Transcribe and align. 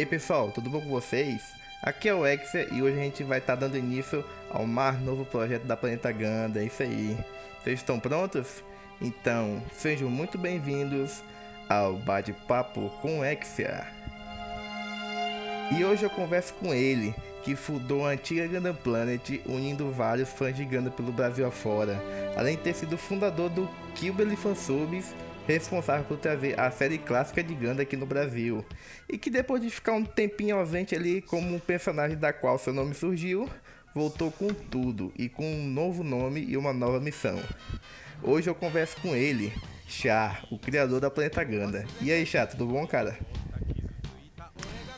Aí 0.00 0.06
pessoal, 0.06 0.50
tudo 0.50 0.70
bom 0.70 0.80
com 0.80 0.88
vocês? 0.88 1.42
Aqui 1.82 2.08
é 2.08 2.14
o 2.14 2.26
Exer 2.26 2.72
e 2.72 2.82
hoje 2.82 2.98
a 2.98 3.02
gente 3.02 3.22
vai 3.22 3.38
estar 3.38 3.54
tá 3.54 3.60
dando 3.60 3.76
início 3.76 4.24
ao 4.48 4.66
mais 4.66 4.98
novo 4.98 5.26
projeto 5.26 5.64
da 5.64 5.76
Planeta 5.76 6.10
Ganda, 6.10 6.58
é 6.58 6.64
isso 6.64 6.82
aí. 6.82 7.14
Vocês 7.62 7.80
estão 7.80 8.00
prontos? 8.00 8.64
Então, 8.98 9.62
sejam 9.74 10.08
muito 10.08 10.38
bem-vindos 10.38 11.22
ao 11.68 11.96
Bate-Papo 11.96 12.88
com 13.02 13.22
Exia. 13.22 13.86
E 15.78 15.84
hoje 15.84 16.04
eu 16.04 16.08
converso 16.08 16.54
com 16.54 16.72
ele, 16.72 17.14
que 17.44 17.54
fundou 17.54 18.06
a 18.06 18.12
antiga 18.12 18.48
Gundam 18.48 18.74
Planet, 18.74 19.42
unindo 19.44 19.90
vários 19.90 20.30
fãs 20.30 20.56
de 20.56 20.64
Gundam 20.64 20.92
pelo 20.92 21.12
Brasil 21.12 21.46
afora, 21.46 22.02
além 22.38 22.56
de 22.56 22.62
ter 22.62 22.72
sido 22.72 22.96
fundador 22.96 23.50
do 23.50 23.68
Kilbel 23.96 24.34
Fansubs 24.34 25.14
responsável 25.52 26.04
por 26.04 26.18
trazer 26.18 26.58
a 26.58 26.70
série 26.70 26.98
clássica 26.98 27.42
de 27.42 27.54
Ganda 27.54 27.82
aqui 27.82 27.96
no 27.96 28.06
Brasil. 28.06 28.64
E 29.08 29.18
que 29.18 29.30
depois 29.30 29.60
de 29.62 29.70
ficar 29.70 29.92
um 29.92 30.04
tempinho 30.04 30.56
ausente 30.56 30.94
ali 30.94 31.20
como 31.22 31.54
um 31.54 31.58
personagem 31.58 32.16
da 32.16 32.32
qual 32.32 32.58
seu 32.58 32.72
nome 32.72 32.94
surgiu, 32.94 33.48
voltou 33.94 34.30
com 34.30 34.48
tudo 34.48 35.12
e 35.16 35.28
com 35.28 35.44
um 35.44 35.66
novo 35.66 36.02
nome 36.02 36.44
e 36.44 36.56
uma 36.56 36.72
nova 36.72 37.00
missão. 37.00 37.38
Hoje 38.22 38.48
eu 38.48 38.54
converso 38.54 38.96
com 39.00 39.16
ele, 39.16 39.52
Chá, 39.88 40.42
o 40.50 40.58
criador 40.58 41.00
da 41.00 41.10
Planeta 41.10 41.42
Ganda. 41.42 41.86
E 42.00 42.12
aí, 42.12 42.24
Chá, 42.26 42.46
tudo 42.46 42.66
bom, 42.66 42.86
cara? 42.86 43.18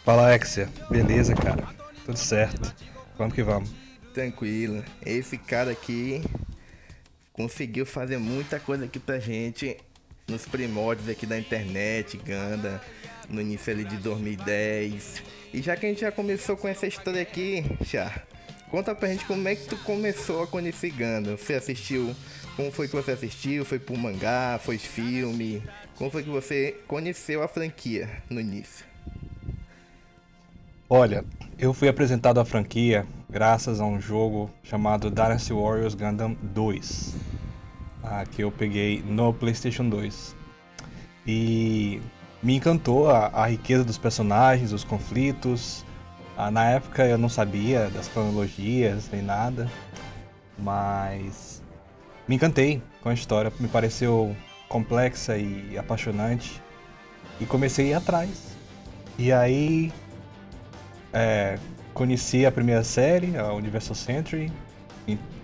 Fala, 0.04 0.34
Exia. 0.34 0.68
Beleza, 0.90 1.34
cara? 1.34 1.68
Tudo 2.04 2.18
certo. 2.18 2.74
Vamos 3.16 3.34
que 3.34 3.42
vamos. 3.42 3.72
Tranquilo. 4.12 4.84
Esse 5.06 5.38
cara 5.38 5.70
aqui 5.70 6.22
conseguiu 7.32 7.86
fazer 7.86 8.18
muita 8.18 8.58
coisa 8.58 8.84
aqui 8.84 8.98
pra 8.98 9.20
gente 9.20 9.76
nos 10.32 10.46
primórdios 10.46 11.10
aqui 11.10 11.26
da 11.26 11.38
internet, 11.38 12.16
Ganda, 12.16 12.80
no 13.28 13.38
início 13.38 13.70
ali 13.70 13.84
de 13.84 13.98
2010. 13.98 15.22
E 15.52 15.60
já 15.60 15.76
que 15.76 15.84
a 15.84 15.88
gente 15.90 16.00
já 16.00 16.10
começou 16.10 16.56
com 16.56 16.66
essa 16.66 16.86
história 16.86 17.20
aqui, 17.20 17.62
já 17.84 18.10
conta 18.70 18.94
pra 18.94 19.08
gente 19.08 19.26
como 19.26 19.46
é 19.46 19.54
que 19.54 19.66
tu 19.66 19.76
começou 19.84 20.42
a 20.42 20.46
conhecer 20.46 20.90
Ganda. 20.90 21.36
Você 21.36 21.52
assistiu, 21.52 22.16
como 22.56 22.72
foi 22.72 22.88
que 22.88 22.96
você 22.96 23.10
assistiu? 23.10 23.62
Foi 23.66 23.78
por 23.78 23.96
mangá, 23.98 24.58
foi 24.64 24.78
filme? 24.78 25.62
Como 25.96 26.10
foi 26.10 26.22
que 26.22 26.30
você 26.30 26.76
conheceu 26.88 27.42
a 27.42 27.48
franquia 27.48 28.08
no 28.30 28.40
início? 28.40 28.86
Olha, 30.88 31.26
eu 31.58 31.74
fui 31.74 31.88
apresentado 31.88 32.40
à 32.40 32.44
franquia 32.44 33.06
graças 33.28 33.80
a 33.80 33.84
um 33.84 34.00
jogo 34.00 34.50
chamado 34.62 35.10
Dynasty 35.10 35.52
Warriors 35.52 35.94
Gundam 35.94 36.34
2 36.42 37.41
que 38.30 38.42
eu 38.42 38.50
peguei 38.50 39.02
no 39.06 39.32
PlayStation 39.32 39.88
2. 39.88 40.36
E 41.26 42.00
me 42.42 42.56
encantou 42.56 43.08
a, 43.08 43.28
a 43.28 43.46
riqueza 43.46 43.84
dos 43.84 43.98
personagens, 43.98 44.72
os 44.72 44.84
conflitos. 44.84 45.84
Ah, 46.36 46.50
na 46.50 46.70
época 46.70 47.06
eu 47.06 47.18
não 47.18 47.28
sabia 47.28 47.88
das 47.90 48.08
cronologias 48.08 49.08
nem 49.12 49.22
nada, 49.22 49.70
mas 50.58 51.62
me 52.26 52.36
encantei 52.36 52.82
com 53.02 53.10
a 53.10 53.14
história, 53.14 53.52
me 53.60 53.68
pareceu 53.68 54.34
complexa 54.68 55.36
e 55.36 55.76
apaixonante 55.76 56.60
e 57.38 57.44
comecei 57.44 57.86
a 57.86 57.88
ir 57.90 57.94
atrás. 57.94 58.56
E 59.18 59.30
aí 59.30 59.92
é, 61.12 61.58
conheci 61.92 62.46
a 62.46 62.50
primeira 62.50 62.82
série, 62.82 63.36
a 63.36 63.52
Universal 63.52 63.94
Century, 63.94 64.50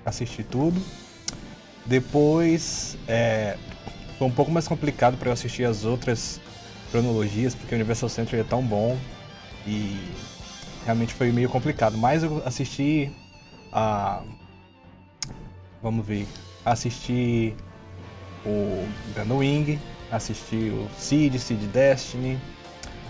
assisti 0.04 0.42
tudo. 0.42 0.80
Depois 1.88 2.98
é, 3.08 3.56
foi 4.18 4.26
um 4.26 4.30
pouco 4.30 4.50
mais 4.50 4.68
complicado 4.68 5.16
para 5.16 5.30
eu 5.30 5.32
assistir 5.32 5.64
as 5.64 5.86
outras 5.86 6.38
cronologias, 6.90 7.54
porque 7.54 7.74
o 7.74 7.76
Universal 7.76 8.10
Century 8.10 8.42
é 8.42 8.44
tão 8.44 8.62
bom 8.62 8.98
e 9.66 9.98
realmente 10.84 11.14
foi 11.14 11.32
meio 11.32 11.48
complicado. 11.48 11.96
Mas 11.96 12.22
eu 12.22 12.42
assisti 12.44 13.10
a. 13.72 14.22
Vamos 15.82 16.06
ver. 16.06 16.26
Assisti 16.62 17.54
o 18.44 18.86
Gundam 19.14 19.38
Wing, 19.38 19.78
assisti 20.12 20.70
o 20.70 20.88
Seed, 20.98 21.38
Seed 21.38 21.60
Destiny, 21.72 22.38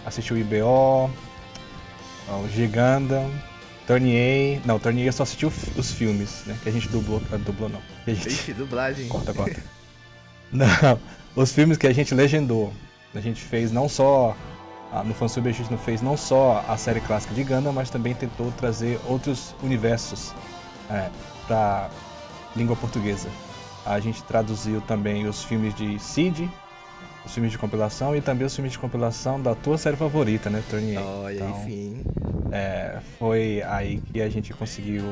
assisti 0.07 0.33
o 0.33 0.39
IBO, 0.39 1.11
o 2.29 2.49
Gigandam, 2.55 3.29
Turnier. 3.89 4.61
Não, 4.67 4.79
Turnier 4.79 5.07
eu 5.07 5.13
só 5.15 5.23
assisti 5.23 5.47
os 5.47 5.93
filmes, 5.93 6.43
né? 6.45 6.55
Que 6.63 6.69
a 6.69 6.73
gente 6.73 6.91
dublou. 6.91 7.23
Ah, 7.33 7.39
dublou 7.39 7.71
não. 7.71 7.81
a 8.07 8.11
gente... 8.11 8.53
Dublagem. 8.53 9.09
Corta, 9.09 9.33
corta. 9.33 9.63
não, 10.53 11.01
os 11.35 11.53
filmes 11.53 11.79
que 11.79 11.87
a 11.87 11.93
gente 11.93 12.15
legendou. 12.15 12.71
A 13.15 13.21
gente 13.21 13.41
fez 13.41 13.73
não 13.73 13.89
só. 13.89 14.37
Ah, 14.93 15.03
no 15.03 15.15
fansub 15.15 15.49
a 15.49 15.53
gente 15.53 15.71
não 15.71 15.79
fez 15.79 16.03
não 16.03 16.19
só 16.19 16.63
a 16.69 16.77
série 16.77 17.01
clássica 17.01 17.35
de 17.35 17.43
Gundam, 17.43 17.73
mas 17.73 17.89
também 17.89 18.15
tentou 18.15 18.53
trazer 18.53 19.01
outros 19.07 19.55
universos 19.63 20.35
é, 20.91 21.09
para 21.47 21.89
língua 22.55 22.77
portuguesa. 22.77 23.29
A 23.87 23.99
gente 24.01 24.23
traduziu 24.23 24.83
também 24.83 25.27
os 25.27 25.43
filmes 25.45 25.75
de 25.75 25.99
Sid, 25.99 26.51
os 27.29 27.35
filmes 27.35 27.53
de 27.53 27.59
compilação 27.59 28.17
e 28.17 28.23
também 28.23 28.47
os 28.47 28.55
filmes 28.55 28.73
de 28.73 28.79
compilação 28.79 29.41
da 29.41 29.55
tua 29.55 29.77
série 29.77 29.97
favorita, 29.97 30.49
né, 30.49 30.63
Turnier? 30.69 31.03
Olha, 31.03 31.35
então, 31.35 31.63
enfim. 31.63 32.03
É, 32.51 33.01
foi 33.19 33.63
aí 33.67 34.01
que 34.01 34.23
a 34.23 34.29
gente 34.31 34.55
conseguiu 34.55 35.05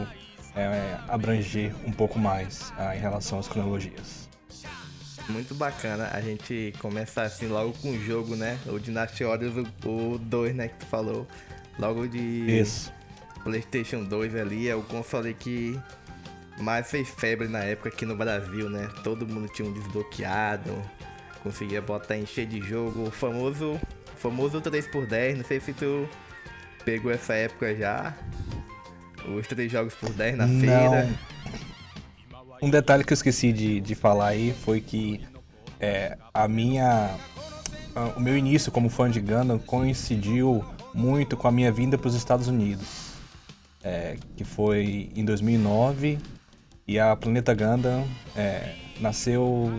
é, 0.56 0.96
abranger 1.08 1.74
um 1.84 1.92
pouco 1.92 2.18
mais 2.18 2.72
ah, 2.78 2.96
em 2.96 2.98
relação 2.98 3.38
às 3.38 3.46
cronologias. 3.46 4.26
Muito 5.28 5.54
bacana 5.54 6.08
a 6.12 6.20
gente 6.20 6.72
começar 6.78 7.24
assim 7.24 7.48
logo 7.48 7.74
com 7.74 7.90
o 7.90 8.00
jogo, 8.00 8.34
né? 8.34 8.58
O 8.66 8.78
Dynasty 8.78 9.24
Warriors, 9.24 9.68
o 9.84 10.18
2, 10.18 10.54
né, 10.54 10.68
que 10.68 10.76
tu 10.76 10.86
falou. 10.86 11.26
Logo 11.78 12.06
de 12.06 12.18
Isso. 12.18 12.90
PlayStation 13.44 14.04
2 14.04 14.34
ali, 14.36 14.68
é 14.68 14.74
o 14.74 14.82
console 14.82 15.34
que 15.34 15.78
mais 16.58 16.90
fez 16.90 17.10
febre 17.10 17.48
na 17.48 17.58
época 17.58 17.90
aqui 17.90 18.06
no 18.06 18.16
Brasil, 18.16 18.70
né? 18.70 18.88
Todo 19.04 19.26
mundo 19.26 19.48
tinha 19.48 19.68
um 19.68 19.72
desbloqueado, 19.72 20.72
conseguia 21.46 21.80
botar 21.80 22.16
encher 22.16 22.44
de 22.44 22.60
jogo, 22.60 23.04
o 23.04 23.10
famoso, 23.10 23.80
famoso 24.16 24.60
3x10, 24.60 25.36
não 25.36 25.44
sei 25.44 25.60
se 25.60 25.72
tu 25.72 26.08
pegou 26.84 27.12
essa 27.12 27.34
época 27.34 27.72
já. 27.76 28.16
Os 29.28 29.46
três 29.46 29.70
jogos 29.70 29.94
por 29.94 30.12
10 30.12 30.36
na 30.36 30.46
não. 30.46 30.60
feira. 30.60 31.08
Um 32.60 32.68
detalhe 32.68 33.04
que 33.04 33.12
eu 33.12 33.14
esqueci 33.14 33.52
de, 33.52 33.80
de 33.80 33.94
falar 33.94 34.28
aí 34.28 34.52
foi 34.64 34.80
que 34.80 35.24
é, 35.78 36.18
a 36.34 36.48
minha. 36.48 37.16
o 38.16 38.20
meu 38.20 38.36
início 38.36 38.72
como 38.72 38.88
fã 38.88 39.08
de 39.08 39.20
Gundam 39.20 39.58
coincidiu 39.58 40.64
muito 40.92 41.36
com 41.36 41.46
a 41.46 41.52
minha 41.52 41.70
vinda 41.70 41.96
para 41.96 42.08
os 42.08 42.14
Estados 42.16 42.48
Unidos. 42.48 42.88
É, 43.84 44.16
que 44.36 44.42
foi 44.42 45.12
em 45.14 45.24
2009 45.24 46.18
e 46.86 46.98
a 46.98 47.16
Planeta 47.16 47.52
Gundam 47.54 48.06
é, 48.36 48.74
nasceu 49.00 49.70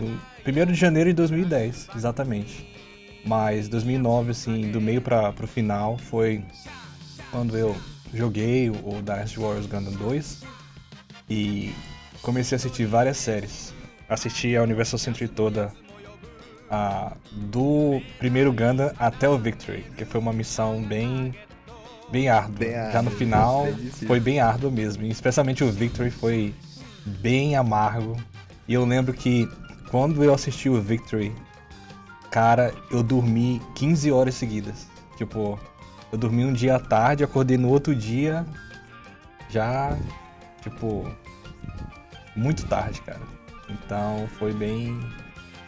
1 0.46 0.66
de 0.66 0.74
janeiro 0.74 1.10
de 1.10 1.14
2010, 1.16 1.88
exatamente. 1.96 2.68
Mas 3.24 3.68
2009, 3.68 4.30
assim, 4.30 4.70
do 4.70 4.80
meio 4.80 5.00
para 5.00 5.34
o 5.42 5.46
final, 5.46 5.98
foi 5.98 6.44
quando 7.30 7.56
eu 7.56 7.76
joguei 8.12 8.70
o 8.70 9.02
Dynasty 9.02 9.38
Warriors 9.38 9.66
Gundam 9.66 9.92
2 9.92 10.42
e 11.28 11.72
comecei 12.22 12.56
a 12.56 12.58
assistir 12.58 12.86
várias 12.86 13.16
séries. 13.16 13.74
Assisti 14.08 14.56
a 14.56 14.62
Universal 14.62 14.98
Century 14.98 15.28
toda, 15.28 15.72
a, 16.70 17.16
do 17.32 18.00
primeiro 18.18 18.52
Gundam 18.52 18.92
até 18.98 19.28
o 19.28 19.36
Victory, 19.38 19.84
que 19.96 20.04
foi 20.04 20.20
uma 20.20 20.32
missão 20.32 20.82
bem 20.82 21.34
bem 22.10 22.28
árdua. 22.28 22.56
Bem 22.58 22.70
Já 22.70 23.02
no 23.02 23.10
final 23.10 23.66
foi 24.06 24.20
bem 24.20 24.40
árdua 24.40 24.70
mesmo, 24.70 25.04
especialmente 25.04 25.62
o 25.62 25.70
Victory 25.70 26.10
foi 26.10 26.54
bem 27.08 27.56
amargo. 27.56 28.16
E 28.66 28.74
eu 28.74 28.84
lembro 28.84 29.12
que 29.12 29.48
quando 29.90 30.22
eu 30.22 30.32
assisti 30.34 30.68
o 30.68 30.80
Victory, 30.80 31.34
cara, 32.30 32.74
eu 32.90 33.02
dormi 33.02 33.60
15 33.74 34.12
horas 34.12 34.34
seguidas. 34.34 34.86
Tipo, 35.16 35.58
eu 36.12 36.18
dormi 36.18 36.44
um 36.44 36.52
dia 36.52 36.76
à 36.76 36.78
tarde, 36.78 37.24
acordei 37.24 37.56
no 37.56 37.68
outro 37.68 37.94
dia, 37.94 38.46
já, 39.50 39.96
tipo, 40.62 41.10
muito 42.36 42.66
tarde, 42.66 43.00
cara. 43.02 43.20
Então 43.68 44.28
foi 44.38 44.52
bem. 44.52 44.98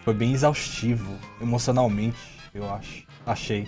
Foi 0.04 0.14
bem 0.14 0.32
exaustivo, 0.32 1.14
emocionalmente, 1.40 2.18
eu 2.54 2.72
acho. 2.72 3.04
Achei. 3.26 3.66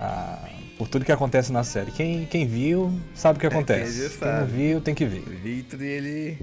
Ah, 0.00 0.38
por 0.78 0.88
tudo 0.88 1.04
que 1.04 1.12
acontece 1.12 1.52
na 1.52 1.62
série. 1.62 1.92
Quem, 1.92 2.24
quem 2.26 2.46
viu 2.46 2.98
sabe 3.14 3.36
o 3.36 3.40
que 3.40 3.46
é, 3.46 3.48
acontece. 3.48 4.18
quem 4.18 4.28
não 4.28 4.46
viu 4.46 4.80
tem 4.80 4.94
que 4.94 5.04
ver. 5.04 5.20
Victor, 5.20 5.82
ele, 5.82 6.38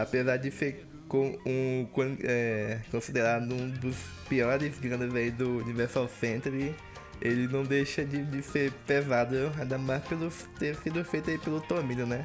apesar 0.00 0.36
de 0.36 0.50
ser 0.50 0.86
com 1.08 1.38
um, 1.46 1.88
é, 2.22 2.80
considerado 2.90 3.52
um 3.52 3.70
dos 3.70 3.96
piores 4.28 4.78
grandes 4.78 5.32
do 5.32 5.58
Universal 5.58 6.08
Century, 6.08 6.74
ele 7.20 7.48
não 7.48 7.64
deixa 7.64 8.04
de, 8.04 8.22
de 8.24 8.42
ser 8.42 8.70
pesado, 8.86 9.52
ainda 9.58 9.78
mais 9.78 10.04
pelo 10.04 10.30
ter 10.58 10.76
sido 10.76 11.04
feito 11.04 11.30
aí 11.30 11.38
pelo 11.38 11.60
Tomino, 11.60 12.06
né? 12.06 12.24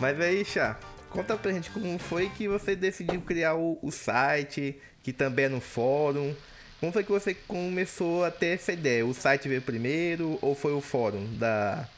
Mas 0.00 0.20
aí, 0.20 0.44
Chá, 0.44 0.78
conta 1.08 1.36
pra 1.36 1.52
gente 1.52 1.70
como 1.70 1.98
foi 1.98 2.28
que 2.28 2.48
você 2.48 2.76
decidiu 2.76 3.20
criar 3.20 3.54
o, 3.54 3.78
o 3.80 3.90
site, 3.90 4.76
que 5.02 5.12
também 5.12 5.46
é 5.46 5.48
no 5.48 5.60
fórum, 5.60 6.34
Como 6.78 6.92
foi 6.92 7.02
que 7.04 7.10
você 7.10 7.32
começou 7.32 8.24
a 8.24 8.30
ter 8.30 8.48
essa 8.48 8.72
ideia? 8.72 9.06
O 9.06 9.14
site 9.14 9.48
veio 9.48 9.62
primeiro 9.62 10.38
ou 10.42 10.54
foi 10.54 10.72
o 10.74 10.80
fórum 10.80 11.24
da, 11.38 11.88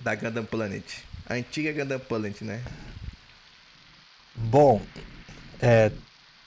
da 0.00 0.14
Gundam 0.14 0.44
Planet? 0.44 0.84
A 1.26 1.34
antiga 1.34 1.72
Gundam 1.72 1.98
Planet, 1.98 2.42
né? 2.42 2.62
Bom, 4.36 4.80
é, 5.60 5.92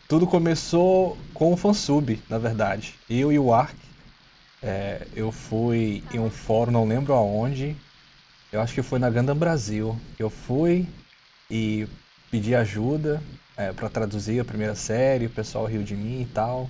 tudo 0.07 0.27
começou 0.27 1.17
com 1.33 1.53
o 1.53 1.57
fansub, 1.57 2.21
na 2.29 2.37
verdade. 2.37 2.95
Eu 3.09 3.31
e 3.31 3.39
o 3.39 3.53
Ark, 3.53 3.75
é, 4.61 5.07
eu 5.15 5.31
fui 5.31 6.03
em 6.13 6.19
um 6.19 6.29
fórum, 6.29 6.71
não 6.71 6.85
lembro 6.85 7.13
aonde, 7.13 7.75
eu 8.51 8.61
acho 8.61 8.73
que 8.73 8.81
foi 8.81 8.99
na 8.99 9.09
Gundam 9.09 9.35
Brasil. 9.35 9.97
Eu 10.19 10.29
fui 10.29 10.87
e 11.49 11.87
pedi 12.29 12.55
ajuda 12.55 13.21
é, 13.55 13.71
para 13.71 13.89
traduzir 13.89 14.39
a 14.39 14.45
primeira 14.45 14.75
série, 14.75 15.25
o 15.25 15.29
pessoal 15.29 15.65
riu 15.65 15.83
de 15.83 15.95
mim 15.95 16.21
e 16.21 16.25
tal. 16.25 16.69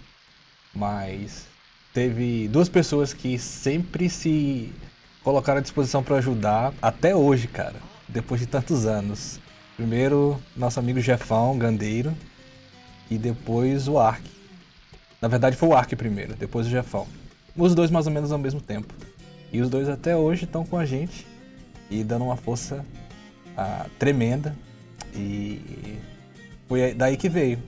Mas 0.73 1.47
teve 1.93 2.47
duas 2.47 2.69
pessoas 2.69 3.13
que 3.13 3.39
sempre 3.39 4.09
se 4.09 4.71
colocaram 5.23 5.59
à 5.59 5.61
disposição 5.61 6.03
para 6.03 6.17
ajudar, 6.17 6.73
até 6.81 7.15
hoje, 7.15 7.47
cara, 7.47 7.75
depois 8.07 8.39
de 8.39 8.47
tantos 8.47 8.85
anos. 8.85 9.39
Primeiro, 9.77 10.37
nosso 10.55 10.79
amigo 10.79 10.99
Jefão, 10.99 11.57
Gandeiro, 11.57 12.13
e 13.09 13.17
depois 13.17 13.87
o 13.87 13.97
Ark. 13.97 14.25
Na 15.21 15.29
verdade, 15.29 15.55
foi 15.55 15.69
o 15.69 15.73
Ark 15.73 15.95
primeiro, 15.95 16.35
depois 16.35 16.67
o 16.67 16.69
Jefão. 16.69 17.07
Os 17.55 17.73
dois 17.73 17.89
mais 17.89 18.05
ou 18.05 18.11
menos 18.11 18.31
ao 18.31 18.37
mesmo 18.37 18.59
tempo. 18.59 18.93
E 19.53 19.61
os 19.61 19.69
dois 19.69 19.87
até 19.87 20.15
hoje 20.15 20.43
estão 20.43 20.65
com 20.65 20.77
a 20.77 20.85
gente 20.85 21.25
e 21.89 22.03
dando 22.03 22.25
uma 22.25 22.35
força 22.35 22.83
ah, 23.55 23.85
tremenda. 23.97 24.53
E 25.15 25.97
foi 26.67 26.93
daí 26.93 27.15
que 27.15 27.29
veio. 27.29 27.59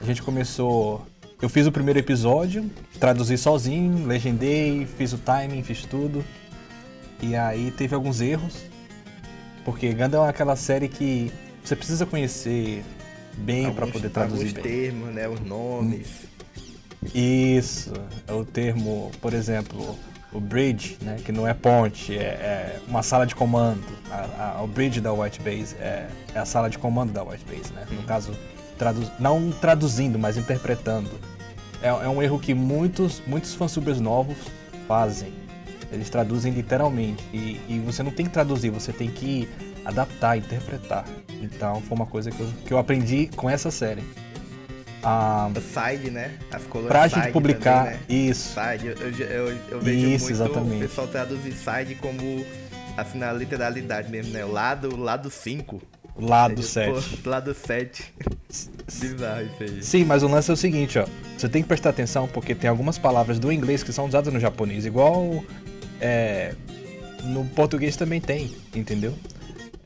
A 0.00 0.04
gente 0.04 0.22
começou 0.22 1.06
eu 1.40 1.48
fiz 1.48 1.68
o 1.68 1.72
primeiro 1.72 2.00
episódio, 2.00 2.68
traduzi 2.98 3.38
sozinho, 3.38 4.04
legendei, 4.08 4.84
fiz 4.86 5.12
o 5.12 5.18
timing, 5.18 5.62
fiz 5.62 5.84
tudo. 5.84 6.24
E 7.22 7.36
aí 7.36 7.70
teve 7.70 7.94
alguns 7.94 8.20
erros. 8.20 8.64
Porque 9.64 9.92
Gundam 9.92 10.26
é 10.26 10.30
aquela 10.30 10.56
série 10.56 10.88
que 10.88 11.30
você 11.68 11.76
precisa 11.76 12.06
conhecer 12.06 12.82
bem 13.36 13.70
para 13.72 13.86
poder 13.86 14.08
traduzir 14.08 14.46
alguns 14.46 14.52
bem. 14.52 14.62
termos, 14.62 15.14
né, 15.14 15.28
os 15.28 15.40
nomes. 15.40 16.26
Isso, 17.14 17.92
é 18.26 18.32
o 18.32 18.42
termo, 18.44 19.12
por 19.20 19.34
exemplo, 19.34 19.96
o 20.32 20.40
bridge, 20.40 20.96
né, 21.02 21.18
que 21.22 21.30
não 21.30 21.46
é 21.46 21.52
ponte, 21.52 22.16
é, 22.16 22.22
é 22.22 22.80
uma 22.88 23.02
sala 23.02 23.26
de 23.26 23.34
comando. 23.34 23.84
A, 24.10 24.56
a, 24.58 24.62
o 24.62 24.66
bridge 24.66 25.00
da 25.00 25.12
White 25.12 25.40
Base 25.40 25.76
é, 25.78 26.08
é, 26.34 26.38
a 26.38 26.46
sala 26.46 26.70
de 26.70 26.78
comando 26.78 27.12
da 27.12 27.22
White 27.22 27.44
Base, 27.44 27.72
né? 27.74 27.86
No 27.90 28.00
hum. 28.00 28.04
caso, 28.04 28.32
tradu 28.78 29.02
não 29.20 29.50
traduzindo, 29.52 30.18
mas 30.18 30.38
interpretando. 30.38 31.10
É, 31.82 31.88
é, 31.88 32.08
um 32.08 32.22
erro 32.22 32.38
que 32.38 32.54
muitos, 32.54 33.22
muitos 33.26 33.54
fansubers 33.54 34.00
novos 34.00 34.38
fazem. 34.88 35.32
Eles 35.92 36.08
traduzem 36.10 36.52
literalmente. 36.52 37.22
E, 37.32 37.60
e, 37.68 37.82
você 37.84 38.02
não 38.02 38.10
tem 38.10 38.26
que 38.26 38.32
traduzir, 38.32 38.70
você 38.70 38.92
tem 38.92 39.10
que 39.10 39.48
adaptar, 39.88 40.36
interpretar. 40.36 41.04
Então 41.40 41.80
foi 41.80 41.96
uma 41.96 42.06
coisa 42.06 42.30
que 42.30 42.38
eu, 42.38 42.48
que 42.66 42.72
eu 42.72 42.78
aprendi 42.78 43.28
com 43.34 43.48
essa 43.48 43.70
série. 43.70 44.02
Ah, 45.02 45.50
side, 45.72 46.10
né? 46.10 46.34
As 46.52 46.64
colores 46.64 46.90
pra 46.90 47.08
gente 47.08 47.32
publicar 47.32 47.84
também, 47.84 47.98
né? 47.98 48.28
isso. 48.28 48.54
Side, 48.54 48.86
eu, 48.86 48.96
eu, 48.96 49.58
eu 49.70 49.80
vejo 49.80 50.06
isso, 50.06 50.24
muito 50.26 50.30
exatamente. 50.30 50.84
o 50.84 50.88
pessoal 50.88 51.06
traduzir 51.06 51.52
side 51.52 51.94
como 51.94 52.44
assim 52.96 53.18
na 53.18 53.32
literalidade 53.32 54.10
mesmo, 54.10 54.32
né? 54.32 54.44
O 54.44 54.50
lado 54.50 55.30
5. 55.30 55.80
Lado 56.20 56.62
cinco. 56.64 56.90
Lado 56.90 57.02
7. 57.02 57.28
Lado 57.28 57.54
7. 57.54 58.14
Bizarro 59.00 59.42
isso 59.42 59.62
aí. 59.62 59.82
Sim, 59.82 60.04
mas 60.04 60.24
o 60.24 60.28
lance 60.28 60.50
é 60.50 60.54
o 60.54 60.56
seguinte, 60.56 60.98
ó. 60.98 61.06
Você 61.36 61.48
tem 61.48 61.62
que 61.62 61.68
prestar 61.68 61.90
atenção 61.90 62.26
porque 62.26 62.56
tem 62.56 62.68
algumas 62.68 62.98
palavras 62.98 63.38
do 63.38 63.52
inglês 63.52 63.84
que 63.84 63.92
são 63.92 64.06
usadas 64.06 64.34
no 64.34 64.40
japonês, 64.40 64.84
igual 64.84 65.44
é, 66.00 66.54
no 67.22 67.44
português 67.44 67.96
também 67.96 68.20
tem, 68.20 68.52
entendeu? 68.74 69.14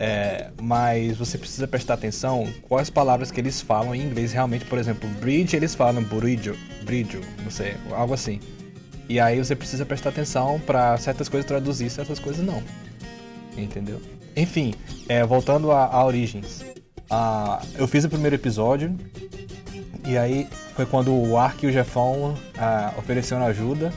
É, 0.04 0.50
mas 0.60 1.16
você 1.16 1.38
precisa 1.38 1.64
prestar 1.69 1.94
atenção 1.94 2.52
quais 2.69 2.90
palavras 2.90 3.31
que 3.31 3.40
eles 3.40 3.60
falam 3.60 3.94
em 3.94 4.02
inglês 4.02 4.32
realmente. 4.32 4.64
Por 4.64 4.76
exemplo, 4.76 5.08
bridge 5.20 5.54
eles 5.54 5.76
falam 5.76 6.02
bridge, 6.02 6.52
bridge, 6.82 7.20
não 7.44 7.52
sei, 7.52 7.76
algo 7.93 8.12
assim. 8.12 8.40
E 9.08 9.20
aí 9.20 9.38
você 9.38 9.54
precisa 9.54 9.87
prestar 9.87 10.08
atenção 10.08 10.58
para 10.66 10.96
certas 10.99 11.28
coisas 11.28 11.46
traduzir, 11.46 11.88
certas 11.88 12.19
coisas 12.19 12.44
não. 12.44 12.60
Entendeu? 13.56 14.02
Enfim, 14.37 14.75
é, 15.08 15.25
voltando 15.25 15.70
a, 15.70 16.04
Origens. 16.04 16.62
Uh, 17.08 17.64
eu 17.76 17.87
fiz 17.87 18.02
o 18.02 18.08
primeiro 18.08 18.34
episódio. 18.34 18.99
E 20.04 20.19
aí 20.19 20.49
foi 20.75 20.84
quando 20.84 21.14
o 21.14 21.38
Ark 21.38 21.64
e 21.64 21.69
o 21.69 21.72
Jefão 21.72 22.32
uh, 22.32 22.99
ofereceram 22.99 23.44
ajuda. 23.44 23.93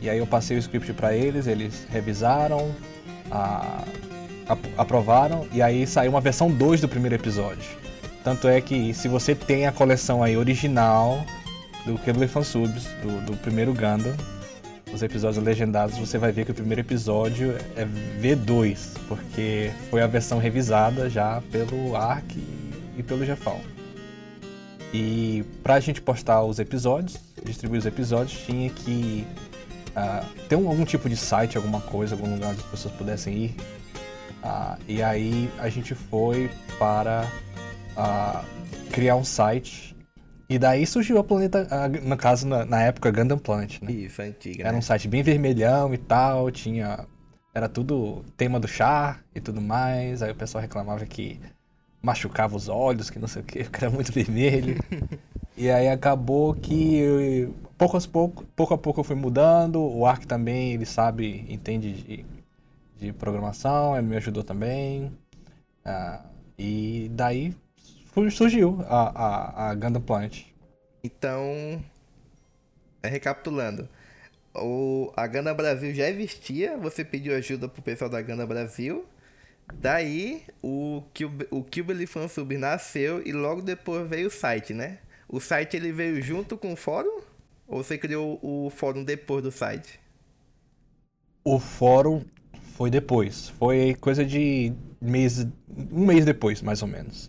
E 0.00 0.08
aí 0.08 0.16
eu 0.16 0.26
passei 0.26 0.56
o 0.56 0.60
script 0.60 0.90
para 0.94 1.14
eles, 1.14 1.46
eles 1.46 1.86
revisaram, 1.90 2.74
uh, 3.26 4.07
aprovaram. 4.76 5.46
E 5.52 5.60
aí 5.62 5.86
saiu 5.86 6.10
uma 6.10 6.20
versão 6.20 6.50
2 6.50 6.80
do 6.80 6.88
primeiro 6.88 7.14
episódio. 7.14 7.68
Tanto 8.24 8.48
é 8.48 8.60
que 8.60 8.92
se 8.92 9.08
você 9.08 9.34
tem 9.34 9.66
a 9.66 9.72
coleção 9.72 10.22
aí 10.22 10.36
original 10.36 11.24
do 11.86 11.98
Cable 11.98 12.28
Fansubs, 12.28 12.84
do, 13.02 13.24
do 13.24 13.36
primeiro 13.38 13.72
Gundam, 13.72 14.14
os 14.92 15.02
episódios 15.02 15.42
legendados, 15.42 15.96
você 15.96 16.18
vai 16.18 16.32
ver 16.32 16.44
que 16.44 16.50
o 16.50 16.54
primeiro 16.54 16.80
episódio 16.80 17.56
é 17.76 17.86
V2, 18.20 18.98
porque 19.06 19.70
foi 19.90 20.02
a 20.02 20.06
versão 20.06 20.38
revisada 20.38 21.08
já 21.08 21.42
pelo 21.52 21.94
Ark 21.94 22.36
e 22.96 23.02
pelo 23.02 23.24
Jefão. 23.24 23.60
E 24.92 25.44
pra 25.62 25.78
gente 25.80 26.00
postar 26.00 26.42
os 26.42 26.58
episódios, 26.58 27.18
distribuir 27.44 27.78
os 27.78 27.86
episódios, 27.86 28.40
tinha 28.40 28.70
que 28.70 29.26
uh, 29.90 30.26
ter 30.48 30.56
um, 30.56 30.68
algum 30.68 30.84
tipo 30.84 31.08
de 31.08 31.16
site, 31.16 31.56
alguma 31.56 31.80
coisa, 31.80 32.14
algum 32.14 32.32
lugar 32.32 32.50
onde 32.50 32.60
as 32.60 32.66
pessoas 32.66 32.94
pudessem 32.94 33.34
ir. 33.34 33.56
Uh, 34.42 34.78
e 34.86 35.02
aí 35.02 35.50
a 35.58 35.68
gente 35.68 35.94
foi 35.94 36.50
para 36.78 37.30
uh, 37.96 38.90
criar 38.90 39.16
um 39.16 39.24
site 39.24 39.88
e 40.50 40.58
daí 40.58 40.86
surgiu 40.86 41.18
a 41.18 41.24
Planeta, 41.24 41.68
no 42.02 42.16
caso, 42.16 42.48
na, 42.48 42.64
na 42.64 42.82
época, 42.82 43.10
Gundam 43.10 43.36
Planet, 43.36 43.82
né? 43.82 43.92
Isso, 43.92 44.22
antiga. 44.22 44.62
Era 44.62 44.72
né? 44.72 44.78
um 44.78 44.82
site 44.82 45.06
bem 45.06 45.22
vermelhão 45.22 45.92
e 45.92 45.98
tal, 45.98 46.50
tinha. 46.50 47.06
Era 47.54 47.68
tudo 47.68 48.24
tema 48.34 48.58
do 48.58 48.66
chá 48.66 49.18
e 49.34 49.40
tudo 49.40 49.60
mais. 49.60 50.22
Aí 50.22 50.30
o 50.30 50.34
pessoal 50.34 50.62
reclamava 50.62 51.04
que 51.04 51.38
machucava 52.00 52.56
os 52.56 52.66
olhos, 52.66 53.10
que 53.10 53.18
não 53.18 53.28
sei 53.28 53.42
o 53.42 53.44
que, 53.44 53.64
porque 53.68 53.84
era 53.84 53.92
muito 53.92 54.10
vermelho. 54.10 54.78
e 55.54 55.68
aí 55.70 55.88
acabou 55.88 56.54
que 56.54 56.96
eu, 56.96 57.54
pouco, 57.76 57.98
a 57.98 58.00
pouco, 58.00 58.44
pouco 58.56 58.72
a 58.72 58.78
pouco 58.78 59.00
eu 59.00 59.04
fui 59.04 59.16
mudando. 59.16 59.78
O 59.82 60.06
Ark 60.06 60.26
também, 60.26 60.72
ele 60.72 60.86
sabe, 60.86 61.44
entende 61.46 61.92
de, 61.92 62.24
de 62.98 63.12
programação, 63.12 63.96
ele 63.96 64.06
me 64.06 64.16
ajudou 64.16 64.42
também. 64.42 65.16
Ah, 65.84 66.24
e 66.58 67.08
daí 67.12 67.54
surgiu 68.30 68.84
a, 68.88 69.08
a, 69.08 69.70
a 69.70 69.74
Gundam 69.74 70.02
Planet. 70.02 70.44
Então, 71.02 71.82
recapitulando, 73.02 73.88
o, 74.54 75.12
a 75.16 75.26
Gundam 75.26 75.54
Brasil 75.54 75.94
já 75.94 76.08
existia, 76.08 76.76
você 76.76 77.04
pediu 77.04 77.34
ajuda 77.36 77.68
pro 77.68 77.80
pessoal 77.80 78.10
da 78.10 78.20
Gundam 78.20 78.46
Brasil, 78.46 79.06
daí 79.74 80.42
o, 80.62 81.02
Cube, 81.16 81.46
o 81.50 81.62
Cube 81.62 82.06
Fansub 82.06 82.56
nasceu 82.58 83.22
e 83.24 83.32
logo 83.32 83.62
depois 83.62 84.08
veio 84.08 84.26
o 84.26 84.30
site, 84.30 84.74
né? 84.74 84.98
O 85.28 85.40
site 85.40 85.76
ele 85.76 85.92
veio 85.92 86.20
junto 86.20 86.56
com 86.56 86.72
o 86.72 86.76
fórum? 86.76 87.22
Ou 87.68 87.84
você 87.84 87.98
criou 87.98 88.38
o 88.42 88.70
fórum 88.70 89.04
depois 89.04 89.42
do 89.42 89.52
site? 89.52 90.00
O 91.44 91.60
fórum 91.60 92.24
foi 92.78 92.90
depois. 92.90 93.48
Foi 93.58 93.96
coisa 94.00 94.24
de 94.24 94.72
mês, 95.00 95.44
um 95.92 96.06
mês 96.06 96.24
depois, 96.24 96.62
mais 96.62 96.80
ou 96.80 96.86
menos. 96.86 97.28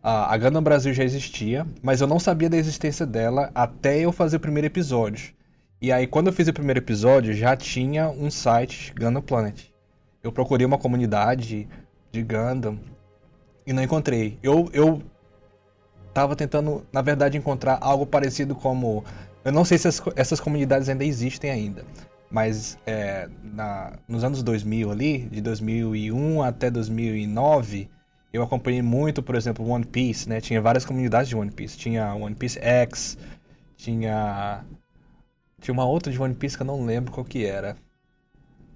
A, 0.00 0.38
Gundam 0.38 0.62
Brasil 0.62 0.94
já 0.94 1.02
existia, 1.02 1.66
mas 1.82 2.00
eu 2.00 2.06
não 2.06 2.20
sabia 2.20 2.48
da 2.48 2.56
existência 2.56 3.04
dela 3.04 3.50
até 3.52 3.98
eu 3.98 4.12
fazer 4.12 4.36
o 4.36 4.40
primeiro 4.40 4.68
episódio. 4.68 5.34
E 5.82 5.90
aí, 5.90 6.06
quando 6.06 6.28
eu 6.28 6.32
fiz 6.32 6.46
o 6.46 6.52
primeiro 6.52 6.78
episódio, 6.78 7.34
já 7.34 7.56
tinha 7.56 8.08
um 8.08 8.30
site 8.30 8.94
Gundam 8.96 9.20
Planet. 9.20 9.64
Eu 10.22 10.30
procurei 10.30 10.64
uma 10.64 10.78
comunidade 10.78 11.68
de 12.12 12.22
Gundam 12.22 12.78
e 13.66 13.72
não 13.72 13.82
encontrei. 13.82 14.38
Eu, 14.40 14.70
eu 14.72 15.02
tava 16.14 16.36
tentando, 16.36 16.86
na 16.92 17.02
verdade, 17.02 17.36
encontrar 17.36 17.78
algo 17.80 18.06
parecido 18.06 18.54
como. 18.54 19.04
Eu 19.44 19.50
não 19.50 19.64
sei 19.64 19.78
se 19.78 19.88
as, 19.88 20.00
essas 20.14 20.38
comunidades 20.38 20.88
ainda 20.88 21.04
existem 21.04 21.50
ainda, 21.50 21.84
mas 22.36 22.76
é, 22.84 23.30
na, 23.42 23.94
nos 24.06 24.22
anos 24.22 24.42
2000 24.42 24.90
ali, 24.90 25.20
de 25.20 25.40
2001 25.40 26.42
até 26.42 26.70
2009, 26.70 27.88
eu 28.30 28.42
acompanhei 28.42 28.82
muito, 28.82 29.22
por 29.22 29.34
exemplo, 29.34 29.66
One 29.66 29.86
Piece, 29.86 30.28
né? 30.28 30.38
Tinha 30.38 30.60
várias 30.60 30.84
comunidades 30.84 31.30
de 31.30 31.34
One 31.34 31.50
Piece. 31.50 31.78
Tinha 31.78 32.14
One 32.14 32.34
Piece 32.34 32.58
X, 32.60 33.16
tinha. 33.74 34.62
Tinha 35.62 35.72
uma 35.72 35.86
outra 35.86 36.12
de 36.12 36.20
One 36.20 36.34
Piece 36.34 36.58
que 36.58 36.62
eu 36.62 36.66
não 36.66 36.84
lembro 36.84 37.10
qual 37.10 37.24
que 37.24 37.46
era. 37.46 37.74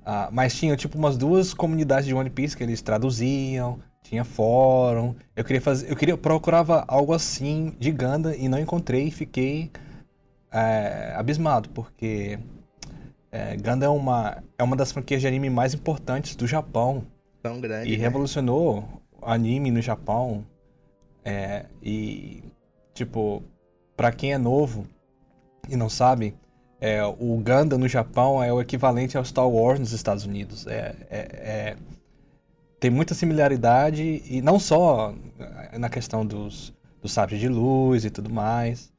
Ah, 0.06 0.30
mas 0.32 0.54
tinha 0.54 0.74
tipo 0.74 0.96
umas 0.96 1.18
duas 1.18 1.52
comunidades 1.52 2.06
de 2.06 2.14
One 2.14 2.30
Piece 2.30 2.56
que 2.56 2.62
eles 2.62 2.80
traduziam, 2.80 3.78
tinha 4.02 4.24
fórum. 4.24 5.14
Eu 5.36 5.44
queria 5.44 5.60
fazer, 5.60 5.90
eu 5.90 5.96
queria 5.96 6.16
procurava 6.16 6.82
algo 6.88 7.12
assim 7.12 7.74
de 7.78 7.92
Ganda 7.92 8.34
e 8.34 8.48
não 8.48 8.58
encontrei 8.58 9.08
e 9.08 9.10
fiquei 9.10 9.70
é, 10.50 11.12
abismado, 11.14 11.68
porque 11.68 12.38
é, 13.32 13.56
Gundam 13.56 13.94
é 13.94 13.96
uma, 13.96 14.42
é 14.58 14.62
uma 14.62 14.76
das 14.76 14.90
franquias 14.90 15.20
de 15.20 15.26
anime 15.26 15.48
mais 15.48 15.74
importantes 15.74 16.34
do 16.34 16.46
Japão. 16.46 17.04
Tão 17.42 17.60
grande. 17.60 17.92
E 17.92 17.96
né? 17.96 18.02
revolucionou 18.02 18.84
anime 19.22 19.70
no 19.70 19.80
Japão. 19.80 20.44
É, 21.24 21.66
e, 21.82 22.42
tipo, 22.94 23.42
pra 23.96 24.10
quem 24.10 24.32
é 24.32 24.38
novo 24.38 24.86
e 25.68 25.76
não 25.76 25.88
sabe, 25.88 26.34
é, 26.80 27.04
o 27.04 27.36
Gundam 27.36 27.78
no 27.78 27.86
Japão 27.86 28.42
é 28.42 28.52
o 28.52 28.60
equivalente 28.60 29.16
ao 29.16 29.24
Star 29.24 29.48
Wars 29.48 29.78
nos 29.78 29.92
Estados 29.92 30.24
Unidos. 30.24 30.66
É, 30.66 30.96
é, 31.10 31.18
é, 31.18 31.76
tem 32.80 32.90
muita 32.90 33.14
similaridade, 33.14 34.22
e 34.26 34.40
não 34.40 34.58
só 34.58 35.14
na 35.78 35.90
questão 35.90 36.24
dos, 36.24 36.72
dos 37.02 37.12
sabres 37.12 37.38
de 37.38 37.48
luz 37.48 38.06
e 38.06 38.10
tudo 38.10 38.30
mais, 38.30 38.89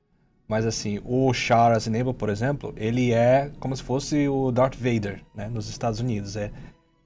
mas 0.51 0.65
assim, 0.65 0.99
o 1.05 1.31
Char 1.33 1.71
Aznable, 1.71 2.13
por 2.13 2.27
exemplo, 2.27 2.73
ele 2.75 3.13
é 3.13 3.49
como 3.57 3.73
se 3.73 3.81
fosse 3.81 4.27
o 4.27 4.51
Darth 4.51 4.75
Vader, 4.75 5.21
né, 5.33 5.47
nos 5.47 5.69
Estados 5.69 6.01
Unidos. 6.01 6.35
É, 6.35 6.51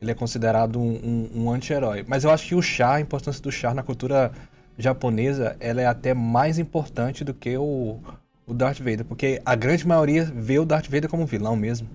ele 0.02 0.10
é 0.10 0.16
considerado 0.16 0.80
um, 0.82 1.30
um, 1.36 1.44
um 1.44 1.52
anti-herói. 1.52 2.04
Mas 2.08 2.24
eu 2.24 2.32
acho 2.32 2.48
que 2.48 2.56
o 2.56 2.62
Char, 2.62 2.96
a 2.96 3.00
importância 3.02 3.40
do 3.44 3.52
Char 3.52 3.76
na 3.76 3.84
cultura 3.84 4.32
japonesa, 4.80 5.56
ela 5.60 5.80
é 5.80 5.86
até 5.86 6.12
mais 6.14 6.58
importante 6.58 7.24
do 7.24 7.36
que 7.36 7.56
o, 7.56 8.00
o 8.48 8.54
Darth 8.54 8.80
Vader, 8.80 9.06
porque 9.06 9.40
a 9.46 9.54
grande 9.56 9.88
maioria 9.88 10.26
vê 10.26 10.58
o 10.58 10.66
Darth 10.66 10.86
Vader 10.88 11.08
como 11.08 11.26
vilão 11.28 11.56
mesmo. 11.56 11.88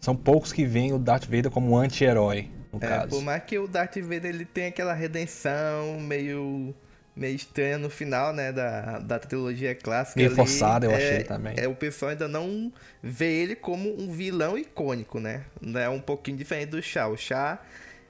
São 0.00 0.16
poucos 0.16 0.52
que 0.52 0.64
veem 0.66 0.92
o 0.92 0.98
Darth 0.98 1.26
Vader 1.26 1.50
como 1.50 1.76
anti-herói, 1.78 2.50
no 2.72 2.78
É, 2.82 2.88
caso. 2.88 3.10
por 3.10 3.22
mais 3.22 3.42
que 3.44 3.56
o 3.56 3.68
Darth 3.68 3.96
Vader 3.98 4.26
ele 4.26 4.44
tem 4.44 4.66
aquela 4.66 4.94
redenção 4.94 6.00
meio 6.00 6.74
meio 7.18 7.34
estranha 7.34 7.76
no 7.76 7.90
final, 7.90 8.32
né, 8.32 8.52
da, 8.52 8.98
da 9.00 9.18
trilogia 9.18 9.74
clássica. 9.74 10.20
Meio 10.20 10.34
forçada, 10.34 10.86
eu 10.86 10.92
é, 10.92 10.96
achei 10.96 11.24
também. 11.24 11.54
É, 11.56 11.66
o 11.66 11.74
pessoal 11.74 12.12
ainda 12.12 12.28
não 12.28 12.72
vê 13.02 13.42
ele 13.42 13.56
como 13.56 14.00
um 14.00 14.10
vilão 14.10 14.56
icônico, 14.56 15.18
né? 15.18 15.44
É 15.74 15.88
um 15.88 16.00
pouquinho 16.00 16.36
diferente 16.36 16.70
do 16.70 16.82
Chá. 16.82 17.08
O 17.08 17.16
Chá, 17.16 17.60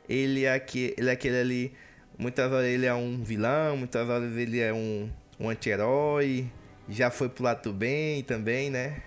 ele 0.09 0.45
é, 0.45 0.53
aqui, 0.53 0.95
ele 0.99 1.09
é 1.09 1.13
aquele 1.13 1.41
ali... 1.41 1.73
Muitas 2.19 2.51
horas 2.51 2.67
ele 2.67 2.85
é 2.85 2.93
um 2.93 3.23
vilão, 3.23 3.77
muitas 3.77 4.09
horas 4.09 4.37
ele 4.37 4.61
é 4.61 4.73
um, 4.73 5.09
um 5.39 5.49
anti-herói. 5.49 6.51
Já 6.89 7.11
foi 7.11 7.29
pro 7.29 7.45
lado 7.45 7.63
do 7.63 7.73
bem 7.73 8.23
também, 8.25 8.71
né? 8.71 9.03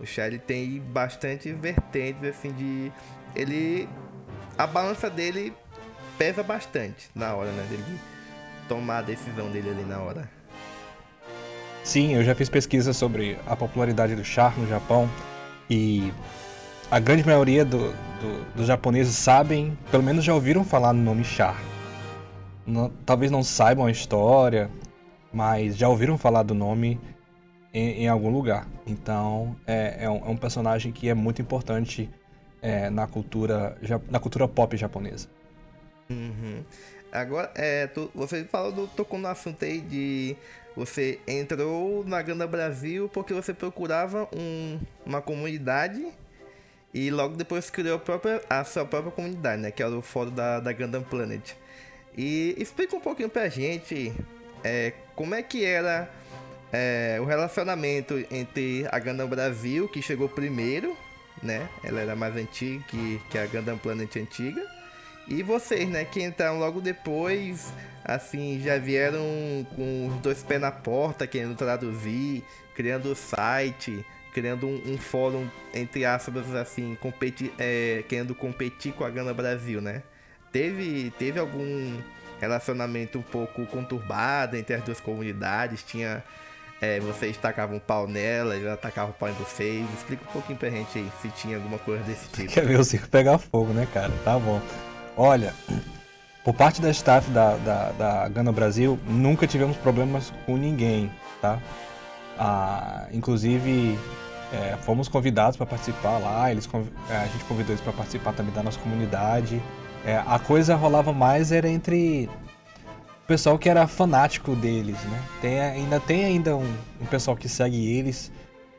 O 0.00 0.04
Chá, 0.04 0.26
ele 0.26 0.38
tem 0.38 0.80
bastante 0.80 1.52
vertentes, 1.52 2.24
assim, 2.24 2.52
de... 2.52 2.92
Ele... 3.34 3.88
A 4.58 4.66
balança 4.66 5.08
dele 5.08 5.54
pesa 6.18 6.42
bastante 6.42 7.08
na 7.14 7.34
hora, 7.34 7.50
né? 7.52 7.66
Dele 7.70 7.84
tomar 8.68 8.98
a 8.98 9.02
decisão 9.02 9.50
dele 9.50 9.70
ali 9.70 9.84
na 9.84 10.00
hora. 10.00 10.28
Sim, 11.84 12.14
eu 12.14 12.22
já 12.24 12.34
fiz 12.34 12.48
pesquisa 12.48 12.92
sobre 12.92 13.36
a 13.46 13.56
popularidade 13.56 14.14
do 14.14 14.24
char 14.24 14.56
no 14.58 14.66
Japão 14.68 15.08
e 15.68 16.12
a 16.90 16.98
grande 17.00 17.24
maioria 17.26 17.64
do, 17.64 17.90
do- 17.92 18.54
dos 18.54 18.66
japoneses 18.66 19.14
sabem, 19.16 19.76
pelo 19.90 20.02
menos 20.02 20.24
já 20.24 20.32
ouviram 20.32 20.64
falar 20.64 20.92
no 20.92 21.02
nome 21.02 21.24
char. 21.24 21.60
Não- 22.64 22.90
talvez 23.04 23.30
não 23.32 23.42
saibam 23.42 23.86
a 23.86 23.90
história, 23.90 24.70
mas 25.32 25.76
já 25.76 25.88
ouviram 25.88 26.16
falar 26.16 26.44
do 26.44 26.54
nome 26.54 27.00
em, 27.74 28.04
em 28.04 28.08
algum 28.08 28.30
lugar. 28.30 28.66
Então 28.86 29.56
é, 29.66 30.04
é 30.04 30.10
um, 30.10 30.18
é 30.18 30.28
um 30.28 30.36
personagem 30.36 30.92
que 30.92 31.08
é 31.08 31.14
muito 31.14 31.42
importante 31.42 32.08
é, 32.60 32.88
na 32.90 33.08
cultura 33.08 33.76
na 34.08 34.20
cultura 34.20 34.46
pop 34.46 34.76
japonesa. 34.76 35.28
Uhum. 36.08 36.62
Agora, 37.12 37.50
é, 37.54 37.86
tu- 37.86 38.10
você 38.14 38.44
falou 38.44 38.86
tocou 38.88 39.18
no 39.18 39.28
assunto 39.28 39.64
aí 39.64 39.80
de 39.80 40.34
você 40.74 41.18
entrou 41.28 42.02
na 42.06 42.22
Ganda 42.22 42.46
Brasil 42.46 43.08
porque 43.12 43.34
você 43.34 43.52
procurava 43.52 44.26
um- 44.34 44.80
uma 45.04 45.20
comunidade 45.20 46.06
e 46.94 47.10
logo 47.10 47.36
depois 47.36 47.68
criou 47.70 47.96
a, 47.96 47.98
própria, 47.98 48.40
a 48.48 48.64
sua 48.64 48.84
própria 48.86 49.12
comunidade, 49.12 49.60
né? 49.60 49.70
Que 49.70 49.82
era 49.82 49.92
o 49.94 50.00
fórum 50.02 50.30
da, 50.30 50.60
da 50.60 50.72
Gundam 50.72 51.02
Planet. 51.02 51.52
E 52.16 52.54
explica 52.58 52.96
um 52.96 53.00
pouquinho 53.00 53.28
pra 53.28 53.48
gente 53.48 54.12
é, 54.64 54.92
como 55.14 55.34
é 55.34 55.42
que 55.42 55.64
era 55.64 56.10
é, 56.72 57.18
o 57.20 57.24
relacionamento 57.24 58.14
entre 58.30 58.86
a 58.90 58.98
Gundam 58.98 59.26
Brasil, 59.28 59.88
que 59.88 60.00
chegou 60.00 60.28
primeiro, 60.28 60.96
né? 61.42 61.68
Ela 61.84 62.00
era 62.00 62.16
mais 62.16 62.34
antiga 62.36 62.82
que, 62.88 63.20
que 63.30 63.36
a 63.38 63.46
Gundam 63.46 63.76
Planet 63.76 64.16
antiga. 64.16 64.62
E 65.28 65.42
vocês, 65.42 65.88
né, 65.88 66.04
que 66.04 66.22
entraram 66.22 66.58
logo 66.58 66.80
depois, 66.80 67.72
assim, 68.04 68.60
já 68.60 68.78
vieram 68.78 69.22
com 69.74 70.08
os 70.08 70.20
dois 70.20 70.42
pés 70.42 70.60
na 70.60 70.70
porta, 70.70 71.26
querendo 71.26 71.54
traduzir, 71.54 72.44
criando 72.74 73.12
o 73.12 73.14
site, 73.14 74.04
criando 74.32 74.66
um, 74.66 74.92
um 74.92 74.98
fórum, 74.98 75.46
entre 75.72 76.04
aspas, 76.04 76.54
assim, 76.54 76.96
competir, 77.00 77.52
é, 77.58 78.04
querendo 78.08 78.34
competir 78.34 78.92
com 78.92 79.04
a 79.04 79.10
Gana 79.10 79.32
Brasil, 79.32 79.80
né? 79.80 80.02
Teve, 80.50 81.12
teve 81.18 81.38
algum 81.38 81.96
relacionamento 82.40 83.18
um 83.18 83.22
pouco 83.22 83.64
conturbado 83.66 84.56
entre 84.56 84.74
as 84.74 84.82
duas 84.82 85.00
comunidades? 85.00 85.82
Tinha. 85.82 86.22
É, 86.80 86.98
vocês 86.98 87.36
tacavam 87.36 87.78
pau 87.78 88.08
nela, 88.08 88.56
ela 88.56 88.76
tacava 88.76 89.12
pau 89.12 89.28
em 89.28 89.34
vocês. 89.34 89.86
Explica 89.94 90.24
um 90.28 90.32
pouquinho 90.32 90.58
pra 90.58 90.68
gente 90.68 90.98
aí 90.98 91.08
se 91.22 91.28
tinha 91.28 91.56
alguma 91.56 91.78
coisa 91.78 92.02
desse 92.02 92.28
tipo. 92.30 92.52
Quer 92.52 92.66
ver 92.66 92.80
o 92.80 92.84
circo 92.84 93.08
pegar 93.08 93.38
fogo, 93.38 93.72
né, 93.72 93.86
cara? 93.94 94.12
Tá 94.24 94.36
bom. 94.36 94.60
Olha, 95.16 95.52
por 96.44 96.54
parte 96.54 96.80
da 96.80 96.90
staff 96.90 97.30
da, 97.30 97.56
da, 97.56 97.92
da 97.92 98.28
Gana 98.28 98.50
Brasil, 98.50 98.98
nunca 99.06 99.46
tivemos 99.46 99.76
problemas 99.76 100.32
com 100.46 100.56
ninguém, 100.56 101.10
tá? 101.40 101.58
Ah, 102.38 103.06
inclusive, 103.12 103.98
é, 104.52 104.76
fomos 104.78 105.08
convidados 105.08 105.56
para 105.56 105.66
participar 105.66 106.18
lá, 106.18 106.50
eles, 106.50 106.68
é, 107.10 107.16
a 107.16 107.26
gente 107.26 107.44
convidou 107.44 107.72
eles 107.72 107.80
para 107.80 107.92
participar 107.92 108.32
também 108.32 108.52
da 108.54 108.62
nossa 108.62 108.78
comunidade. 108.78 109.62
É, 110.04 110.16
a 110.26 110.38
coisa 110.38 110.74
rolava 110.74 111.12
mais 111.12 111.52
era 111.52 111.68
entre 111.68 112.28
o 113.22 113.26
pessoal 113.26 113.58
que 113.58 113.68
era 113.68 113.86
fanático 113.86 114.56
deles, 114.56 114.96
né? 115.04 115.22
Tem, 115.40 115.60
ainda 115.60 116.00
tem 116.00 116.24
ainda 116.24 116.56
um, 116.56 116.74
um 117.00 117.06
pessoal 117.06 117.36
que 117.36 117.48
segue 117.48 117.96
eles 117.96 118.32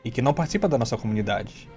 e 0.04 0.10
que 0.10 0.20
não 0.20 0.34
participa 0.34 0.68
da 0.68 0.76
nossa 0.76 0.96
comunidade. 0.96 1.68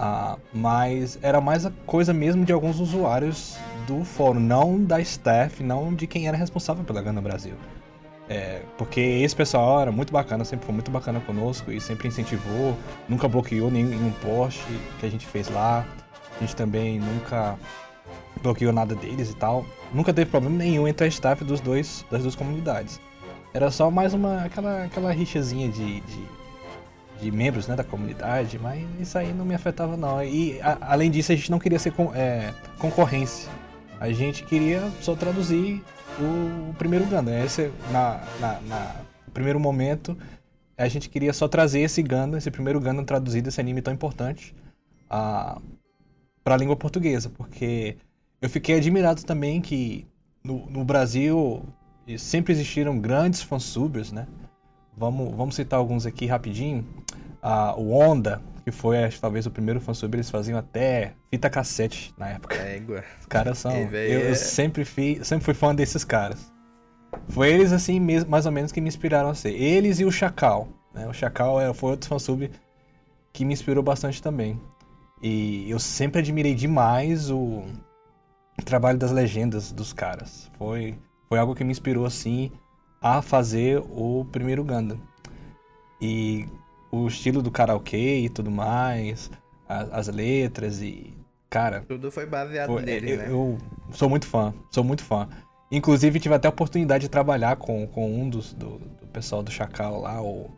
Ah, 0.00 0.38
mas 0.54 1.18
era 1.22 1.40
mais 1.40 1.66
a 1.66 1.72
coisa 1.84 2.14
mesmo 2.14 2.44
de 2.44 2.52
alguns 2.52 2.78
usuários 2.78 3.58
do 3.84 4.04
fórum, 4.04 4.38
não 4.38 4.84
da 4.84 5.00
staff, 5.00 5.60
não 5.60 5.92
de 5.92 6.06
quem 6.06 6.28
era 6.28 6.36
responsável 6.36 6.84
pela 6.84 7.02
Gana 7.02 7.20
Brasil. 7.20 7.56
É, 8.28 8.62
porque 8.76 9.00
esse 9.00 9.34
pessoal 9.34 9.80
era 9.80 9.90
muito 9.90 10.12
bacana, 10.12 10.44
sempre 10.44 10.66
foi 10.66 10.74
muito 10.74 10.90
bacana 10.90 11.18
conosco 11.18 11.72
e 11.72 11.80
sempre 11.80 12.06
incentivou, 12.06 12.76
nunca 13.08 13.26
bloqueou 13.26 13.72
nenhum, 13.72 14.12
post 14.22 14.62
que 15.00 15.06
a 15.06 15.10
gente 15.10 15.26
fez 15.26 15.48
lá. 15.50 15.84
A 16.36 16.40
gente 16.40 16.54
também 16.54 17.00
nunca 17.00 17.58
bloqueou 18.40 18.72
nada 18.72 18.94
deles 18.94 19.30
e 19.30 19.34
tal. 19.34 19.66
Nunca 19.92 20.14
teve 20.14 20.30
problema 20.30 20.56
nenhum 20.56 20.86
entre 20.86 21.06
a 21.06 21.08
staff 21.08 21.42
dos 21.42 21.60
dois, 21.60 22.04
das 22.08 22.22
duas 22.22 22.36
comunidades. 22.36 23.00
Era 23.52 23.68
só 23.68 23.90
mais 23.90 24.14
uma 24.14 24.44
aquela, 24.44 24.84
aquela 24.84 25.10
rixazinha 25.10 25.68
de, 25.68 26.00
de, 26.02 26.22
de 27.20 27.30
membros 27.30 27.66
né, 27.66 27.74
da 27.76 27.84
comunidade, 27.84 28.58
mas 28.58 28.86
isso 29.00 29.18
aí 29.18 29.32
não 29.32 29.44
me 29.44 29.54
afetava 29.54 29.96
não. 29.96 30.22
E 30.22 30.60
a- 30.60 30.78
além 30.80 31.10
disso, 31.10 31.32
a 31.32 31.36
gente 31.36 31.50
não 31.50 31.58
queria 31.58 31.78
ser 31.78 31.92
é, 32.14 32.52
concorrência. 32.78 33.50
A 34.00 34.10
gente 34.12 34.44
queria 34.44 34.80
só 35.00 35.14
traduzir 35.16 35.82
o, 36.20 36.72
primeiro 36.74 37.04
Gundam. 37.06 37.36
Esse, 37.44 37.70
na, 37.90 38.20
na, 38.40 38.60
na 38.60 38.96
primeiro 39.34 39.58
momento, 39.58 40.16
a 40.76 40.86
gente 40.88 41.08
queria 41.08 41.32
só 41.32 41.48
trazer 41.48 41.80
esse 41.80 42.02
Gundam, 42.02 42.38
esse 42.38 42.50
primeiro 42.50 42.80
Gundam 42.80 43.04
traduzido, 43.04 43.48
esse 43.48 43.60
anime 43.60 43.82
tão 43.82 43.92
importante, 43.92 44.54
para 45.08 46.54
a 46.54 46.56
língua 46.56 46.76
portuguesa, 46.76 47.28
porque 47.30 47.96
eu 48.40 48.48
fiquei 48.48 48.76
admirado 48.76 49.24
também 49.24 49.60
que 49.60 50.06
no, 50.44 50.66
no 50.70 50.84
Brasil 50.84 51.64
sempre 52.16 52.52
existiram 52.52 52.98
grandes 52.98 53.42
fansubers, 53.42 54.12
né? 54.12 54.26
Vamos, 54.98 55.34
vamos 55.34 55.54
citar 55.54 55.78
alguns 55.78 56.04
aqui 56.06 56.26
rapidinho. 56.26 56.84
Ah, 57.40 57.74
o 57.76 57.92
Onda, 57.92 58.42
que 58.64 58.72
foi 58.72 59.04
acho, 59.04 59.20
talvez 59.20 59.46
o 59.46 59.50
primeiro 59.50 59.80
fansub, 59.80 60.14
eles 60.14 60.28
faziam 60.28 60.58
até 60.58 61.14
fita 61.30 61.48
cassete 61.48 62.12
na 62.18 62.30
época. 62.30 62.56
Égua. 62.56 63.04
Os 63.20 63.26
caras 63.26 63.58
são. 63.58 63.70
É, 63.70 63.84
eu, 63.84 64.20
eu 64.20 64.30
é- 64.30 64.34
sempre, 64.34 64.84
fui, 64.84 65.20
sempre 65.22 65.44
fui 65.44 65.54
fã 65.54 65.74
desses 65.74 66.04
caras. 66.04 66.52
Foi 67.28 67.48
eles, 67.50 67.72
assim, 67.72 68.00
mais 68.28 68.44
ou 68.44 68.52
menos, 68.52 68.72
que 68.72 68.80
me 68.80 68.88
inspiraram 68.88 69.30
a 69.30 69.34
ser. 69.34 69.50
Eles 69.50 70.00
e 70.00 70.04
o 70.04 70.10
Chacal. 70.10 70.68
Né? 70.92 71.06
O 71.06 71.12
Chacal 71.12 71.60
é, 71.60 71.72
foi 71.72 71.92
outro 71.92 72.08
fansub 72.08 72.50
que 73.32 73.44
me 73.44 73.52
inspirou 73.52 73.82
bastante 73.82 74.20
também. 74.20 74.60
E 75.22 75.70
eu 75.70 75.78
sempre 75.78 76.20
admirei 76.20 76.54
demais 76.54 77.30
o 77.30 77.64
trabalho 78.64 78.98
das 78.98 79.10
legendas 79.10 79.72
dos 79.72 79.92
caras. 79.92 80.50
Foi, 80.58 80.98
foi 81.28 81.38
algo 81.38 81.54
que 81.54 81.64
me 81.64 81.70
inspirou, 81.70 82.04
assim, 82.04 82.50
a 83.00 83.22
fazer 83.22 83.82
o 83.90 84.26
primeiro 84.30 84.64
Gundam. 84.64 84.98
E 86.00 86.46
o 86.90 87.06
estilo 87.06 87.42
do 87.42 87.50
karaokê 87.50 88.20
e 88.20 88.28
tudo 88.28 88.50
mais, 88.50 89.30
a- 89.68 89.98
as 89.98 90.08
letras 90.08 90.80
e. 90.80 91.14
Cara, 91.50 91.82
Tudo 91.88 92.10
foi 92.12 92.26
baseado 92.26 92.68
Pô, 92.68 92.78
nele, 92.78 93.12
eu, 93.12 93.16
né? 93.16 93.26
eu 93.30 93.58
sou 93.92 94.08
muito 94.08 94.26
fã, 94.26 94.52
sou 94.70 94.84
muito 94.84 95.02
fã. 95.02 95.26
Inclusive, 95.70 96.20
tive 96.20 96.34
até 96.34 96.46
a 96.46 96.50
oportunidade 96.50 97.02
de 97.02 97.08
trabalhar 97.08 97.56
com, 97.56 97.86
com 97.86 98.06
um 98.20 98.28
dos 98.28 98.52
do, 98.52 98.78
do 98.78 99.06
pessoal 99.12 99.42
do 99.42 99.50
Chacal 99.50 100.00
lá, 100.02 100.20
o, 100.22 100.50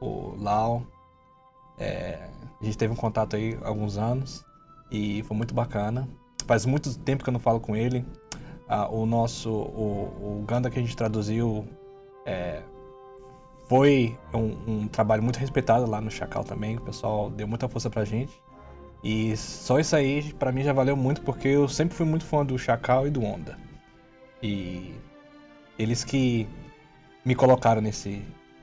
o 0.00 0.36
Lau. 0.38 0.86
É, 1.78 2.28
a 2.60 2.64
gente 2.64 2.78
teve 2.78 2.92
um 2.92 2.96
contato 2.96 3.34
aí 3.34 3.58
há 3.62 3.68
alguns 3.68 3.98
anos 3.98 4.44
e 4.92 5.22
foi 5.24 5.36
muito 5.36 5.54
bacana. 5.54 6.08
Faz 6.46 6.64
muito 6.66 6.96
tempo 7.00 7.24
que 7.24 7.28
eu 7.28 7.32
não 7.32 7.40
falo 7.40 7.58
com 7.60 7.74
ele. 7.74 8.04
Ah, 8.68 8.88
o 8.88 9.04
nosso, 9.04 9.50
o, 9.50 10.40
o 10.40 10.44
Ganda 10.46 10.70
que 10.70 10.78
a 10.78 10.82
gente 10.82 10.96
traduziu 10.96 11.66
é, 12.24 12.62
foi 13.68 14.16
um, 14.32 14.56
um, 14.66 14.88
trabalho 14.88 15.22
muito 15.22 15.38
respeitado 15.38 15.88
lá 15.88 16.00
no 16.00 16.10
Chacal 16.10 16.44
também. 16.44 16.76
O 16.76 16.80
pessoal 16.80 17.30
deu 17.30 17.46
muita 17.46 17.68
força 17.68 17.90
pra 17.90 18.04
gente. 18.04 18.32
E 19.02 19.36
só 19.36 19.80
isso 19.80 19.96
aí, 19.96 20.32
para 20.34 20.52
mim, 20.52 20.62
já 20.62 20.72
valeu 20.72 20.96
muito, 20.96 21.22
porque 21.22 21.48
eu 21.48 21.68
sempre 21.68 21.96
fui 21.96 22.06
muito 22.06 22.24
fã 22.24 22.44
do 22.44 22.58
Chacal 22.58 23.06
e 23.06 23.10
do 23.10 23.22
Onda. 23.22 23.58
E 24.42 24.94
eles 25.78 26.04
que 26.04 26.46
me 27.24 27.34
colocaram 27.34 27.80
nesse, 27.80 28.22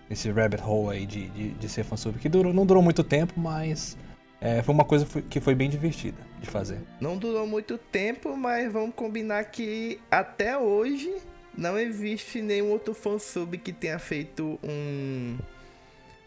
nesse 0.09 0.31
rabbit 0.31 0.63
hole 0.63 0.97
aí 0.97 1.05
de, 1.05 1.27
de, 1.29 1.49
de 1.51 1.69
ser 1.69 1.85
que 2.19 2.29
durou, 2.29 2.53
não 2.53 2.65
durou 2.65 2.81
muito 2.81 3.03
tempo, 3.03 3.33
mas 3.37 3.97
é, 4.41 4.61
foi 4.63 4.73
uma 4.73 4.85
coisa 4.85 5.05
que 5.29 5.39
foi 5.39 5.53
bem 5.53 5.69
divertida 5.69 6.17
de 6.39 6.49
fazer. 6.49 6.79
Não 6.99 7.17
durou 7.17 7.45
muito 7.45 7.77
tempo, 7.77 8.35
mas 8.37 8.71
vamos 8.71 8.95
combinar 8.95 9.43
que 9.45 9.99
até 10.09 10.57
hoje 10.57 11.13
não 11.57 11.77
existe 11.77 12.41
nenhum 12.41 12.69
outro 12.69 12.93
fansub 12.93 13.57
que 13.57 13.73
tenha 13.73 13.99
feito 13.99 14.59
um 14.63 15.37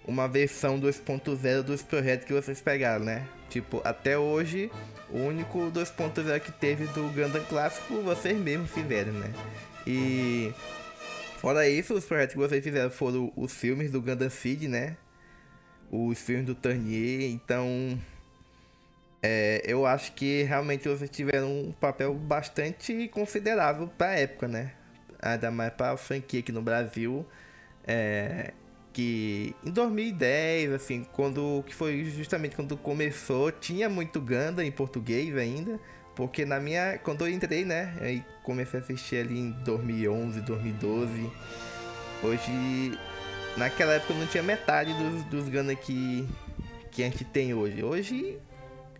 uma 0.07 0.26
versão 0.26 0.81
2.0 0.81 1.62
dos 1.62 1.83
projetos 1.83 2.26
que 2.26 2.33
vocês 2.33 2.61
pegaram, 2.61 3.04
né? 3.04 3.26
Tipo, 3.49 3.81
até 3.85 4.19
hoje, 4.19 4.71
o 5.09 5.19
único 5.19 5.71
2.0 5.71 6.40
que 6.40 6.50
teve 6.50 6.87
do 6.87 7.02
Gundam 7.14 7.45
clássico, 7.45 8.00
vocês 8.02 8.37
mesmos 8.37 8.71
fizeram, 8.71 9.12
né? 9.12 9.33
E 9.87 10.52
fora 11.38 11.69
isso, 11.69 11.95
os 11.95 12.04
projetos 12.04 12.35
que 12.35 12.40
vocês 12.40 12.64
fizeram 12.64 12.90
foram 12.90 13.33
os 13.37 13.52
filmes 13.52 13.92
do 13.92 14.02
Gundam 14.02 14.28
Seed, 14.28 14.64
né? 14.64 14.97
Os 15.92 16.18
filmes 16.18 16.46
do 16.46 16.54
Turnier, 16.54 17.30
então 17.30 17.99
é, 19.22 19.62
eu 19.64 19.87
acho 19.87 20.12
que 20.12 20.42
realmente 20.42 20.88
vocês 20.88 21.08
tiveram 21.08 21.49
um 21.49 21.72
papel 21.72 22.12
bastante 22.12 23.06
considerável 23.08 23.87
para 23.87 24.18
época, 24.18 24.49
né? 24.49 24.72
Ainda 25.20 25.50
mais 25.50 25.72
para 25.72 25.92
a 25.92 25.96
franquia 25.96 26.40
aqui 26.40 26.50
no 26.50 26.62
Brasil. 26.62 27.25
É, 27.87 28.52
que 28.92 29.54
em 29.64 29.70
2010, 29.70 30.72
assim, 30.72 31.06
quando 31.12 31.62
que 31.66 31.75
foi 31.75 32.04
justamente 32.04 32.56
quando 32.56 32.76
começou, 32.76 33.52
tinha 33.52 33.88
muito 33.88 34.20
Ganda 34.20 34.64
em 34.64 34.70
português 34.70 35.37
ainda, 35.37 35.78
porque 36.16 36.44
na 36.44 36.58
minha 36.58 36.99
quando 36.99 37.26
eu 37.26 37.32
entrei, 37.32 37.64
né, 37.64 37.94
aí 38.00 38.25
comecei 38.42 38.80
a 38.80 38.82
assistir 38.82 39.16
ali 39.16 39.38
em 39.38 39.50
2011, 39.64 40.40
2012. 40.40 41.30
Hoje 42.22 42.99
naquela 43.56 43.94
época 43.94 44.14
não 44.14 44.26
tinha 44.26 44.42
metade 44.42 44.92
dos, 44.94 45.25
dos 45.25 45.49
Ganda 45.49 45.75
que 45.75 46.26
que 46.92 47.02
a 47.02 47.06
gente 47.06 47.25
tem 47.25 47.54
hoje. 47.54 47.82
Hoje 47.82 48.38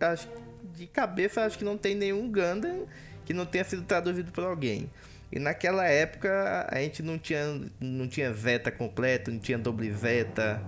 acho, 0.01 0.27
de 0.75 0.87
cabeça 0.87 1.45
acho 1.45 1.57
que 1.57 1.63
não 1.63 1.77
tem 1.77 1.95
nenhum 1.95 2.29
Ganda 2.29 2.85
que 3.23 3.33
não 3.33 3.45
tenha 3.45 3.63
sido 3.63 3.83
traduzido 3.83 4.31
por 4.31 4.43
alguém. 4.43 4.89
E 5.31 5.39
naquela 5.39 5.87
época 5.87 6.67
a 6.69 6.77
gente 6.79 7.01
não 7.01 7.17
tinha, 7.17 7.61
não 7.79 8.07
tinha 8.07 8.31
Zeta 8.33 8.69
completo, 8.69 9.31
não 9.31 9.39
tinha 9.39 9.57
doble 9.57 9.91
Zeta. 9.91 10.61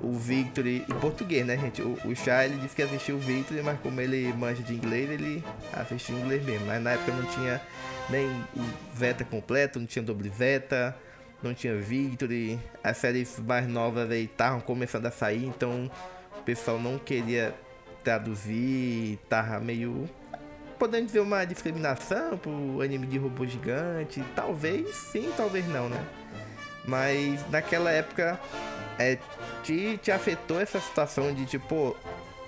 O 0.00 0.12
Victory, 0.12 0.84
em 0.88 0.94
português, 1.00 1.44
né, 1.44 1.56
gente? 1.56 1.82
O, 1.82 1.98
o 2.04 2.14
Chá 2.14 2.46
disse 2.46 2.74
que 2.74 2.82
assistiu 2.82 3.16
o 3.16 3.18
Victory, 3.18 3.62
mas 3.62 3.78
como 3.80 4.00
ele 4.00 4.32
manja 4.32 4.62
de 4.62 4.72
inglês, 4.72 5.10
ele 5.10 5.42
assistiu 5.72 6.16
em 6.16 6.20
inglês 6.20 6.44
mesmo. 6.44 6.66
Mas 6.66 6.80
na 6.80 6.92
época 6.92 7.12
não 7.12 7.24
tinha 7.26 7.60
nem 8.08 8.28
o 8.56 8.96
Zeta 8.96 9.24
completo, 9.24 9.80
não 9.80 9.86
tinha 9.86 10.04
doble 10.04 10.30
Zeta, 10.30 10.96
não 11.42 11.54
tinha 11.54 11.76
Victory. 11.76 12.58
As 12.82 12.96
séries 12.96 13.38
mais 13.38 13.66
novas 13.68 14.10
aí 14.10 14.24
estavam 14.24 14.60
começando 14.60 15.06
a 15.06 15.10
sair, 15.10 15.44
então 15.44 15.90
o 16.38 16.42
pessoal 16.42 16.78
não 16.78 16.98
queria 16.98 17.54
traduzir, 18.02 19.18
tava 19.28 19.60
meio 19.60 20.08
podendo 20.78 21.06
dizer 21.06 21.20
uma 21.20 21.44
discriminação 21.44 22.38
pro 22.38 22.80
anime 22.80 23.06
de 23.06 23.18
robô 23.18 23.44
gigante? 23.44 24.22
Talvez 24.34 24.94
sim, 24.94 25.32
talvez 25.36 25.66
não, 25.68 25.88
né? 25.88 26.02
Mas 26.86 27.44
naquela 27.50 27.90
época 27.90 28.40
é, 28.98 29.18
te, 29.62 29.98
te 29.98 30.10
afetou 30.10 30.60
essa 30.60 30.80
situação 30.80 31.34
de 31.34 31.44
tipo, 31.44 31.96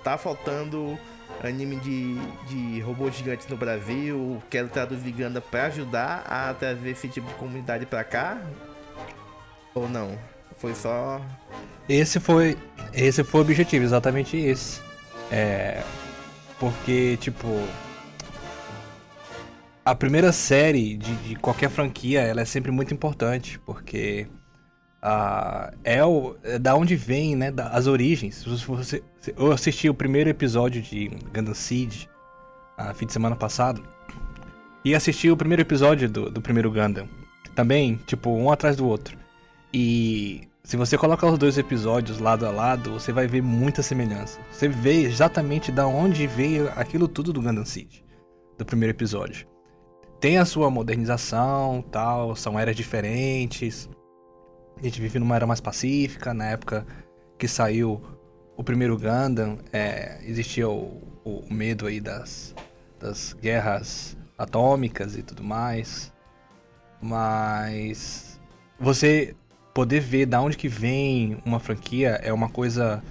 tá 0.03 0.17
faltando 0.17 0.97
anime 1.43 1.75
de, 1.77 2.15
de 2.47 2.79
robôs 2.81 3.15
gigantes 3.15 3.47
no 3.47 3.57
Brasil, 3.57 4.41
quero 4.49 4.69
traduzir 4.69 5.11
Ganda 5.11 5.41
pra 5.41 5.65
ajudar 5.65 6.23
a 6.27 6.53
trazer 6.53 6.91
esse 6.91 7.07
tipo 7.07 7.27
de 7.27 7.33
comunidade 7.35 7.85
pra 7.85 8.03
cá? 8.03 8.41
Ou 9.73 9.87
não? 9.87 10.17
Foi 10.57 10.75
só. 10.75 11.21
Esse 11.87 12.19
foi. 12.19 12.57
Esse 12.93 13.23
foi 13.23 13.41
o 13.41 13.43
objetivo, 13.43 13.83
exatamente 13.83 14.37
esse. 14.37 14.81
É. 15.31 15.83
Porque, 16.59 17.17
tipo, 17.17 17.47
a 19.83 19.95
primeira 19.95 20.31
série 20.31 20.95
de, 20.95 21.15
de, 21.15 21.35
qualquer 21.35 21.69
franquia 21.69 22.21
ela 22.21 22.41
é 22.41 22.45
sempre 22.45 22.71
muito 22.71 22.93
importante, 22.93 23.59
porque 23.65 24.27
uh, 25.01 25.75
é, 25.83 26.03
o, 26.05 26.35
é 26.43 26.59
da 26.59 26.75
onde 26.75 26.95
vem, 26.95 27.35
né, 27.35 27.51
da, 27.51 27.69
as 27.69 27.87
origens. 27.87 28.43
Você, 28.43 29.03
eu 29.35 29.51
assisti 29.51 29.89
o 29.89 29.93
primeiro 29.93 30.29
episódio 30.29 30.81
de 30.81 31.09
Gundam 31.33 31.55
Seed, 31.55 32.05
a 32.77 32.93
fim 32.93 33.07
de 33.07 33.13
semana 33.13 33.35
passado, 33.35 33.83
e 34.85 34.93
assisti 34.93 35.31
o 35.31 35.37
primeiro 35.37 35.61
episódio 35.61 36.07
do, 36.07 36.29
do 36.29 36.41
primeiro 36.41 36.71
Gundam, 36.71 37.09
também, 37.55 37.99
tipo, 38.05 38.29
um 38.29 38.51
atrás 38.51 38.75
do 38.75 38.87
outro. 38.87 39.20
E 39.73 40.47
se 40.63 40.77
você 40.77 40.97
colocar 40.97 41.27
os 41.27 41.37
dois 41.37 41.57
episódios 41.57 42.19
lado 42.19 42.45
a 42.45 42.51
lado, 42.51 42.93
você 42.93 43.11
vai 43.11 43.27
ver 43.27 43.41
muita 43.41 43.81
semelhança. 43.81 44.39
Você 44.51 44.67
vê 44.67 45.01
exatamente 45.03 45.71
da 45.71 45.87
onde 45.87 46.27
veio 46.27 46.69
aquilo 46.75 47.07
tudo 47.07 47.33
do 47.33 47.41
Gundam 47.41 47.65
Seed, 47.65 48.01
do 48.57 48.65
primeiro 48.65 48.95
episódio 48.95 49.51
tem 50.21 50.37
a 50.37 50.45
sua 50.45 50.69
modernização, 50.69 51.83
tal, 51.91 52.35
são 52.35 52.57
eras 52.57 52.75
diferentes. 52.75 53.89
A 54.77 54.83
gente 54.83 55.01
vive 55.01 55.17
numa 55.17 55.35
era 55.35 55.47
mais 55.47 55.59
pacífica, 55.59 56.31
na 56.31 56.45
época 56.45 56.85
que 57.39 57.47
saiu 57.47 57.99
o 58.55 58.63
primeiro 58.63 58.95
Gundam, 58.95 59.57
é, 59.73 60.19
existia 60.23 60.69
o, 60.69 61.01
o, 61.25 61.51
medo 61.51 61.87
aí 61.87 61.99
das, 61.99 62.53
das 62.99 63.33
guerras 63.33 64.15
atômicas 64.37 65.17
e 65.17 65.23
tudo 65.23 65.43
mais. 65.43 66.13
Mas 67.01 68.39
você 68.79 69.35
poder 69.73 69.99
ver 69.99 70.25
da 70.25 70.41
onde 70.41 70.57
que 70.57 70.67
vem 70.67 71.37
uma 71.45 71.59
franquia 71.59 72.19
é 72.23 72.31
uma 72.31 72.49
coisa 72.49 73.01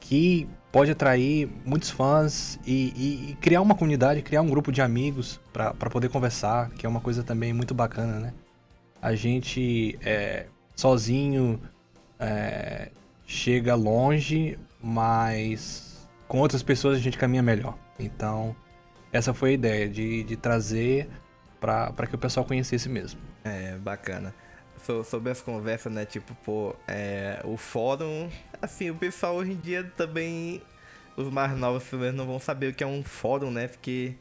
que 0.00 0.48
pode 0.72 0.90
atrair 0.90 1.48
muitos 1.64 1.90
fãs 1.90 2.58
e, 2.66 2.92
e, 2.96 3.30
e 3.30 3.34
criar 3.36 3.62
uma 3.62 3.74
comunidade, 3.74 4.22
criar 4.22 4.42
um 4.42 4.48
grupo 4.48 4.70
de 4.70 4.82
amigos 4.82 5.40
para 5.52 5.90
poder 5.90 6.08
conversar, 6.08 6.70
que 6.70 6.84
é 6.84 6.88
uma 6.88 7.00
coisa 7.00 7.22
também 7.22 7.52
muito 7.52 7.74
bacana, 7.74 8.20
né? 8.20 8.34
A 9.00 9.14
gente 9.14 9.98
é, 10.02 10.46
sozinho 10.74 11.60
é, 12.18 12.90
chega 13.26 13.74
longe, 13.74 14.58
mas 14.82 16.08
com 16.28 16.38
outras 16.38 16.62
pessoas 16.62 16.96
a 16.96 17.00
gente 17.00 17.16
caminha 17.16 17.42
melhor. 17.42 17.76
Então, 17.98 18.54
essa 19.12 19.32
foi 19.32 19.50
a 19.50 19.52
ideia, 19.54 19.88
de, 19.88 20.24
de 20.24 20.36
trazer 20.36 21.08
para 21.60 22.06
que 22.06 22.14
o 22.14 22.18
pessoal 22.18 22.44
conhecesse 22.44 22.88
mesmo. 22.88 23.20
É, 23.44 23.76
bacana 23.78 24.34
sobre 25.04 25.30
as 25.30 25.40
conversas, 25.40 25.92
né? 25.92 26.04
Tipo, 26.04 26.34
pô, 26.44 26.74
é, 26.86 27.40
o 27.44 27.56
fórum. 27.56 28.28
Assim, 28.60 28.90
o 28.90 28.94
pessoal 28.94 29.36
hoje 29.36 29.52
em 29.52 29.56
dia 29.56 29.84
também. 29.96 30.62
Os 31.16 31.32
mais 31.32 31.56
novos 31.56 31.82
pelo 31.84 32.12
não 32.12 32.26
vão 32.26 32.38
saber 32.38 32.72
o 32.72 32.74
que 32.74 32.84
é 32.84 32.86
um 32.86 33.02
fórum, 33.02 33.50
né? 33.50 33.68
Porque. 33.68 34.14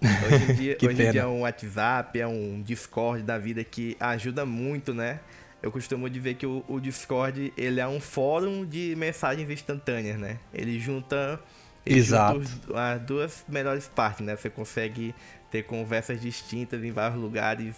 Hoje 0.00 0.52
em 0.52 0.54
dia, 0.56 0.76
hoje 0.82 1.02
em 1.02 1.10
dia 1.10 1.22
é 1.22 1.26
um 1.26 1.40
WhatsApp, 1.40 2.20
é 2.20 2.26
um 2.26 2.60
Discord 2.60 3.22
da 3.22 3.38
vida 3.38 3.62
que 3.62 3.96
ajuda 4.00 4.44
muito, 4.44 4.92
né? 4.92 5.20
Eu 5.62 5.70
costumo 5.70 6.10
dizer 6.10 6.34
que 6.34 6.44
o, 6.44 6.64
o 6.68 6.80
Discord 6.80 7.52
ele 7.56 7.80
é 7.80 7.86
um 7.86 8.00
fórum 8.00 8.66
de 8.66 8.94
mensagens 8.96 9.48
instantâneas, 9.48 10.18
né? 10.18 10.38
Ele 10.52 10.78
junta, 10.80 11.40
ele 11.86 12.00
Exato. 12.00 12.42
Junta 12.42 12.92
as 12.92 13.00
duas 13.00 13.44
melhores 13.48 13.86
partes, 13.86 14.26
né? 14.26 14.34
Você 14.34 14.50
consegue 14.50 15.14
ter 15.52 15.62
conversas 15.62 16.20
distintas 16.20 16.82
em 16.82 16.90
vários 16.90 17.20
lugares 17.20 17.76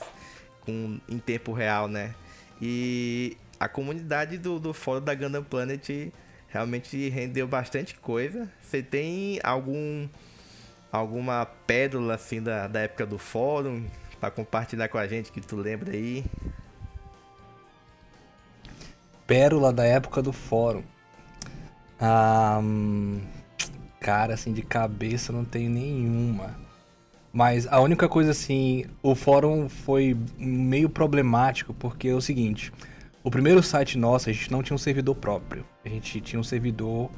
com, 0.64 0.98
em 1.08 1.18
tempo 1.18 1.52
real, 1.52 1.88
né? 1.88 2.14
E 2.60 3.36
a 3.58 3.68
comunidade 3.68 4.38
do, 4.38 4.58
do 4.58 4.72
fórum 4.72 5.04
da 5.04 5.14
Gundam 5.14 5.42
Planet 5.42 6.12
realmente 6.48 7.08
rendeu 7.08 7.46
bastante 7.46 7.94
coisa. 7.96 8.48
Você 8.62 8.82
tem 8.82 9.40
algum 9.42 10.08
alguma 10.92 11.44
pérola 11.44 12.14
assim 12.14 12.40
da, 12.40 12.68
da 12.68 12.80
época 12.80 13.04
do 13.04 13.18
fórum 13.18 13.84
para 14.20 14.30
compartilhar 14.30 14.88
com 14.88 14.96
a 14.96 15.06
gente 15.08 15.32
que 15.32 15.40
tu 15.40 15.56
lembra 15.56 15.92
aí? 15.92 16.24
Pérola 19.26 19.72
da 19.72 19.84
época 19.84 20.22
do 20.22 20.32
fórum. 20.32 20.84
Ah, 22.00 22.60
cara, 24.00 24.34
assim, 24.34 24.52
de 24.52 24.62
cabeça 24.62 25.32
não 25.32 25.44
tenho 25.44 25.70
nenhuma. 25.70 26.54
Mas 27.34 27.66
a 27.66 27.80
única 27.80 28.08
coisa 28.08 28.30
assim, 28.30 28.84
o 29.02 29.14
fórum 29.16 29.68
foi 29.68 30.16
meio 30.38 30.88
problemático 30.88 31.74
porque 31.74 32.06
é 32.08 32.14
o 32.14 32.20
seguinte: 32.20 32.72
o 33.24 33.30
primeiro 33.30 33.60
site 33.62 33.98
nosso, 33.98 34.30
a 34.30 34.32
gente 34.32 34.52
não 34.52 34.62
tinha 34.62 34.74
um 34.74 34.78
servidor 34.78 35.16
próprio. 35.16 35.66
A 35.84 35.88
gente 35.88 36.20
tinha 36.20 36.38
um 36.38 36.44
servidor 36.44 37.10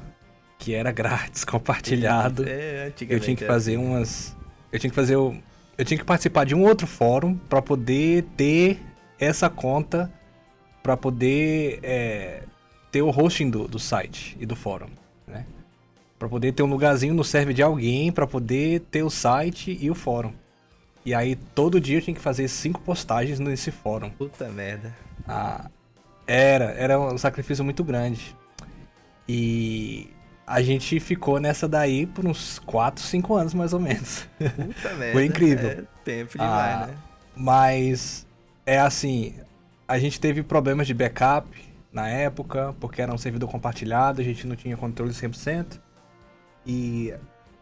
que 0.57 0.73
era 0.73 0.91
grátis, 0.91 1.45
compartilhado. 1.45 2.43
É, 2.47 2.87
eu 2.87 3.19
tinha 3.19 3.35
que 3.35 3.45
fazer 3.45 3.75
assim. 3.75 3.85
umas. 3.85 4.35
Eu 4.71 4.79
tinha 4.79 4.89
que 4.89 4.95
fazer. 4.95 5.15
o- 5.15 5.35
Eu 5.77 5.85
tinha 5.85 5.97
que 5.99 6.03
participar 6.03 6.43
de 6.45 6.55
um 6.55 6.63
outro 6.63 6.87
fórum 6.87 7.37
pra 7.47 7.61
poder 7.61 8.23
ter 8.35 8.79
essa 9.19 9.47
conta, 9.51 10.11
pra 10.81 10.97
poder 10.97 11.79
é, 11.83 12.41
ter 12.91 13.03
o 13.03 13.09
hosting 13.11 13.51
do, 13.51 13.67
do 13.67 13.77
site 13.77 14.35
e 14.39 14.45
do 14.47 14.55
fórum, 14.55 14.87
Pra 16.17 16.27
poder 16.27 16.51
ter 16.53 16.63
um 16.63 16.67
lugarzinho 16.67 17.13
no 17.13 17.23
server 17.23 17.53
de 17.53 17.61
alguém, 17.61 18.11
pra 18.11 18.25
poder 18.25 18.79
ter 18.91 19.03
o 19.03 19.09
site 19.09 19.77
e 19.79 19.89
o 19.91 19.95
fórum. 19.95 20.33
E 21.05 21.13
aí 21.13 21.35
todo 21.35 21.79
dia 21.79 21.97
eu 21.97 22.01
tinha 22.01 22.15
que 22.15 22.21
fazer 22.21 22.47
cinco 22.47 22.81
postagens 22.81 23.39
nesse 23.39 23.71
fórum. 23.71 24.09
Puta 24.09 24.49
merda. 24.49 24.93
Ah, 25.27 25.69
era, 26.25 26.65
era 26.71 26.99
um 26.99 27.17
sacrifício 27.17 27.63
muito 27.63 27.83
grande. 27.83 28.35
E 29.29 30.09
a 30.45 30.61
gente 30.61 30.99
ficou 30.99 31.39
nessa 31.39 31.67
daí 31.67 32.05
por 32.05 32.25
uns 32.25 32.59
4, 32.59 33.03
5 33.03 33.35
anos 33.35 33.53
mais 33.53 33.73
ou 33.73 33.79
menos. 33.79 34.27
Puta 34.37 34.93
merda. 34.95 35.25
incrível. 35.25 35.69
É 35.69 35.83
tempo 36.03 36.33
demais, 36.37 36.75
Ah, 36.83 36.87
né? 36.87 36.97
Mas 37.35 38.25
é 38.65 38.79
assim, 38.79 39.35
a 39.87 39.99
gente 39.99 40.19
teve 40.19 40.41
problemas 40.41 40.87
de 40.87 40.93
backup 40.93 41.47
na 41.91 42.07
época, 42.09 42.73
porque 42.79 43.01
era 43.01 43.13
um 43.13 43.17
servidor 43.17 43.49
compartilhado, 43.49 44.21
a 44.21 44.23
gente 44.23 44.47
não 44.47 44.55
tinha 44.55 44.75
controle 44.75 45.11
100%. 45.11 45.79
E 46.67 47.13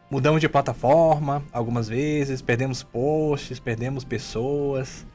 mudamos 0.10 0.42
de 0.42 0.50
plataforma 0.50 1.44
algumas 1.54 1.88
vezes, 1.88 2.42
perdemos 2.42 2.82
posts, 2.82 3.60
perdemos 3.60 4.04
pessoas. 4.04 5.06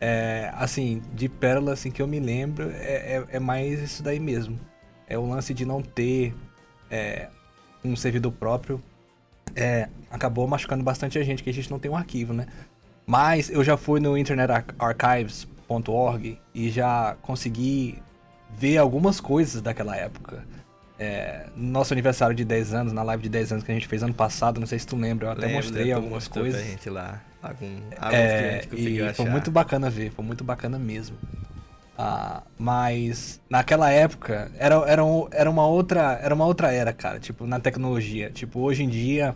É, 0.00 0.50
assim, 0.54 1.02
de 1.12 1.28
pérola 1.28 1.72
assim, 1.72 1.90
que 1.90 2.00
eu 2.00 2.06
me 2.06 2.20
lembro, 2.20 2.70
é, 2.70 3.16
é- 3.16 3.26
é 3.32 3.40
mais 3.40 3.80
isso 3.82 4.00
daí 4.02 4.18
mesmo. 4.20 4.58
É 5.06 5.18
o 5.18 5.28
lance 5.28 5.52
de 5.52 5.66
não 5.66 5.82
ter 5.82 6.34
é, 6.90 7.28
um 7.84 7.94
servidor 7.96 8.32
próprio. 8.32 8.82
É, 9.56 9.88
acabou 10.10 10.46
machucando 10.46 10.84
bastante 10.84 11.18
a 11.18 11.24
gente, 11.24 11.42
que 11.42 11.50
a 11.50 11.54
gente 11.54 11.70
não 11.70 11.78
tem 11.78 11.90
um 11.90 11.96
arquivo, 11.96 12.32
né? 12.32 12.46
Mas 13.06 13.50
eu 13.50 13.62
já 13.64 13.76
fui 13.76 14.00
no 14.00 14.16
internetarchives.org 14.16 16.38
e 16.54 16.70
já 16.70 17.16
consegui 17.22 17.98
ver 18.50 18.78
algumas 18.78 19.20
coisas 19.20 19.60
daquela 19.60 19.96
época. 19.96 20.44
É, 20.98 21.46
no 21.54 21.70
nosso 21.70 21.94
aniversário 21.94 22.34
de 22.34 22.44
10 22.44 22.74
anos, 22.74 22.92
na 22.92 23.02
live 23.02 23.22
de 23.22 23.28
10 23.28 23.52
anos 23.52 23.64
que 23.64 23.70
a 23.70 23.74
gente 23.74 23.86
fez 23.86 24.02
ano 24.02 24.14
passado, 24.14 24.58
não 24.58 24.66
sei 24.66 24.78
se 24.78 24.86
tu 24.86 24.96
lembra, 24.96 25.28
eu 25.28 25.30
até 25.32 25.42
Lembro, 25.42 25.56
mostrei 25.56 25.92
algumas 25.92 26.26
coisas. 26.26 26.60
Pra 26.60 26.70
gente 26.70 26.90
lá. 26.90 27.22
Algum, 27.40 27.80
É, 28.12 28.62
e 28.72 29.00
achar. 29.00 29.14
foi 29.14 29.26
muito 29.26 29.50
bacana 29.50 29.88
ver, 29.88 30.10
foi 30.10 30.24
muito 30.24 30.42
bacana 30.42 30.76
mesmo. 30.76 31.16
Ah, 31.96 32.42
mas 32.56 33.40
naquela 33.48 33.90
época 33.90 34.50
era, 34.56 34.76
era, 34.86 35.02
era 35.32 35.50
uma 35.50 35.66
outra 35.66 36.18
era 36.22 36.32
uma 36.32 36.46
outra 36.46 36.72
era, 36.72 36.92
cara, 36.92 37.18
tipo, 37.18 37.46
na 37.46 37.60
tecnologia. 37.60 38.30
Tipo, 38.30 38.60
hoje 38.60 38.82
em 38.82 38.88
dia 38.88 39.34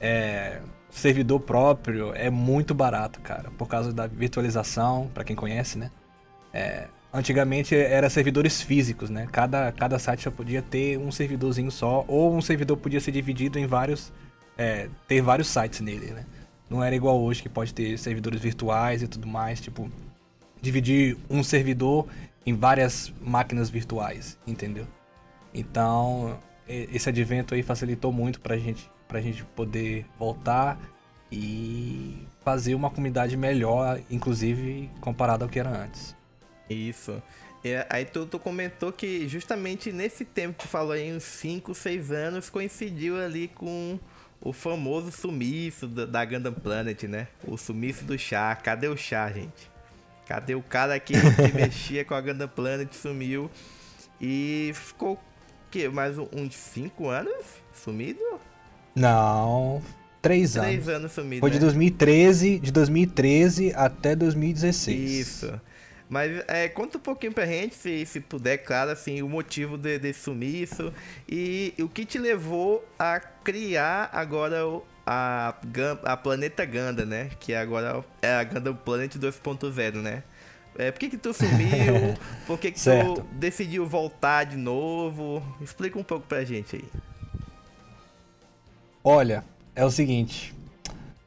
é, 0.00 0.60
servidor 0.90 1.40
próprio 1.40 2.12
é 2.14 2.28
muito 2.30 2.74
barato, 2.74 3.20
cara, 3.20 3.50
por 3.56 3.66
causa 3.66 3.92
da 3.92 4.06
virtualização, 4.06 5.10
pra 5.14 5.24
quem 5.24 5.34
conhece, 5.34 5.78
né? 5.78 5.90
É, 6.52 6.86
antigamente 7.12 7.74
era 7.74 8.08
servidores 8.08 8.62
físicos, 8.62 9.10
né? 9.10 9.28
Cada, 9.30 9.70
cada 9.72 9.98
site 9.98 10.22
só 10.22 10.30
podia 10.30 10.62
ter 10.62 10.98
um 10.98 11.12
servidorzinho 11.12 11.70
só, 11.70 12.04
ou 12.08 12.34
um 12.34 12.40
servidor 12.40 12.76
podia 12.76 13.00
ser 13.00 13.12
dividido 13.12 13.58
em 13.58 13.66
vários. 13.66 14.12
é, 14.56 14.88
ter 15.08 15.20
vários 15.22 15.48
sites 15.48 15.80
nele, 15.80 16.12
né? 16.12 16.24
Não 16.68 16.82
era 16.82 16.94
igual 16.94 17.20
hoje 17.20 17.42
que 17.42 17.48
pode 17.48 17.74
ter 17.74 17.98
servidores 17.98 18.40
virtuais 18.40 19.02
e 19.02 19.08
tudo 19.08 19.26
mais, 19.26 19.60
tipo, 19.60 19.90
dividir 20.60 21.16
um 21.28 21.42
servidor 21.42 22.06
em 22.46 22.54
várias 22.54 23.12
máquinas 23.20 23.68
virtuais, 23.70 24.38
entendeu? 24.46 24.86
Então, 25.52 26.38
esse 26.66 27.08
advento 27.08 27.54
aí 27.54 27.62
facilitou 27.62 28.12
muito 28.12 28.40
pra 28.40 28.56
gente, 28.56 28.90
pra 29.06 29.20
gente 29.20 29.44
poder 29.44 30.06
voltar 30.18 30.78
e 31.30 32.26
fazer 32.44 32.74
uma 32.74 32.90
comunidade 32.90 33.36
melhor, 33.36 34.00
inclusive 34.10 34.90
comparado 35.00 35.44
ao 35.44 35.50
que 35.50 35.58
era 35.58 35.70
antes. 35.70 36.16
Isso. 36.68 37.22
E 37.64 37.74
aí 37.88 38.04
tu, 38.04 38.26
tu 38.26 38.38
comentou 38.38 38.92
que 38.92 39.28
justamente 39.28 39.92
nesse 39.92 40.24
tempo 40.24 40.58
que 40.58 40.64
tu 40.64 40.68
falou 40.68 40.92
aí, 40.92 41.12
uns 41.12 41.22
5, 41.22 41.74
6 41.74 42.10
anos, 42.10 42.50
coincidiu 42.50 43.16
ali 43.20 43.48
com 43.48 43.98
o 44.40 44.52
famoso 44.52 45.12
sumiço 45.12 45.86
da, 45.86 46.04
da 46.04 46.24
Gundam 46.24 46.52
Planet, 46.52 47.04
né? 47.04 47.28
O 47.46 47.56
sumiço 47.56 48.04
do 48.04 48.18
chá. 48.18 48.54
Cadê 48.56 48.88
o 48.88 48.96
chá, 48.96 49.30
gente? 49.30 49.70
Cadê 50.26 50.54
o 50.54 50.62
cara 50.62 50.98
que, 50.98 51.14
que 51.14 51.52
mexia 51.54 52.04
com 52.04 52.14
a 52.14 52.20
Gundam 52.20 52.48
Planet 52.48 52.92
sumiu? 52.92 53.48
E 54.20 54.72
ficou, 54.74 55.14
o 55.14 55.18
quê? 55.70 55.88
Mais 55.88 56.18
uns 56.18 56.54
5 56.54 57.08
anos 57.08 57.44
sumido? 57.72 58.20
Não, 58.94 59.80
três 60.20 60.56
anos. 60.56 60.68
3 60.68 60.88
anos 60.88 61.12
sumido, 61.12 61.40
Foi 61.40 61.50
de 61.50 61.56
né? 61.56 61.60
2013, 61.60 62.58
de 62.58 62.72
2013 62.72 63.72
até 63.74 64.16
2016. 64.16 65.10
Isso. 65.10 65.60
Mas 66.12 66.44
é, 66.46 66.68
conta 66.68 66.98
um 66.98 67.00
pouquinho 67.00 67.32
pra 67.32 67.46
gente, 67.46 67.74
se, 67.74 68.04
se 68.04 68.20
puder, 68.20 68.58
claro, 68.58 68.90
assim, 68.90 69.22
o 69.22 69.28
motivo 69.30 69.78
de, 69.78 69.98
desse 69.98 70.20
sumiço 70.20 70.92
e, 71.26 71.72
o 71.80 71.88
que 71.88 72.04
te 72.04 72.18
levou 72.18 72.86
a 72.98 73.18
criar 73.18 74.10
agora 74.12 74.66
o- 74.68 74.84
a, 75.06 75.54
a 76.04 76.14
Planeta 76.18 76.66
Ganda, 76.66 77.06
né? 77.06 77.30
Que 77.40 77.54
agora 77.54 78.04
é 78.20 78.30
a 78.34 78.44
Gundam 78.44 78.74
Planet 78.76 79.14
2.0, 79.16 80.02
né? 80.02 80.22
É, 80.76 80.90
por 80.90 80.98
que 81.00 81.08
que 81.08 81.16
tu 81.16 81.32
sumiu? 81.32 82.14
Por 82.46 82.58
que 82.58 82.72
que 82.72 82.80
tu 82.80 83.22
decidiu 83.32 83.86
voltar 83.86 84.44
de 84.44 84.56
novo? 84.58 85.42
Explica 85.62 85.98
um 85.98 86.04
pouco 86.04 86.26
pra 86.26 86.44
gente 86.44 86.76
aí. 86.76 86.84
Olha, 89.02 89.44
é 89.74 89.82
o 89.84 89.90
seguinte. 89.90 90.54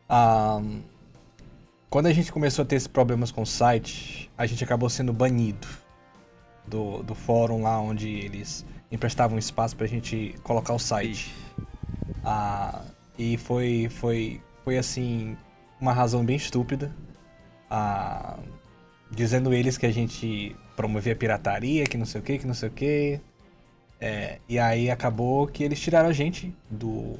ahn, 0.07 0.81
quando 1.89 2.07
a 2.07 2.13
gente 2.13 2.31
começou 2.31 2.63
a 2.63 2.65
ter 2.65 2.75
esses 2.75 2.87
problemas 2.87 3.31
com 3.31 3.41
o 3.41 3.45
site, 3.45 4.29
a 4.37 4.45
gente 4.45 4.63
acabou 4.63 4.89
sendo 4.89 5.13
banido 5.13 5.67
do, 6.67 7.03
do 7.03 7.15
fórum 7.15 7.61
lá 7.61 7.79
onde 7.79 8.09
eles 8.09 8.65
emprestavam 8.91 9.37
espaço 9.37 9.75
pra 9.75 9.87
gente 9.87 10.35
colocar 10.43 10.73
o 10.73 10.79
site. 10.79 11.33
Ah, 12.23 12.81
e 13.17 13.37
foi, 13.37 13.87
foi, 13.89 14.41
foi 14.63 14.77
assim, 14.77 15.37
uma 15.79 15.93
razão 15.93 16.25
bem 16.25 16.35
estúpida. 16.35 16.93
Ah, 17.69 18.37
dizendo 19.11 19.53
eles 19.53 19.77
que 19.77 19.85
a 19.85 19.91
gente 19.91 20.55
promovia 20.75 21.15
pirataria, 21.15 21.85
que 21.85 21.97
não 21.97 22.05
sei 22.05 22.21
o 22.21 22.23
que, 22.23 22.39
que 22.39 22.47
não 22.47 22.53
sei 22.53 22.69
o 22.69 22.71
que. 22.71 23.19
e 24.49 24.59
aí 24.59 24.89
acabou 24.91 25.47
que 25.47 25.63
eles 25.63 25.79
tiraram 25.79 26.09
a 26.09 26.13
gente 26.13 26.53
do, 26.69 27.17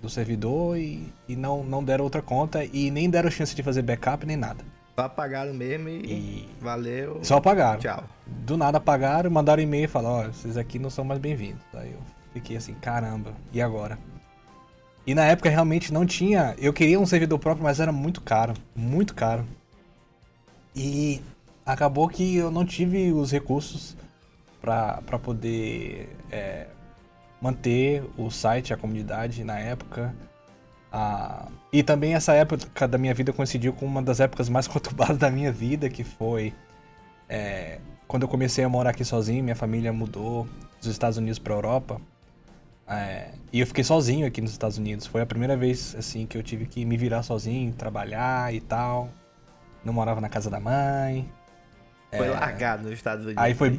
do 0.00 0.08
servidor 0.08 0.76
e, 0.78 1.12
e 1.28 1.34
não, 1.36 1.64
não 1.64 1.82
deram 1.82 2.04
outra 2.04 2.22
conta 2.22 2.64
e 2.64 2.90
nem 2.90 3.10
deram 3.10 3.30
chance 3.30 3.54
de 3.54 3.62
fazer 3.62 3.82
backup 3.82 4.24
nem 4.26 4.36
nada. 4.36 4.64
Só 4.94 5.04
apagaram 5.04 5.54
mesmo 5.54 5.88
e, 5.88 5.92
E 5.92 6.48
valeu. 6.60 7.20
só 7.22 7.36
apagaram. 7.36 7.78
Tchau. 7.80 8.04
Do 8.26 8.56
nada 8.56 8.78
apagaram, 8.78 9.30
mandaram 9.30 9.62
e-mail 9.62 9.84
e 9.84 9.88
falaram, 9.88 10.28
ó, 10.28 10.32
vocês 10.32 10.56
aqui 10.56 10.78
não 10.78 10.90
são 10.90 11.04
mais 11.04 11.20
bem-vindos. 11.20 11.62
Aí 11.74 11.92
eu 11.92 12.00
fiquei 12.32 12.56
assim, 12.56 12.74
caramba, 12.74 13.32
e 13.52 13.60
agora? 13.62 13.98
E 15.06 15.14
na 15.14 15.24
época 15.24 15.48
realmente 15.48 15.92
não 15.92 16.04
tinha. 16.04 16.54
Eu 16.58 16.72
queria 16.72 17.00
um 17.00 17.06
servidor 17.06 17.38
próprio, 17.38 17.64
mas 17.64 17.80
era 17.80 17.90
muito 17.92 18.20
caro. 18.20 18.54
Muito 18.76 19.14
caro. 19.14 19.44
E 20.76 21.20
acabou 21.64 22.08
que 22.08 22.36
eu 22.36 22.50
não 22.50 22.64
tive 22.64 23.12
os 23.12 23.30
recursos 23.32 23.96
pra 24.60 25.00
pra 25.06 25.18
poder 25.18 26.14
é, 26.30 26.66
manter 27.40 28.04
o 28.16 28.30
site, 28.30 28.72
a 28.72 28.76
comunidade 28.76 29.44
na 29.44 29.58
época. 29.58 30.14
Ah, 30.90 31.48
e 31.72 31.82
também 31.82 32.14
essa 32.14 32.32
época 32.32 32.88
da 32.88 32.96
minha 32.96 33.14
vida 33.14 33.32
coincidiu 33.32 33.72
com 33.72 33.86
uma 33.86 34.02
das 34.02 34.20
épocas 34.20 34.48
mais 34.48 34.66
conturbadas 34.68 35.18
da 35.18 35.30
minha 35.30 35.52
vida, 35.52 35.88
que 35.88 36.02
foi 36.04 36.54
é, 37.28 37.78
quando 38.06 38.22
eu 38.22 38.28
comecei 38.28 38.64
a 38.64 38.68
morar 38.68 38.90
aqui 38.90 39.04
sozinho, 39.04 39.44
minha 39.44 39.54
família 39.54 39.92
mudou 39.92 40.48
dos 40.80 40.88
Estados 40.88 41.18
Unidos 41.18 41.38
para 41.38 41.54
Europa. 41.54 42.00
É, 42.88 43.32
e 43.52 43.60
eu 43.60 43.66
fiquei 43.66 43.84
sozinho 43.84 44.26
aqui 44.26 44.40
nos 44.40 44.50
Estados 44.50 44.78
Unidos. 44.78 45.06
Foi 45.06 45.20
a 45.20 45.26
primeira 45.26 45.56
vez 45.56 45.94
assim 45.96 46.26
que 46.26 46.38
eu 46.38 46.42
tive 46.42 46.64
que 46.64 46.86
me 46.86 46.96
virar 46.96 47.22
sozinho, 47.22 47.70
trabalhar 47.74 48.52
e 48.54 48.60
tal. 48.60 49.10
Não 49.84 49.92
morava 49.92 50.22
na 50.22 50.28
casa 50.30 50.48
da 50.48 50.58
mãe. 50.58 51.30
Foi 52.10 52.28
largado 52.30 52.84
nos 52.84 52.92
Estados 52.92 53.26
Unidos. 53.26 53.42
É. 53.42 53.46
Aí 53.46 53.54
foi 53.54 53.78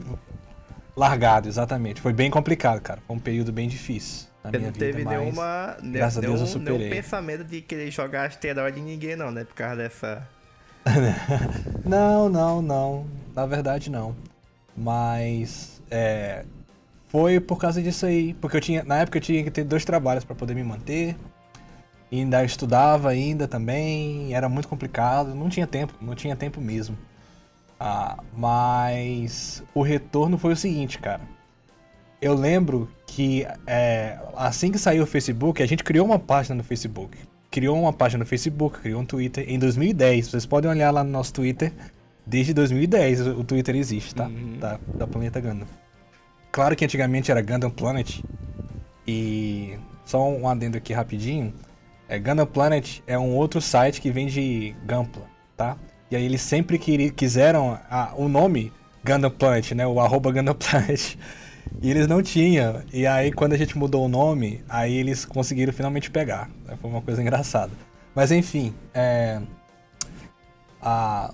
largado, 1.00 1.48
exatamente. 1.48 2.02
Foi 2.02 2.14
bem 2.14 2.30
complicado, 2.30 2.82
cara. 2.82 3.00
Foi 3.08 3.16
um 3.16 3.20
período 3.20 3.52
bem 3.52 3.68
difícil 3.68 4.28
na 4.44 4.52
Você 4.52 4.58
minha 4.58 4.72
não 4.72 4.78
teve 4.78 4.98
vida, 5.00 5.10
nenhuma, 5.18 5.78
ne- 5.82 5.98
graças 5.98 6.18
a 6.18 6.22
Deus 6.22 6.40
eu 6.42 6.46
nenhum, 6.46 6.60
nenhum 6.60 6.72
superei. 6.78 6.90
pensamento 6.90 7.44
de 7.44 7.62
querer 7.62 7.90
jogar 7.92 8.28
asteroide 8.28 8.80
em 8.80 8.84
ninguém, 8.84 9.16
não, 9.16 9.32
né? 9.32 9.44
Por 9.46 9.56
causa 9.56 9.78
dessa. 9.78 10.28
Não, 11.86 12.30
não, 12.30 12.62
não. 12.62 13.06
Na 13.36 13.46
verdade, 13.46 13.90
não. 13.92 14.16
Mas 14.76 15.82
é, 15.92 16.46
foi 17.08 17.40
por 17.40 17.58
causa 17.60 17.82
disso 17.82 18.06
aí, 18.06 18.34
porque 18.36 18.58
eu 18.58 18.62
tinha, 18.62 18.84
na 18.84 18.98
época 19.00 19.18
eu 19.18 19.22
tinha 19.22 19.44
que 19.44 19.52
ter 19.52 19.64
dois 19.64 19.84
trabalhos 19.86 20.24
para 20.24 20.36
poder 20.36 20.56
me 20.56 20.64
manter. 20.64 21.16
E 22.12 22.20
ainda 22.22 22.44
estudava 22.44 23.10
ainda 23.10 23.48
também, 23.48 24.34
era 24.34 24.50
muito 24.50 24.68
complicado, 24.68 25.36
não 25.36 25.48
tinha 25.50 25.68
tempo, 25.68 25.94
não 26.02 26.16
tinha 26.16 26.36
tempo 26.36 26.60
mesmo. 26.60 26.98
Ah, 27.80 28.22
mas 28.36 29.64
o 29.74 29.82
retorno 29.82 30.38
foi 30.38 30.54
o 30.54 30.58
seguinte, 30.58 31.00
cara. 31.00 31.22
eu 32.22 32.34
lembro 32.34 32.90
que 33.08 33.48
é, 33.66 34.20
assim 34.36 34.72
que 34.72 34.78
saiu 34.78 35.04
o 35.04 35.08
Facebook, 35.08 35.64
a 35.64 35.66
gente 35.66 35.84
criou 35.84 36.06
uma 36.06 36.20
página 36.20 36.56
no 36.56 36.64
Facebook. 36.64 37.18
Criou 37.50 37.80
uma 37.80 37.94
página 37.94 38.20
no 38.20 38.26
Facebook, 38.26 38.80
criou 38.80 39.02
um 39.02 39.06
Twitter 39.06 39.46
em 39.48 39.58
2010. 39.58 40.28
Vocês 40.28 40.46
podem 40.46 40.70
olhar 40.70 40.92
lá 40.92 41.04
no 41.04 41.10
nosso 41.10 41.34
Twitter. 41.34 41.74
Desde 42.26 42.54
2010 42.54 43.28
o 43.28 43.44
Twitter 43.44 43.76
existe, 43.76 44.14
tá? 44.14 44.28
Uhum. 44.28 44.58
Da, 44.60 44.80
da 44.94 45.08
Planeta 45.08 45.40
Gundam. 45.40 45.68
Claro 46.52 46.76
que 46.76 46.86
antigamente 46.86 47.32
era 47.32 47.42
Gundam 47.42 47.72
Planet. 47.72 48.22
E 49.08 49.80
só 50.06 50.30
um 50.30 50.48
adendo 50.48 50.78
aqui 50.78 50.94
rapidinho. 50.94 51.52
É, 52.08 52.20
Gundam 52.20 52.46
Planet 52.46 53.00
é 53.08 53.18
um 53.18 53.36
outro 53.36 53.60
site 53.60 54.00
que 54.00 54.12
vende 54.12 54.76
Gampla, 54.86 55.26
tá? 55.58 55.76
E 56.12 56.16
aí 56.16 56.26
eles 56.26 56.42
sempre 56.42 56.80
quiseram 57.12 57.80
a, 57.90 58.14
o 58.16 58.28
nome 58.28 58.72
Gundam 59.04 59.30
Planet, 59.30 59.72
né? 59.74 59.86
O 59.86 60.00
arroba 60.00 60.32
Gundam 60.32 60.56
Planet. 60.56 61.16
E 61.82 61.90
eles 61.90 62.08
não 62.08 62.22
tinham. 62.22 62.82
E 62.92 63.06
aí, 63.06 63.32
quando 63.32 63.54
a 63.54 63.58
gente 63.58 63.78
mudou 63.78 64.06
o 64.06 64.10
nome, 64.10 64.64
aí 64.68 64.96
eles 64.96 65.24
conseguiram 65.24 65.72
finalmente 65.72 66.10
pegar. 66.10 66.50
Foi 66.82 66.90
uma 66.90 67.02
coisa 67.02 67.22
engraçada. 67.22 67.72
Mas 68.16 68.32
enfim, 68.32 68.74
é... 68.94 69.40
a... 70.82 71.34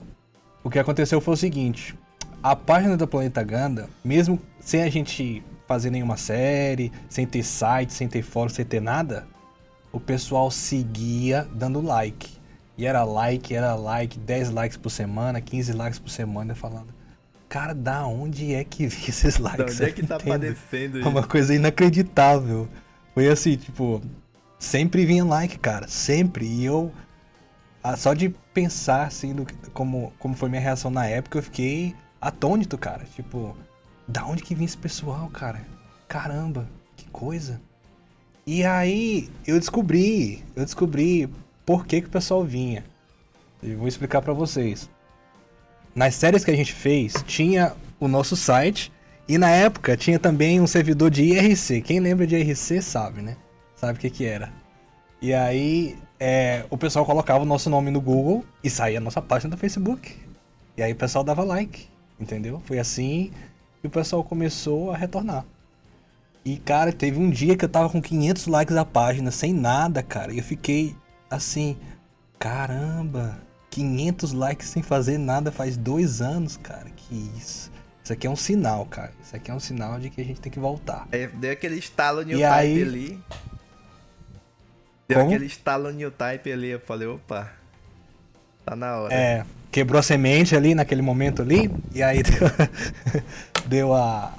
o 0.64 0.70
que 0.70 0.78
aconteceu 0.78 1.22
foi 1.22 1.34
o 1.34 1.38
seguinte: 1.38 1.96
a 2.44 2.56
página 2.56 2.98
do 2.98 3.08
Planeta 3.08 3.42
Ganda, 3.44 3.90
mesmo 4.04 4.40
sem 4.60 4.84
a 4.84 4.90
gente 4.90 5.42
fazer 5.68 5.90
nenhuma 5.90 6.18
série, 6.18 6.92
sem 7.10 7.26
ter 7.26 7.44
site, 7.44 7.94
sem 7.94 8.08
ter 8.08 8.22
fórum, 8.22 8.50
sem 8.50 8.66
ter 8.66 8.82
nada, 8.82 9.26
o 9.92 10.00
pessoal 10.00 10.52
seguia 10.52 11.48
dando 11.54 11.82
like. 11.82 12.35
E 12.78 12.86
era 12.86 13.04
like, 13.04 13.54
era 13.54 13.76
like, 13.76 14.20
10 14.20 14.52
likes 14.52 14.78
por 14.78 14.90
semana, 14.90 15.40
15 15.40 15.74
likes 15.74 16.00
por 16.00 16.10
semana, 16.10 16.54
falando 16.54 16.94
cara, 17.56 17.74
da 17.74 18.06
onde 18.06 18.54
é 18.54 18.66
que 18.66 18.86
vi 18.86 19.08
esses 19.08 19.38
likes? 19.38 19.58
Da 19.58 19.72
onde 19.72 19.84
é 19.86 19.92
que 19.92 20.06
tá 20.06 20.16
aparecendo 20.18 20.98
isso? 20.98 21.08
É 21.08 21.10
uma 21.10 21.24
coisa 21.24 21.56
inacreditável. 21.56 22.68
Foi 23.14 23.30
assim, 23.30 23.56
tipo, 23.56 24.02
sempre 24.60 25.06
vinha 25.06 25.24
like, 25.24 25.58
cara, 25.58 25.88
sempre. 25.88 26.46
E 26.46 26.66
eu, 26.66 26.92
só 27.98 28.14
de 28.14 28.30
pensar, 28.54 29.08
assim, 29.08 29.34
no, 29.34 29.48
como, 29.74 30.14
como 30.20 30.36
foi 30.36 30.50
minha 30.50 30.62
reação 30.62 30.92
na 30.92 31.06
época, 31.06 31.38
eu 31.38 31.44
fiquei 31.44 31.96
atônito, 32.20 32.78
cara. 32.78 33.06
Tipo, 33.16 33.56
da 34.06 34.26
onde 34.26 34.44
que 34.44 34.54
vinha 34.54 34.66
esse 34.66 34.78
pessoal, 34.78 35.30
cara? 35.30 35.62
Caramba, 36.10 36.68
que 36.98 37.08
coisa. 37.10 37.62
E 38.46 38.66
aí, 38.66 39.30
eu 39.48 39.58
descobri, 39.58 40.44
eu 40.58 40.66
descobri 40.66 41.30
por 41.66 41.86
que, 41.86 42.02
que 42.02 42.08
o 42.08 42.12
pessoal 42.12 42.44
vinha. 42.44 42.84
Eu 43.64 43.78
vou 43.78 43.88
explicar 43.88 44.22
para 44.22 44.34
vocês 44.34 44.90
nas 45.96 46.14
séries 46.14 46.44
que 46.44 46.52
a 46.52 46.56
gente 46.56 46.74
fez, 46.74 47.14
tinha 47.26 47.74
o 48.00 48.08
nosso 48.08 48.36
site 48.36 48.92
e 49.28 49.38
na 49.38 49.50
época 49.50 49.96
tinha 49.96 50.20
também 50.20 50.60
um 50.60 50.68
servidor 50.68 51.10
de 51.10 51.24
IRC. 51.24 51.82
Quem 51.82 52.00
lembra 52.00 52.28
de 52.28 52.36
IRC 52.36 52.82
sabe, 52.82 53.22
né? 53.22 53.38
Sabe 53.76 53.98
o 53.98 54.02
que 54.02 54.10
que 54.10 54.26
era. 54.26 54.52
E 55.22 55.34
aí 55.34 55.98
é, 56.20 56.66
o 56.70 56.78
pessoal 56.78 57.06
colocava 57.06 57.44
o 57.44 57.46
nosso 57.46 57.70
nome 57.70 57.90
no 57.90 58.02
Google 58.02 58.44
e 58.62 58.70
saía 58.70 58.98
a 58.98 59.02
nossa 59.02 59.22
página 59.22 59.56
do 59.56 59.58
Facebook. 59.58 60.16
E 60.78 60.84
aí 60.84 60.92
o 60.92 60.96
pessoal 60.96 61.24
dava 61.24 61.44
like, 61.44 61.88
entendeu? 62.20 62.62
Foi 62.66 62.78
assim 62.78 63.32
que 63.82 63.88
o 63.88 63.90
pessoal 63.90 64.24
começou 64.24 64.92
a 64.92 64.98
retornar. 64.98 65.46
E 66.44 66.58
cara, 66.58 66.92
teve 66.92 67.18
um 67.18 67.30
dia 67.30 67.56
que 67.56 67.66
eu 67.66 67.70
tava 67.70 67.90
com 67.90 68.02
500 68.02 68.48
likes 68.48 68.76
a 68.76 68.86
página, 68.86 69.32
sem 69.32 69.54
nada, 69.54 70.04
cara. 70.04 70.34
E 70.34 70.38
eu 70.38 70.44
fiquei 70.44 70.94
assim, 71.36 71.78
caramba, 72.40 73.38
500 73.70 74.32
likes 74.32 74.70
sem 74.70 74.82
fazer 74.82 75.18
nada 75.18 75.52
faz 75.52 75.76
dois 75.76 76.22
anos, 76.22 76.58
cara. 76.58 76.90
Que 76.96 77.32
isso. 77.38 77.72
Isso 78.04 78.14
aqui 78.14 78.28
é 78.28 78.30
um 78.30 78.36
sinal, 78.36 78.86
cara. 78.86 79.12
Isso 79.22 79.36
aqui 79.36 79.50
é 79.50 79.54
um 79.54 79.60
sinal 79.60 80.00
de 80.00 80.10
que 80.10 80.22
a 80.22 80.24
gente 80.24 80.40
tem 80.40 80.52
que 80.52 80.60
voltar. 80.60 81.08
É, 81.12 81.28
deu 81.28 81.52
aquele 81.52 81.76
estalo 81.76 82.22
new 82.22 82.38
e 82.38 82.42
type 82.42 82.54
aí... 82.54 82.82
ali. 82.82 83.24
Deu 85.08 85.20
Como? 85.20 85.30
aquele 85.32 85.46
estalo 85.46 85.92
new 85.92 86.12
type 86.12 86.52
ali. 86.52 86.70
Eu 86.70 86.80
falei, 86.80 87.08
opa. 87.08 87.52
Tá 88.64 88.76
na 88.76 88.98
hora. 88.98 89.14
É, 89.14 89.46
quebrou 89.72 90.00
a 90.00 90.04
semente 90.04 90.56
ali 90.56 90.74
naquele 90.74 91.02
momento 91.02 91.42
ali. 91.42 91.70
E 91.94 92.02
aí 92.02 92.24
deu, 92.24 92.48
deu 93.68 93.94
a, 93.94 94.32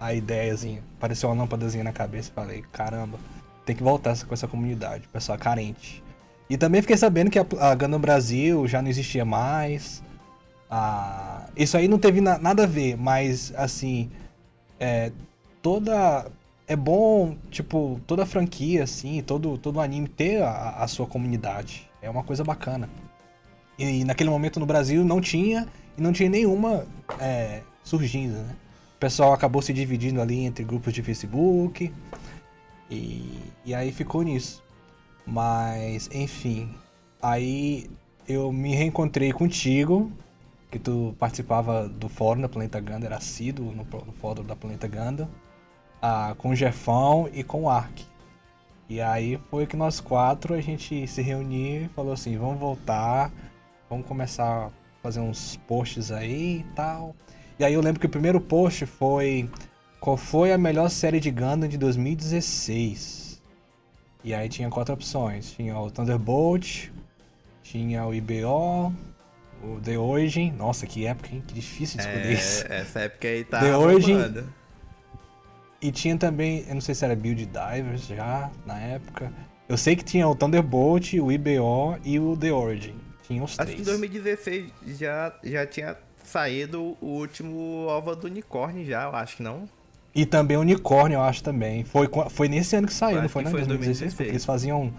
a, 0.00 0.06
a 0.06 0.14
ideiazinha. 0.14 0.82
Apareceu 0.98 1.28
uma 1.28 1.42
lâmpadazinha 1.42 1.84
na 1.84 1.92
cabeça. 1.92 2.30
Falei, 2.34 2.64
caramba, 2.72 3.18
tem 3.64 3.74
que 3.74 3.82
voltar 3.82 4.18
com 4.24 4.34
essa 4.34 4.46
comunidade. 4.46 5.08
Pessoal 5.08 5.38
carente. 5.38 6.02
E 6.50 6.58
também 6.58 6.82
fiquei 6.82 6.96
sabendo 6.96 7.30
que 7.30 7.38
a, 7.38 7.46
a 7.60 7.74
Gundam 7.76 8.00
Brasil 8.00 8.66
já 8.66 8.82
não 8.82 8.90
existia 8.90 9.24
mais. 9.24 10.02
Ah, 10.68 11.46
isso 11.56 11.76
aí 11.76 11.86
não 11.86 11.96
teve 11.96 12.20
na, 12.20 12.38
nada 12.38 12.64
a 12.64 12.66
ver, 12.66 12.96
mas 12.96 13.54
assim. 13.56 14.10
É, 14.78 15.12
toda. 15.62 16.26
É 16.66 16.76
bom, 16.76 17.36
tipo, 17.50 18.00
toda 18.06 18.24
franquia, 18.24 18.84
assim, 18.84 19.20
todo, 19.22 19.58
todo 19.58 19.80
anime 19.80 20.06
ter 20.06 20.42
a, 20.42 20.76
a 20.78 20.88
sua 20.88 21.06
comunidade. 21.06 21.88
É 22.00 22.08
uma 22.08 22.22
coisa 22.22 22.44
bacana. 22.44 22.88
E, 23.78 24.00
e, 24.00 24.04
naquele 24.04 24.30
momento 24.30 24.60
no 24.60 24.66
Brasil 24.66 25.04
não 25.04 25.20
tinha, 25.20 25.66
e 25.98 26.00
não 26.00 26.12
tinha 26.12 26.30
nenhuma 26.30 26.86
é, 27.18 27.62
surgindo, 27.82 28.34
né? 28.34 28.54
O 28.96 29.00
pessoal 29.00 29.32
acabou 29.32 29.60
se 29.62 29.72
dividindo 29.72 30.20
ali 30.20 30.44
entre 30.44 30.62
grupos 30.64 30.92
de 30.92 31.02
Facebook. 31.02 31.92
E, 32.88 33.38
e 33.64 33.74
aí 33.74 33.90
ficou 33.90 34.22
nisso. 34.22 34.62
Mas, 35.30 36.10
enfim. 36.12 36.74
Aí 37.22 37.88
eu 38.28 38.52
me 38.52 38.74
reencontrei 38.74 39.32
contigo, 39.32 40.10
que 40.70 40.78
tu 40.78 41.14
participava 41.18 41.88
do 41.88 42.08
fórum 42.08 42.40
da 42.40 42.48
Planeta 42.48 42.80
Ganda, 42.80 43.06
era 43.06 43.16
assíduo 43.16 43.72
no, 43.72 43.84
no 43.84 44.12
fórum 44.12 44.42
da 44.44 44.56
Planeta 44.56 44.88
Ganda, 44.88 45.28
ah, 46.02 46.34
com 46.36 46.50
o 46.50 46.56
Jefão 46.56 47.28
e 47.32 47.44
com 47.44 47.64
o 47.64 47.68
Ark. 47.70 48.04
E 48.88 49.00
aí 49.00 49.38
foi 49.50 49.66
que 49.66 49.76
nós 49.76 50.00
quatro 50.00 50.52
a 50.52 50.60
gente 50.60 51.06
se 51.06 51.22
reuniu 51.22 51.84
e 51.84 51.88
falou 51.88 52.12
assim, 52.12 52.36
vamos 52.36 52.58
voltar, 52.58 53.30
vamos 53.88 54.06
começar 54.06 54.66
a 54.66 54.70
fazer 55.00 55.20
uns 55.20 55.56
posts 55.68 56.10
aí 56.10 56.60
e 56.60 56.66
tal. 56.74 57.14
E 57.56 57.64
aí 57.64 57.74
eu 57.74 57.80
lembro 57.80 58.00
que 58.00 58.06
o 58.06 58.10
primeiro 58.10 58.40
post 58.40 58.84
foi 58.86 59.48
qual 60.00 60.16
foi 60.16 60.52
a 60.52 60.58
melhor 60.58 60.90
série 60.90 61.20
de 61.20 61.30
Gundam 61.30 61.68
de 61.68 61.78
2016. 61.78 63.19
E 64.22 64.34
aí 64.34 64.48
tinha 64.48 64.68
quatro 64.68 64.94
opções. 64.94 65.52
Tinha 65.52 65.78
o 65.78 65.90
Thunderbolt, 65.90 66.88
tinha 67.62 68.04
o 68.06 68.14
IBO, 68.14 68.92
o 69.62 69.80
The 69.82 69.98
Origin. 69.98 70.52
Nossa, 70.52 70.86
que 70.86 71.06
época, 71.06 71.34
hein? 71.34 71.42
Que 71.46 71.54
difícil 71.54 71.98
de 71.98 72.06
escolher 72.06 72.26
é, 72.26 72.32
isso. 72.32 72.64
Essa 72.68 73.00
época 73.00 73.28
aí 73.28 73.44
tá 73.44 73.60
The 73.60 73.76
Origin. 73.76 74.44
E 75.82 75.90
tinha 75.90 76.16
também, 76.16 76.64
eu 76.68 76.74
não 76.74 76.80
sei 76.80 76.94
se 76.94 77.04
era 77.04 77.16
Build 77.16 77.46
Divers 77.46 78.06
já, 78.06 78.50
na 78.66 78.78
época. 78.78 79.32
Eu 79.66 79.78
sei 79.78 79.96
que 79.96 80.04
tinha 80.04 80.28
o 80.28 80.34
Thunderbolt, 80.34 81.14
o 81.14 81.32
IBO 81.32 81.98
e 82.04 82.18
o 82.18 82.36
The 82.36 82.52
Origin. 82.52 82.96
Tinha 83.22 83.42
os 83.42 83.56
três. 83.56 83.70
Acho 83.70 83.76
que 83.76 83.82
em 83.82 83.84
2016 83.84 84.72
já, 84.98 85.32
já 85.42 85.66
tinha 85.66 85.96
saído 86.24 86.96
o 87.00 87.06
último 87.06 87.86
Ova 87.86 88.14
do 88.14 88.26
Unicórnio 88.26 88.84
já, 88.84 89.04
eu 89.04 89.14
acho 89.14 89.36
que 89.36 89.42
não. 89.42 89.68
E 90.14 90.26
também 90.26 90.56
Unicórnio, 90.56 91.16
eu 91.16 91.22
acho 91.22 91.42
também. 91.42 91.84
Foi, 91.84 92.08
foi 92.30 92.48
nesse 92.48 92.74
ano 92.74 92.86
que 92.86 92.92
saiu, 92.92 93.22
não 93.22 93.28
foi, 93.28 93.44
né? 93.44 93.50
Foi 93.50 93.64
2016? 93.64 94.14
Porque 94.14 94.30
eles 94.30 94.44
faziam 94.44 94.92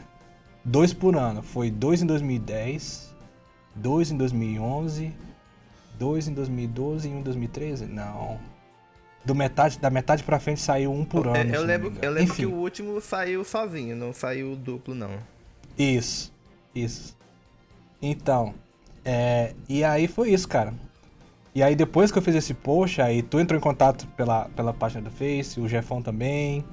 dois 0.63 0.93
por 0.93 1.15
ano. 1.15 1.43
Foi 1.43 1.69
dois 1.69 2.01
em 2.01 2.05
2010, 2.05 3.13
dois 3.75 4.09
em 4.09 4.17
2011, 4.17 5.13
dois 5.99 6.27
em 6.27 6.33
2012 6.33 7.09
e 7.09 7.11
um 7.11 7.19
em 7.19 7.23
2013? 7.23 7.85
Não. 7.85 8.39
Do 9.23 9.35
metade, 9.35 9.77
da 9.79 9.89
metade 9.89 10.23
pra 10.23 10.39
frente 10.39 10.61
saiu 10.61 10.91
um 10.91 11.05
por 11.05 11.27
ano. 11.27 11.53
Eu 11.53 11.63
lembro, 11.63 11.93
eu 12.01 12.11
lembro 12.11 12.33
que 12.33 12.45
o 12.45 12.55
último 12.55 12.99
saiu 13.01 13.43
sozinho, 13.43 13.95
não 13.95 14.13
saiu 14.13 14.55
duplo, 14.55 14.95
não. 14.95 15.11
Isso, 15.77 16.33
isso. 16.73 17.15
Então, 18.01 18.55
é, 19.05 19.53
e 19.69 19.83
aí 19.83 20.07
foi 20.07 20.31
isso, 20.31 20.47
cara. 20.47 20.73
E 21.53 21.61
aí 21.61 21.75
depois 21.75 22.11
que 22.11 22.17
eu 22.17 22.21
fiz 22.21 22.33
esse 22.33 22.53
post, 22.53 23.01
aí 23.01 23.21
tu 23.21 23.39
entrou 23.39 23.57
em 23.57 23.61
contato 23.61 24.07
pela, 24.15 24.45
pela 24.55 24.73
página 24.73 25.01
do 25.01 25.11
Face, 25.11 25.59
o 25.59 25.67
Jefão 25.67 26.01
também, 26.01 26.63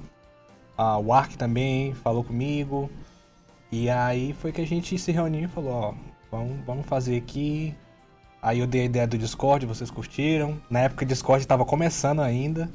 a, 0.77 0.97
o 0.97 1.11
Ark 1.11 1.37
também 1.37 1.93
falou 1.95 2.23
comigo. 2.23 2.89
E 3.71 3.89
aí 3.89 4.33
foi 4.33 4.53
que 4.53 4.61
a 4.61 4.65
gente 4.65 4.97
se 4.97 5.11
reuniu 5.11 5.43
e 5.43 5.47
falou, 5.47 5.71
ó, 5.73 5.93
vamos, 6.31 6.65
vamos 6.65 6.85
fazer 6.85 7.17
aqui. 7.17 7.75
Aí 8.41 8.59
eu 8.59 8.67
dei 8.67 8.81
a 8.81 8.85
ideia 8.85 9.07
do 9.07 9.17
Discord, 9.17 9.65
vocês 9.65 9.91
curtiram. 9.91 10.57
Na 10.69 10.79
época 10.79 11.03
o 11.03 11.07
Discord 11.07 11.43
estava 11.43 11.65
começando 11.65 12.21
ainda. 12.21 12.69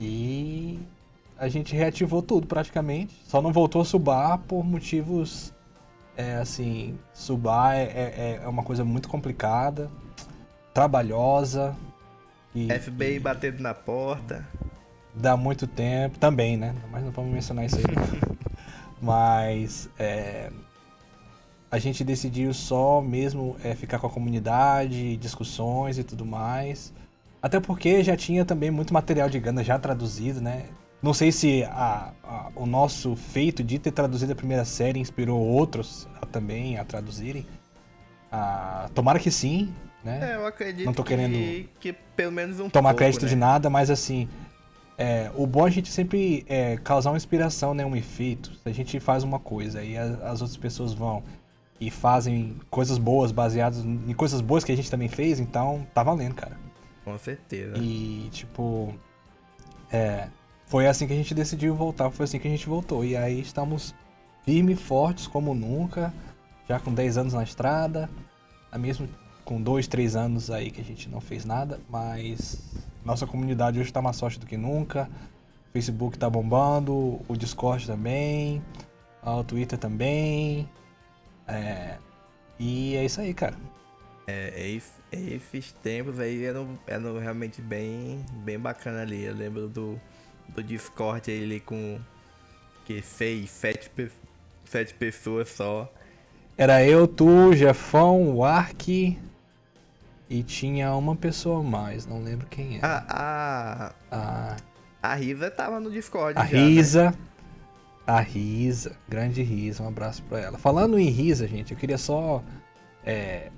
E 0.00 0.80
a 1.38 1.48
gente 1.48 1.74
reativou 1.76 2.20
tudo 2.20 2.48
praticamente. 2.48 3.14
Só 3.24 3.40
não 3.40 3.52
voltou 3.52 3.80
a 3.80 3.84
subar 3.84 4.38
por 4.38 4.64
motivos. 4.64 5.54
É 6.16 6.34
assim, 6.36 6.98
subar 7.14 7.76
é, 7.76 7.84
é, 7.84 8.40
é 8.42 8.48
uma 8.48 8.64
coisa 8.64 8.84
muito 8.84 9.08
complicada 9.08 9.88
trabalhosa. 10.76 11.74
E, 12.54 12.68
FBI 12.70 13.14
e 13.14 13.18
batendo 13.18 13.62
na 13.62 13.72
porta. 13.72 14.46
Dá 15.14 15.34
muito 15.34 15.66
tempo 15.66 16.18
também, 16.18 16.58
né? 16.58 16.74
Mas 16.92 17.02
não 17.02 17.10
vamos 17.10 17.32
mencionar 17.32 17.64
isso 17.64 17.76
aí. 17.76 17.84
Mas 19.00 19.88
é, 19.98 20.50
a 21.70 21.78
gente 21.78 22.04
decidiu 22.04 22.52
só 22.52 23.00
mesmo 23.00 23.56
é, 23.64 23.74
ficar 23.74 23.98
com 23.98 24.06
a 24.06 24.10
comunidade, 24.10 25.16
discussões 25.16 25.96
e 25.96 26.04
tudo 26.04 26.26
mais. 26.26 26.92
Até 27.40 27.58
porque 27.58 28.04
já 28.04 28.14
tinha 28.14 28.44
também 28.44 28.70
muito 28.70 28.92
material 28.92 29.30
de 29.30 29.40
Ganda 29.40 29.64
já 29.64 29.78
traduzido, 29.78 30.42
né? 30.42 30.66
Não 31.02 31.14
sei 31.14 31.32
se 31.32 31.64
a, 31.64 32.12
a, 32.22 32.50
o 32.54 32.66
nosso 32.66 33.16
feito 33.16 33.64
de 33.64 33.78
ter 33.78 33.92
traduzido 33.92 34.32
a 34.32 34.36
primeira 34.36 34.64
série 34.66 35.00
inspirou 35.00 35.40
outros 35.40 36.06
a, 36.20 36.26
também 36.26 36.76
a 36.76 36.84
traduzirem. 36.84 37.46
Ah, 38.30 38.90
tomara 38.94 39.18
que 39.18 39.30
sim, 39.30 39.72
né? 40.06 40.32
É, 40.32 40.36
eu 40.36 40.46
acredito 40.46 40.86
Não 40.86 40.94
tô 40.94 41.02
que, 41.02 41.08
querendo 41.10 41.68
que 41.80 41.92
pelo 41.92 42.32
menos 42.32 42.58
um 42.60 42.70
tomar 42.70 42.90
pouco, 42.90 42.98
crédito 42.98 43.22
né? 43.24 43.28
de 43.28 43.36
nada, 43.36 43.68
mas 43.68 43.90
assim, 43.90 44.28
é, 44.96 45.30
o 45.34 45.46
bom 45.46 45.64
é 45.66 45.68
a 45.68 45.72
gente 45.72 45.90
sempre 45.90 46.44
é, 46.48 46.76
causar 46.78 47.10
uma 47.10 47.16
inspiração, 47.16 47.74
né, 47.74 47.84
um 47.84 47.94
efeito. 47.94 48.52
Se 48.54 48.68
a 48.68 48.72
gente 48.72 48.98
faz 49.00 49.22
uma 49.22 49.38
coisa 49.38 49.82
e 49.82 49.96
a- 49.98 50.18
as 50.30 50.40
outras 50.40 50.56
pessoas 50.56 50.94
vão 50.94 51.22
e 51.78 51.90
fazem 51.90 52.56
coisas 52.70 52.96
boas 52.96 53.30
baseadas 53.32 53.84
em 53.84 54.14
coisas 54.14 54.40
boas 54.40 54.64
que 54.64 54.72
a 54.72 54.76
gente 54.76 54.90
também 54.90 55.08
fez, 55.08 55.38
então 55.38 55.86
tá 55.92 56.02
valendo, 56.02 56.34
cara. 56.34 56.56
Com 57.04 57.18
certeza. 57.18 57.76
E 57.76 58.28
tipo, 58.32 58.94
é, 59.92 60.28
foi 60.66 60.86
assim 60.86 61.06
que 61.06 61.12
a 61.12 61.16
gente 61.16 61.34
decidiu 61.34 61.74
voltar, 61.74 62.10
foi 62.10 62.24
assim 62.24 62.38
que 62.38 62.48
a 62.48 62.50
gente 62.50 62.66
voltou. 62.66 63.04
E 63.04 63.16
aí 63.16 63.40
estamos 63.40 63.94
firmes, 64.44 64.80
fortes 64.80 65.26
como 65.26 65.54
nunca, 65.54 66.12
já 66.68 66.80
com 66.80 66.92
10 66.94 67.18
anos 67.18 67.34
na 67.34 67.42
estrada, 67.42 68.08
a 68.72 68.78
mesmo 68.78 69.08
com 69.46 69.62
2, 69.62 69.86
3 69.86 70.16
anos 70.16 70.50
aí 70.50 70.70
que 70.72 70.80
a 70.80 70.84
gente 70.84 71.08
não 71.08 71.20
fez 71.20 71.44
nada, 71.44 71.80
mas 71.88 72.60
nossa 73.04 73.26
comunidade 73.26 73.78
hoje 73.80 73.92
tá 73.92 74.02
mais 74.02 74.18
forte 74.18 74.40
do 74.40 74.44
que 74.44 74.56
nunca. 74.56 75.08
O 75.70 75.72
Facebook 75.72 76.18
tá 76.18 76.28
bombando, 76.28 77.20
o 77.28 77.36
Discord 77.36 77.86
também, 77.86 78.60
ah, 79.22 79.36
o 79.36 79.44
Twitter 79.44 79.78
também. 79.78 80.68
É, 81.46 81.96
e 82.58 82.96
é 82.96 83.04
isso 83.04 83.20
aí, 83.20 83.32
cara. 83.32 83.54
É, 84.26 84.68
esse- 84.68 84.90
esses 85.12 85.70
tempos 85.72 86.18
aí 86.18 86.44
eram, 86.44 86.76
eram 86.84 87.16
realmente 87.20 87.62
bem, 87.62 88.26
bem 88.44 88.58
bacana 88.58 89.02
ali. 89.02 89.24
Eu 89.24 89.34
lembro 89.34 89.68
do, 89.68 90.00
do 90.48 90.60
Discord 90.60 91.30
ali 91.30 91.60
com 91.60 92.00
que 92.84 93.00
seis, 93.00 93.48
sete, 93.50 93.88
sete 94.64 94.92
pessoas 94.94 95.48
só. 95.50 95.88
Era 96.58 96.84
eu, 96.84 97.06
tu, 97.06 97.54
Jefão, 97.54 98.34
o 98.34 98.42
Ark 98.44 99.16
e 100.28 100.42
tinha 100.42 100.94
uma 100.94 101.14
pessoa 101.14 101.60
a 101.60 101.62
mais, 101.62 102.06
não 102.06 102.22
lembro 102.22 102.46
quem 102.48 102.76
é. 102.76 102.80
A, 102.82 103.04
a, 103.08 103.92
A, 104.10 104.56
a 105.02 105.14
Risa 105.14 105.50
tava 105.50 105.78
no 105.80 105.90
Discord 105.90 106.38
a 106.38 106.44
já, 106.44 106.56
né? 106.58 106.64
Risa. 106.66 107.14
A 108.06 108.20
Risa, 108.20 108.92
grande 109.08 109.42
Risa, 109.42 109.82
um 109.82 109.88
abraço 109.88 110.22
pra 110.24 110.40
ela. 110.40 110.58
Falando 110.58 110.98
em 110.98 111.08
Risa, 111.10 111.46
gente, 111.48 111.72
eu 111.72 111.78
queria 111.78 111.98
só 111.98 112.42
é, 113.04 113.50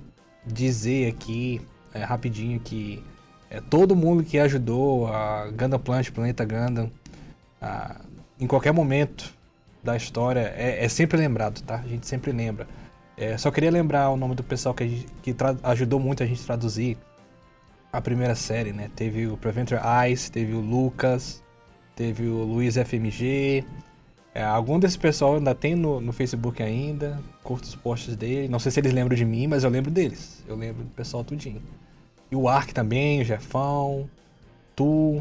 dizer 0.47 1.13
aqui, 1.13 1.61
é, 1.93 2.03
rapidinho, 2.03 2.59
que 2.59 3.05
é, 3.51 3.61
todo 3.61 3.95
mundo 3.95 4.23
que 4.25 4.39
ajudou 4.39 5.07
a 5.13 5.49
Gundam 5.51 5.79
Plant, 5.79 6.11
Planeta 6.11 6.45
Gundam, 6.47 6.91
a- 7.61 8.01
em 8.41 8.47
qualquer 8.47 8.73
momento 8.73 9.35
da 9.85 9.97
história, 9.97 10.53
é, 10.57 10.85
é 10.85 10.89
sempre 10.89 11.19
lembrado, 11.19 11.63
tá? 11.63 11.77
A 11.77 11.87
gente 11.89 12.07
sempre 12.07 12.33
lembra. 12.33 12.67
É, 13.19 13.37
só 13.37 13.51
queria 13.51 13.71
lembrar 13.71 14.11
o 14.11 14.17
nome 14.17 14.35
do 14.35 14.45
pessoal 14.45 14.75
que, 14.75 14.89
gente- 14.89 15.07
que 15.23 15.35
ajudou 15.65 15.99
muito 15.99 16.23
a 16.23 16.27
gente 16.27 16.43
traduzir 16.45 16.97
a 17.93 18.01
primeira 18.01 18.35
série, 18.35 18.73
né? 18.73 18.91
Teve 18.95 19.27
o 19.27 19.37
Preventer 19.37 19.81
Ice, 20.11 20.31
teve 20.31 20.53
o 20.55 20.61
Lucas, 20.61 21.43
teve 21.97 22.27
o 22.29 22.45
Luiz 22.45 22.77
FMG. 22.77 23.65
É, 24.35 24.45
algum 24.45 24.79
desse 24.79 24.97
pessoal 24.99 25.35
ainda 25.35 25.53
tem 25.55 25.75
no, 25.75 26.01
no 26.01 26.13
Facebook 26.13 26.63
ainda, 26.63 27.19
curto 27.43 27.65
os 27.65 27.75
posts 27.75 28.15
dele. 28.15 28.47
Não 28.49 28.61
sei 28.61 28.71
se 28.71 28.79
eles 28.79 28.93
lembram 28.93 29.17
de 29.17 29.25
mim, 29.25 29.49
mas 29.49 29.65
eu 29.65 29.71
lembro 29.71 29.91
deles. 29.91 30.45
Eu 30.47 30.55
lembro 30.55 30.85
do 30.85 30.91
pessoal 30.91 31.25
tudinho. 31.25 31.61
E 32.31 32.37
o 32.37 32.47
Ark 32.49 32.73
também, 32.73 33.21
o 33.21 33.25
Jefão, 33.25 34.09
Tu, 34.77 35.21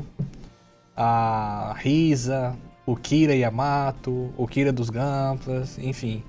a 0.96 1.74
Risa, 1.80 2.56
o 2.86 2.96
Kira 2.96 3.34
Yamato, 3.34 4.32
o 4.38 4.46
Kira 4.48 4.72
dos 4.72 4.90
Gamplas, 4.92 5.80
enfim. 5.80 6.22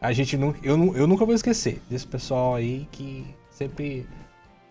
A 0.00 0.12
gente 0.12 0.36
nunca, 0.36 0.58
eu, 0.62 0.96
eu 0.96 1.06
nunca 1.06 1.26
vou 1.26 1.34
esquecer 1.34 1.80
desse 1.90 2.06
pessoal 2.06 2.54
aí 2.54 2.88
que 2.90 3.26
sempre 3.50 4.06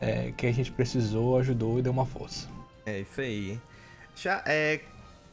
é, 0.02 0.32
que 0.36 0.48
a 0.48 0.52
gente 0.52 0.72
precisou, 0.72 1.38
ajudou 1.38 1.78
e 1.78 1.82
deu 1.82 1.92
uma 1.92 2.06
força. 2.06 2.48
É 2.86 3.02
isso 3.02 3.22
aí. 3.22 3.60
Já 4.16 4.44
é. 4.46 4.82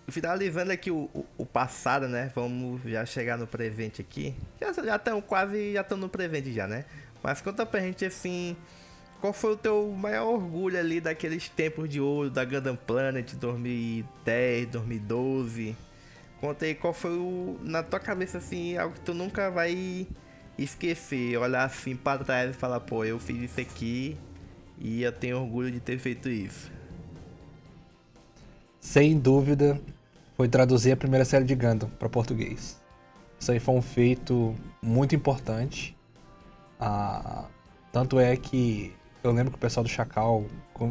Finalizando 0.08 0.70
aqui 0.70 0.88
o, 0.88 1.10
o, 1.36 1.44
passado, 1.44 2.06
né? 2.06 2.30
Vamos 2.32 2.80
já 2.84 3.04
chegar 3.04 3.36
no 3.36 3.44
presente 3.44 4.00
aqui. 4.00 4.36
Já 4.60 4.72
já 4.72 4.98
quase 5.22 5.72
já 5.72 5.80
estamos 5.80 6.04
no 6.04 6.08
presente 6.08 6.52
já, 6.52 6.68
né? 6.68 6.84
Mas 7.22 7.40
conta 7.40 7.66
pra 7.66 7.80
gente 7.80 8.04
assim. 8.04 8.56
Qual 9.20 9.32
foi 9.32 9.54
o 9.54 9.56
teu 9.56 9.90
maior 9.90 10.28
orgulho 10.28 10.78
ali 10.78 11.00
daqueles 11.00 11.48
tempos 11.48 11.88
de 11.88 12.00
ouro 12.00 12.30
da 12.30 12.44
Gundam 12.44 12.76
Planet 12.76 13.32
2010, 13.34 14.68
2012? 14.68 15.76
Conta 16.40 16.64
aí 16.64 16.74
qual 16.74 16.92
foi 16.92 17.16
o. 17.16 17.58
Na 17.62 17.82
tua 17.82 17.98
cabeça 17.98 18.38
assim, 18.38 18.76
algo 18.76 18.94
que 18.94 19.00
tu 19.00 19.14
nunca 19.14 19.50
vai 19.50 20.06
esquecer. 20.58 21.36
Olhar 21.38 21.64
assim 21.64 21.96
pra 21.96 22.18
trás 22.18 22.50
e 22.50 22.52
falar, 22.52 22.80
pô, 22.80 23.04
eu 23.04 23.18
fiz 23.18 23.50
isso 23.50 23.60
aqui 23.60 24.16
e 24.78 25.02
eu 25.02 25.12
tenho 25.12 25.38
orgulho 25.38 25.70
de 25.70 25.80
ter 25.80 25.98
feito 25.98 26.28
isso. 26.28 26.70
Sem 28.80 29.18
dúvida, 29.18 29.80
foi 30.36 30.48
traduzir 30.48 30.92
a 30.92 30.96
primeira 30.96 31.24
série 31.24 31.44
de 31.44 31.54
Gundam 31.54 31.88
para 31.98 32.08
português. 32.08 32.80
Isso 33.38 33.52
aí 33.52 33.58
foi 33.58 33.74
um 33.74 33.82
feito 33.82 34.54
muito 34.80 35.14
importante. 35.14 35.96
Ah, 36.78 37.46
tanto 37.92 38.18
é 38.20 38.36
que 38.36 38.94
eu 39.24 39.32
lembro 39.32 39.50
que 39.50 39.56
o 39.56 39.60
pessoal 39.60 39.82
do 39.82 39.88
Chacal 39.88 40.44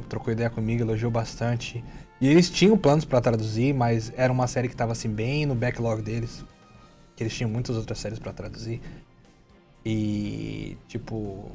trocou 0.10 0.34
ideia 0.34 0.50
comigo, 0.50 0.82
elogiou 0.82 1.12
bastante. 1.12 1.84
E 2.20 2.28
eles 2.28 2.50
tinham 2.50 2.78
planos 2.78 3.04
para 3.04 3.20
traduzir, 3.20 3.74
mas 3.74 4.12
era 4.16 4.32
uma 4.32 4.48
série 4.48 4.68
que 4.68 4.74
estava 4.74 4.94
assim 4.94 5.10
bem 5.10 5.46
no 5.46 5.54
backlog 5.56 6.02
deles. 6.02 6.46
Que 7.16 7.24
eles 7.24 7.34
tinham 7.36 7.50
muitas 7.50 7.76
outras 7.76 8.00
séries 8.00 8.20
para 8.20 8.32
traduzir. 8.32 8.82
E 9.86 10.78
tipo 10.88 11.52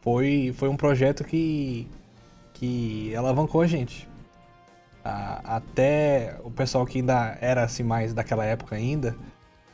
foi 0.00 0.54
foi 0.56 0.68
um 0.68 0.76
projeto 0.76 1.24
que 1.24 1.88
que 2.54 3.14
alavancou 3.14 3.60
a 3.60 3.66
gente. 3.66 4.08
Até 5.04 6.36
o 6.44 6.50
pessoal 6.50 6.84
que 6.84 6.98
ainda 6.98 7.38
era 7.40 7.64
assim 7.64 7.82
mais 7.82 8.12
daquela 8.12 8.44
época 8.44 8.76
ainda, 8.76 9.16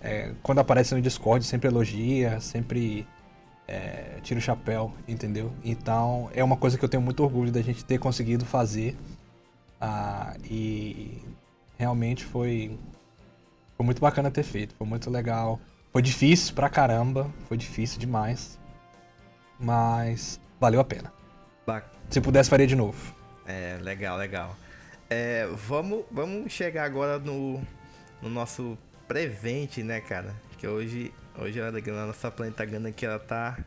é, 0.01 0.33
quando 0.42 0.61
aparece 0.61 0.94
no 0.94 1.01
Discord 1.01 1.44
sempre 1.44 1.68
elogia, 1.68 2.38
sempre 2.40 3.07
é, 3.66 4.18
tira 4.23 4.38
o 4.38 4.42
chapéu, 4.42 4.92
entendeu? 5.09 5.53
Então 5.64 6.31
é 6.35 6.44
uma 6.44 6.57
coisa 6.57 6.79
que 6.79 6.85
eu 6.85 6.88
tenho 6.88 7.03
muito 7.03 7.23
orgulho 7.23 7.51
da 7.51 7.62
gente 7.62 7.85
ter 7.85 7.99
conseguido 7.99 8.44
fazer 8.44 8.97
ah, 9.81 10.35
e 10.45 11.23
realmente 11.79 12.25
foi, 12.25 12.79
foi 13.77 13.85
muito 13.87 14.01
bacana 14.01 14.31
ter 14.31 14.43
feito, 14.43 14.75
foi 14.75 14.87
muito 14.87 15.11
legal. 15.11 15.61
Foi 15.93 16.03
difícil 16.03 16.55
pra 16.55 16.69
caramba, 16.69 17.31
foi 17.49 17.57
difícil 17.57 18.01
demais, 18.01 18.59
mas 19.59 20.41
valeu 20.61 20.81
a 20.81 20.85
pena. 20.85 21.13
Ba- 21.67 21.85
Se 22.11 22.21
pudesse 22.21 22.51
faria 22.51 22.67
de 22.67 22.77
novo. 22.77 23.15
É, 23.47 23.79
legal, 23.81 24.17
legal. 24.17 24.57
É, 25.09 25.47
vamos, 25.47 26.05
vamos 26.11 26.53
chegar 26.53 26.85
agora 26.85 27.19
no, 27.19 27.61
no 28.21 28.29
nosso 28.29 28.77
presente, 29.07 29.83
né, 29.83 30.01
cara? 30.01 30.35
Que 30.59 30.67
hoje, 30.67 31.13
hoje 31.39 31.61
a 31.61 31.71
nossa 32.07 32.31
planeta 32.31 32.65
Gana 32.65 32.89
aqui, 32.89 33.05
ela 33.07 33.19
tá, 33.19 33.59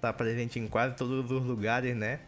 tá 0.00 0.12
presente 0.12 0.58
em 0.60 0.68
quase 0.68 0.94
todos 0.94 1.30
os 1.30 1.42
lugares, 1.44 1.96
né? 1.96 2.20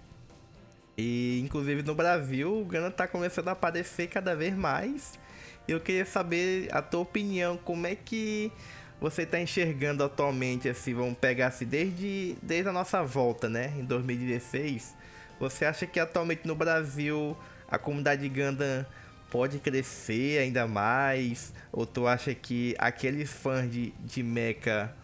E 1.01 1.41
inclusive 1.41 1.83
no 1.83 1.95
Brasil, 1.95 2.61
o 2.61 2.65
Gana 2.65 2.91
tá 2.91 3.09
começando 3.09 3.49
a 3.49 3.53
aparecer 3.53 4.07
cada 4.09 4.37
vez 4.37 4.55
mais. 4.55 5.19
Eu 5.67 5.81
queria 5.81 6.05
saber 6.05 6.69
a 6.73 6.83
tua 6.83 7.01
opinião, 7.01 7.57
como 7.57 7.87
é 7.87 7.95
que 7.95 8.53
você 9.01 9.25
tá 9.25 9.41
enxergando 9.41 10.05
atualmente, 10.05 10.69
assim, 10.69 10.93
vamos 10.93 11.17
pegar 11.17 11.47
assim, 11.47 11.65
desde, 11.65 12.37
desde 12.43 12.69
a 12.69 12.73
nossa 12.73 13.03
volta, 13.03 13.49
né, 13.49 13.73
em 13.79 13.85
2016. 13.85 14.95
Você 15.39 15.65
acha 15.65 15.87
que 15.87 15.99
atualmente 15.99 16.47
no 16.47 16.55
Brasil 16.55 17.35
a 17.67 17.79
comunidade 17.79 18.29
Gundam 18.29 18.85
pode 19.31 19.59
crescer 19.59 20.41
ainda 20.41 20.67
mais? 20.67 21.55
Ou 21.73 21.87
tu 21.87 22.07
acha 22.07 22.35
que 22.35 22.75
aqueles 22.79 23.33
fãs 23.33 23.71
de, 23.71 23.95
de 24.01 24.23
Mecha 24.23 24.95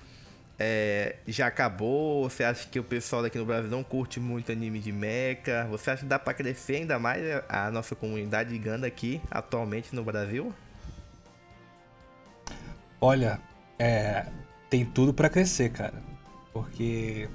é, 0.59 1.17
já 1.27 1.47
acabou? 1.47 2.29
Você 2.29 2.43
acha 2.43 2.67
que 2.69 2.81
o 2.81 2.85
pessoal 2.85 3.23
daqui 3.23 3.37
no 3.37 3.45
Brasil 3.45 3.71
não 3.71 3.85
curte 3.85 4.19
muito 4.19 4.51
anime 4.51 4.79
de 4.79 4.91
Mecha? 4.91 5.67
Você 5.71 5.91
acha 5.91 6.03
que 6.03 6.09
dá 6.09 6.19
pra 6.19 6.33
crescer 6.33 6.77
ainda 6.77 6.99
mais 6.99 7.23
a 7.49 7.71
nossa 7.71 7.95
comunidade 7.95 8.57
Gundam 8.59 8.87
aqui 8.87 9.21
atualmente 9.31 9.95
no 9.95 10.03
Brasil? 10.03 10.53
Olha, 13.01 13.39
é, 13.79 14.27
tem 14.71 14.85
tudo 14.85 15.13
pra 15.13 15.29
crescer, 15.29 15.71
cara. 15.71 16.03
Porque 16.53 17.29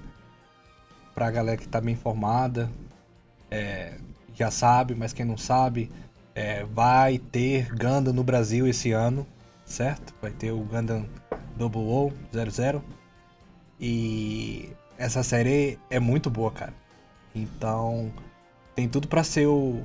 pra 1.13 1.30
galera 1.30 1.57
que 1.57 1.67
tá 1.67 1.80
bem 1.80 1.93
informada, 1.93 2.72
é, 3.51 3.99
já 4.34 4.49
sabe, 4.49 4.95
mas 4.95 5.13
quem 5.13 5.26
não 5.26 5.38
sabe, 5.38 5.91
é, 6.34 6.63
vai 6.63 7.19
ter 7.19 7.69
Gundam 7.76 8.13
no 8.13 8.24
Brasil 8.24 8.67
esse 8.67 8.91
ano, 8.91 9.28
certo? 9.63 10.15
Vai 10.19 10.32
ter 10.32 10.51
o 10.51 10.61
Gundam 10.61 11.05
Double 11.55 11.84
O 11.84 12.11
00. 12.34 12.84
E 13.82 14.69
essa 14.97 15.23
série 15.23 15.79
é 15.89 15.99
muito 15.99 16.29
boa, 16.29 16.51
cara. 16.51 16.73
Então, 17.34 18.13
tem 18.75 18.88
tudo 18.88 19.07
para 19.07 19.23
ser 19.23 19.47
o 19.47 19.84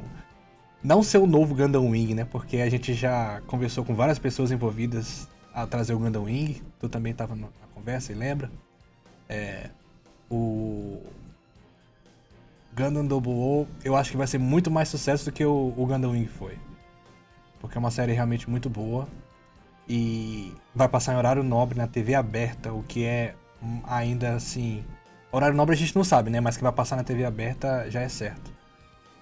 não 0.87 1.03
ser 1.03 1.19
o 1.19 1.27
novo 1.27 1.55
Gundam 1.55 1.89
Wing, 1.89 2.15
né? 2.15 2.25
Porque 2.25 2.59
a 2.59 2.69
gente 2.71 2.95
já 2.95 3.41
conversou 3.47 3.85
com 3.85 3.95
várias 3.95 4.19
pessoas 4.19 4.53
envolvidas 4.53 5.27
a 5.53 5.67
trazer 5.67 5.95
o 5.95 5.99
Gundam 5.99 6.25
Wing. 6.25 6.63
Tu 6.79 6.89
também 6.89 7.11
estava 7.11 7.35
na 7.35 7.49
conversa 7.75 8.13
e 8.13 8.15
lembra? 8.15 8.51
É, 9.29 9.71
o 10.31 11.03
Gundam 12.77 13.05
Double 13.05 13.33
O, 13.33 13.67
eu 13.83 13.97
acho 13.97 14.13
que 14.13 14.17
vai 14.17 14.27
ser 14.27 14.39
muito 14.39 14.71
mais 14.71 14.89
sucesso 14.89 15.25
do 15.25 15.33
que 15.33 15.45
o, 15.45 15.75
o 15.77 15.87
Gundam 15.87 16.13
Wing 16.13 16.29
foi. 16.29 16.57
Porque 17.59 17.77
é 17.77 17.81
uma 17.81 17.91
série 17.91 18.13
realmente 18.13 18.49
muito 18.49 18.71
boa. 18.71 19.09
E 19.89 20.53
vai 20.75 20.89
passar 20.89 21.15
em 21.15 21.17
horário 21.17 21.43
nobre 21.43 21.79
na 21.79 21.89
TV 21.89 22.15
aberta, 22.15 22.73
o 22.73 22.83
que 22.83 23.05
é 23.05 23.35
ainda 23.85 24.35
assim. 24.35 24.85
Horário 25.33 25.57
nobre 25.57 25.75
a 25.75 25.79
gente 25.79 25.95
não 25.95 26.05
sabe, 26.05 26.31
né? 26.31 26.41
Mas 26.41 26.57
que 26.57 26.63
vai 26.63 26.73
passar 26.73 26.97
na 26.97 27.05
TV 27.05 27.25
aberta 27.25 27.91
já 27.91 28.01
é 28.01 28.09
certo. 28.09 28.57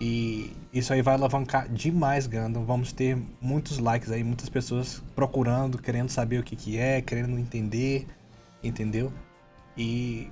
E 0.01 0.53
isso 0.73 0.93
aí 0.93 1.03
vai 1.03 1.15
alavancar 1.15 1.69
demais 1.69 2.27
Gundam. 2.27 2.65
Vamos 2.65 2.93
ter 2.93 3.17
muitos 3.41 3.79
likes 3.79 4.11
aí, 4.11 4.25
muitas 4.25 4.49
pessoas 4.49 5.03
procurando, 5.15 5.79
querendo 5.79 6.11
saber 6.11 6.41
o 6.41 6.43
que, 6.43 6.57
que 6.57 6.79
é, 6.79 7.01
querendo 7.01 7.39
entender, 7.39 8.07
entendeu? 8.63 9.13
E 9.77 10.31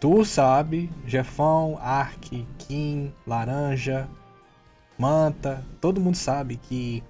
tu 0.00 0.24
sabe, 0.24 0.90
Jefão, 1.06 1.78
Ark, 1.80 2.46
Kim, 2.58 3.12
Laranja, 3.26 4.08
Manta, 4.98 5.64
todo 5.80 6.00
mundo 6.00 6.16
sabe 6.16 6.56
que 6.56 7.02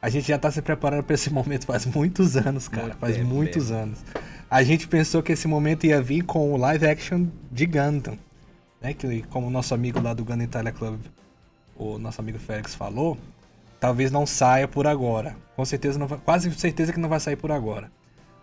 a 0.00 0.08
gente 0.08 0.28
já 0.28 0.38
tá 0.38 0.50
se 0.50 0.62
preparando 0.62 1.02
para 1.04 1.14
esse 1.14 1.28
momento 1.32 1.66
faz 1.66 1.84
muitos 1.84 2.36
anos, 2.36 2.68
cara. 2.68 2.86
Muito 2.86 2.98
faz 2.98 3.16
tempo, 3.16 3.28
muitos 3.28 3.70
mesmo. 3.70 3.82
anos. 3.82 4.04
A 4.50 4.62
gente 4.62 4.88
pensou 4.88 5.22
que 5.22 5.32
esse 5.32 5.46
momento 5.46 5.84
ia 5.84 6.00
vir 6.00 6.22
com 6.22 6.52
o 6.52 6.56
live 6.56 6.86
action 6.86 7.26
de 7.50 7.66
Gundam. 7.66 8.18
Né? 8.80 8.94
Que, 8.94 9.22
como 9.24 9.46
o 9.46 9.50
nosso 9.50 9.74
amigo 9.74 10.00
lá 10.00 10.14
do 10.14 10.24
Gundam 10.24 10.44
Italia 10.44 10.72
Club, 10.72 11.00
o 11.76 11.98
nosso 11.98 12.20
amigo 12.20 12.38
Félix 12.38 12.74
falou, 12.74 13.18
talvez 13.78 14.10
não 14.10 14.26
saia 14.26 14.66
por 14.66 14.86
agora. 14.86 15.36
Com 15.54 15.64
certeza 15.64 15.98
não 15.98 16.06
vai, 16.06 16.18
quase 16.18 16.50
certeza 16.54 16.92
que 16.92 17.00
não 17.00 17.08
vai 17.08 17.20
sair 17.20 17.36
por 17.36 17.52
agora. 17.52 17.90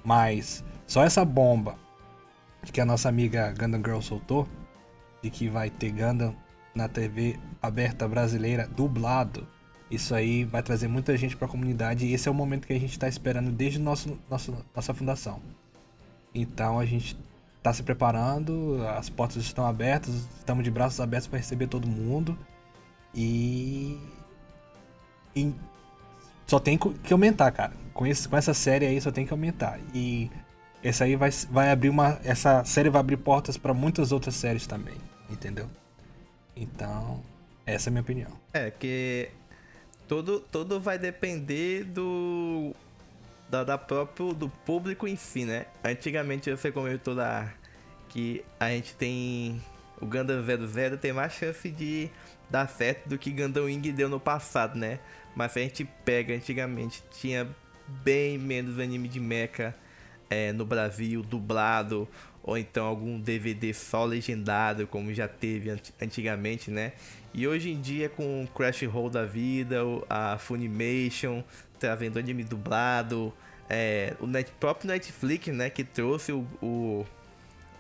Mas 0.04 0.64
só 0.86 1.04
essa 1.04 1.26
bomba 1.26 1.76
que 2.72 2.82
a 2.82 2.86
nossa 2.86 3.10
amiga 3.10 3.54
Gundam 3.58 3.82
Girl 3.84 4.02
soltou, 4.02 4.48
de 5.22 5.30
que 5.30 5.50
vai 5.50 5.70
ter 5.70 5.92
Gundam 5.92 6.36
na 6.74 6.88
TV 6.88 7.40
aberta 7.62 8.08
brasileira 8.08 8.68
dublado 8.68 9.48
isso 9.90 10.16
aí 10.16 10.44
vai 10.44 10.64
trazer 10.64 10.88
muita 10.88 11.16
gente 11.16 11.38
para 11.38 11.48
a 11.48 11.50
comunidade 11.50 12.06
e 12.06 12.14
esse 12.14 12.28
é 12.28 12.32
o 12.32 12.34
momento 12.34 12.66
que 12.66 12.74
a 12.74 12.80
gente 12.80 12.92
está 12.92 13.08
esperando 13.08 13.52
desde 13.52 13.80
nosso, 13.80 14.20
nosso, 14.30 14.66
nossa 14.76 14.94
fundação. 14.94 15.40
Então 16.36 16.78
a 16.78 16.86
gente 16.86 17.18
está 17.58 17.74
se 17.74 17.82
preparando, 17.82 18.86
as 18.96 19.10
portas 19.10 19.38
estão 19.38 19.66
abertas, 19.66 20.14
estamos 20.38 20.64
de 20.64 20.70
braços 20.70 21.00
abertos 21.00 21.28
para 21.28 21.40
receber 21.40 21.68
todo 21.68 21.88
mundo 21.88 22.38
e... 23.14 23.98
e, 25.36 25.52
só 26.46 26.60
tem 26.60 26.78
que 26.78 27.12
aumentar, 27.12 27.50
cara. 27.52 27.74
Com, 27.92 28.06
esse, 28.06 28.28
com 28.30 28.38
essa 28.38 28.54
série 28.54 28.86
aí 28.86 29.02
só 29.02 29.12
tem 29.12 29.26
que 29.26 29.34
aumentar. 29.34 29.80
E 29.96 30.30
essa 30.84 31.06
aí 31.06 31.16
vai, 31.16 31.32
vai 31.50 31.72
abrir 31.72 31.90
uma. 31.90 32.20
Essa 32.24 32.64
série 32.64 32.90
vai 32.90 33.00
abrir 33.00 33.18
portas 33.18 33.58
para 33.58 33.74
muitas 33.74 34.12
outras 34.12 34.36
séries 34.36 34.68
também, 34.68 34.94
entendeu? 35.28 35.68
Então, 36.56 37.24
essa 37.66 37.88
é 37.88 37.90
a 37.90 37.92
minha 37.92 38.02
opinião. 38.04 38.30
É, 38.54 38.70
que 38.70 39.30
Tudo, 40.08 40.40
tudo 40.40 40.80
vai 40.80 41.00
depender 41.00 41.84
do. 41.86 42.76
Da, 43.50 43.64
da 43.64 43.78
próprio 43.78 44.34
do 44.34 44.50
público 44.50 45.08
em 45.08 45.16
si, 45.16 45.46
né? 45.46 45.68
Antigamente 45.84 46.50
você 46.50 46.72
comentou 46.72 47.14
lá 47.14 47.54
que 48.10 48.44
a 48.60 48.70
gente 48.70 48.96
tem. 48.96 49.62
O 50.02 50.06
Gundam 50.06 50.44
00 50.44 50.98
tem 50.98 51.14
mais 51.14 51.34
chance 51.34 51.70
de 51.70 52.10
dar 52.50 52.68
certo 52.68 53.08
do 53.08 53.18
que 53.18 53.32
Gundam 53.32 53.66
Wing 53.66 53.92
deu 53.92 54.10
no 54.10 54.20
passado, 54.20 54.78
né? 54.78 55.00
Mas 55.36 55.52
se 55.52 55.60
a 55.60 55.62
gente 55.62 55.86
pega 56.04 56.34
antigamente, 56.34 57.04
tinha 57.20 57.48
bem 58.04 58.38
menos 58.38 58.80
anime 58.80 59.08
de 59.08 59.20
mecha 59.20 59.76
é, 60.30 60.52
no 60.52 60.66
Brasil, 60.66 61.22
dublado, 61.22 62.08
ou 62.42 62.58
então 62.58 62.86
algum 62.86 63.20
DVD 63.20 63.74
só 63.74 64.06
legendado, 64.06 64.88
como 64.88 65.14
já 65.14 65.28
teve 65.28 65.72
antigamente, 66.02 66.72
né? 66.72 66.94
E 67.34 67.48
hoje 67.48 67.72
em 67.72 67.82
dia, 67.82 68.08
com 68.08 68.44
o 68.44 68.48
Crash 68.48 68.84
Roll 68.84 69.10
da 69.10 69.26
vida, 69.26 69.82
a 70.10 70.38
Funimation 70.38 71.44
trazendo 71.80 72.20
anime 72.20 72.44
dublado, 72.44 73.34
é, 73.70 74.16
o 74.20 74.28
net, 74.28 74.52
próprio 74.60 74.88
Netflix, 74.88 75.48
né, 75.48 75.70
que 75.70 75.84
trouxe 75.84 76.32
o, 76.32 76.46
o, 76.62 77.06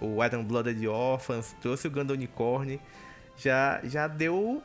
o 0.01 0.23
Iron 0.23 0.43
Blooded 0.43 0.87
Orphans, 0.87 1.55
trouxe 1.61 1.87
o 1.87 1.91
Gundam 1.91 2.15
Unicorn, 2.15 2.79
já, 3.37 3.79
já 3.83 4.07
deu. 4.07 4.63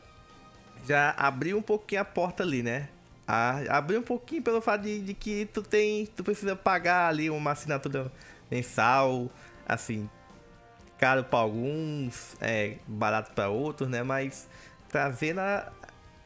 Já 0.88 1.10
abriu 1.10 1.58
um 1.58 1.62
pouquinho 1.62 2.00
a 2.00 2.04
porta 2.04 2.42
ali, 2.42 2.62
né? 2.62 2.88
A, 3.28 3.76
abriu 3.76 4.00
um 4.00 4.02
pouquinho 4.02 4.42
pelo 4.42 4.62
fato 4.62 4.82
de, 4.82 5.00
de 5.00 5.12
que 5.12 5.44
tu 5.52 5.62
tem. 5.62 6.06
Tu 6.06 6.24
precisa 6.24 6.56
pagar 6.56 7.08
ali 7.08 7.28
uma 7.28 7.52
assinatura 7.52 8.10
mensal, 8.50 9.30
assim, 9.68 10.08
caro 10.98 11.22
para 11.24 11.38
alguns, 11.38 12.34
é 12.40 12.76
barato 12.86 13.32
para 13.32 13.48
outros, 13.50 13.88
né? 13.88 14.02
Mas 14.02 14.48
ver 15.18 15.34
na 15.34 15.68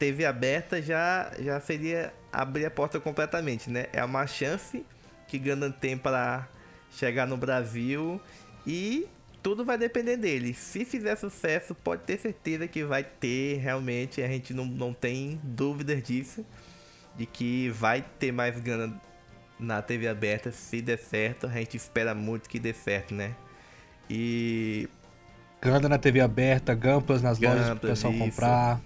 TV 0.05 0.27
aberta 0.27 0.83
já, 0.83 1.33
já 1.39 1.59
seria 1.61 2.13
abrir 2.31 2.67
a 2.67 2.71
porta 2.71 3.01
completamente, 3.01 3.71
né? 3.71 3.87
É 3.91 4.05
uma 4.05 4.27
chance 4.27 4.85
que 5.27 5.39
Gundam 5.39 5.73
tem 5.73 5.97
para 5.97 6.47
chegar 6.91 7.27
no 7.27 7.39
Brasil 7.39 8.21
e 8.67 9.07
tudo 9.43 9.65
vai 9.65 9.79
depender 9.79 10.19
dele. 10.19 10.53
Se 10.53 10.85
fizer 10.85 11.17
sucesso, 11.17 11.75
pode 11.75 12.03
ter 12.03 12.19
certeza 12.19 12.69
que 12.69 12.85
vai 12.85 13.03
ter 13.03 13.57
realmente, 13.57 14.21
a 14.21 14.29
gente 14.29 14.53
não, 14.53 14.67
não 14.67 14.93
tem 14.93 15.41
dúvidas 15.43 16.03
disso, 16.03 16.45
de 17.17 17.25
que 17.25 17.71
vai 17.71 18.05
ter 18.19 18.31
mais 18.31 18.61
Gundam 18.61 19.01
na 19.59 19.81
TV 19.81 20.07
aberta 20.07 20.53
se 20.53 20.83
der 20.83 20.99
certo. 20.99 21.47
A 21.47 21.51
gente 21.51 21.79
espera 21.79 22.15
muito 22.15 22.49
que 22.49 22.59
dê 22.59 22.75
certo, 22.75 23.15
né? 23.15 23.35
E 24.11 24.87
Ganda 25.63 25.89
na 25.89 25.97
TV 25.97 26.21
aberta, 26.21 26.75
Gamplas 26.75 27.23
nas 27.23 27.41
lojas 27.41 27.71
pro 27.71 27.89
pessoal 27.89 28.13
isso. 28.13 28.23
comprar. 28.23 28.83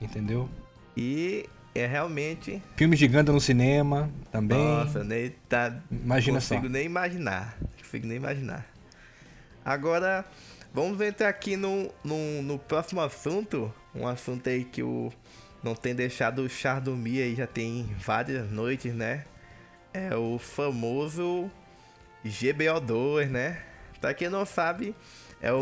Entendeu? 0.00 0.48
E 0.96 1.48
é 1.74 1.86
realmente. 1.86 2.62
Filmes 2.76 2.98
de 2.98 3.06
Ganda 3.06 3.32
no 3.32 3.40
cinema 3.40 4.10
também. 4.30 4.58
Nossa, 4.58 5.04
nem 5.04 5.30
tá. 5.48 5.76
Imagina 5.90 6.38
consigo 6.38 6.62
só. 6.62 6.68
nem 6.68 6.86
imaginar. 6.86 7.56
Consigo 7.78 8.06
nem 8.06 8.16
imaginar. 8.16 8.66
Agora, 9.64 10.24
vamos 10.72 11.00
entrar 11.00 11.28
aqui 11.28 11.56
no, 11.56 11.90
no, 12.02 12.42
no 12.42 12.58
próximo 12.58 13.00
assunto. 13.00 13.72
Um 13.94 14.06
assunto 14.06 14.48
aí 14.48 14.64
que 14.64 14.82
o 14.82 15.12
não 15.62 15.74
tem 15.74 15.94
deixado 15.94 16.42
o 16.42 16.48
Char 16.48 16.80
dormir 16.80 17.22
aí 17.22 17.34
já 17.34 17.46
tem 17.46 17.88
várias 17.98 18.50
noites, 18.50 18.94
né? 18.94 19.24
É 19.92 20.14
o 20.14 20.38
famoso 20.38 21.50
GBO2, 22.24 23.28
né? 23.28 23.62
Pra 24.00 24.14
quem 24.14 24.28
não 24.28 24.46
sabe, 24.46 24.94
é 25.40 25.52
o 25.52 25.60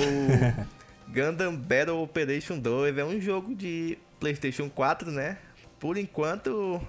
Gundam 1.08 1.56
Battle 1.56 2.02
Operation 2.02 2.58
2. 2.58 2.98
É 2.98 3.04
um 3.04 3.20
jogo 3.20 3.54
de 3.54 3.96
PlayStation 4.20 4.68
4, 4.68 5.10
né? 5.10 5.38
Por 5.78 5.96
enquanto, 5.96 6.80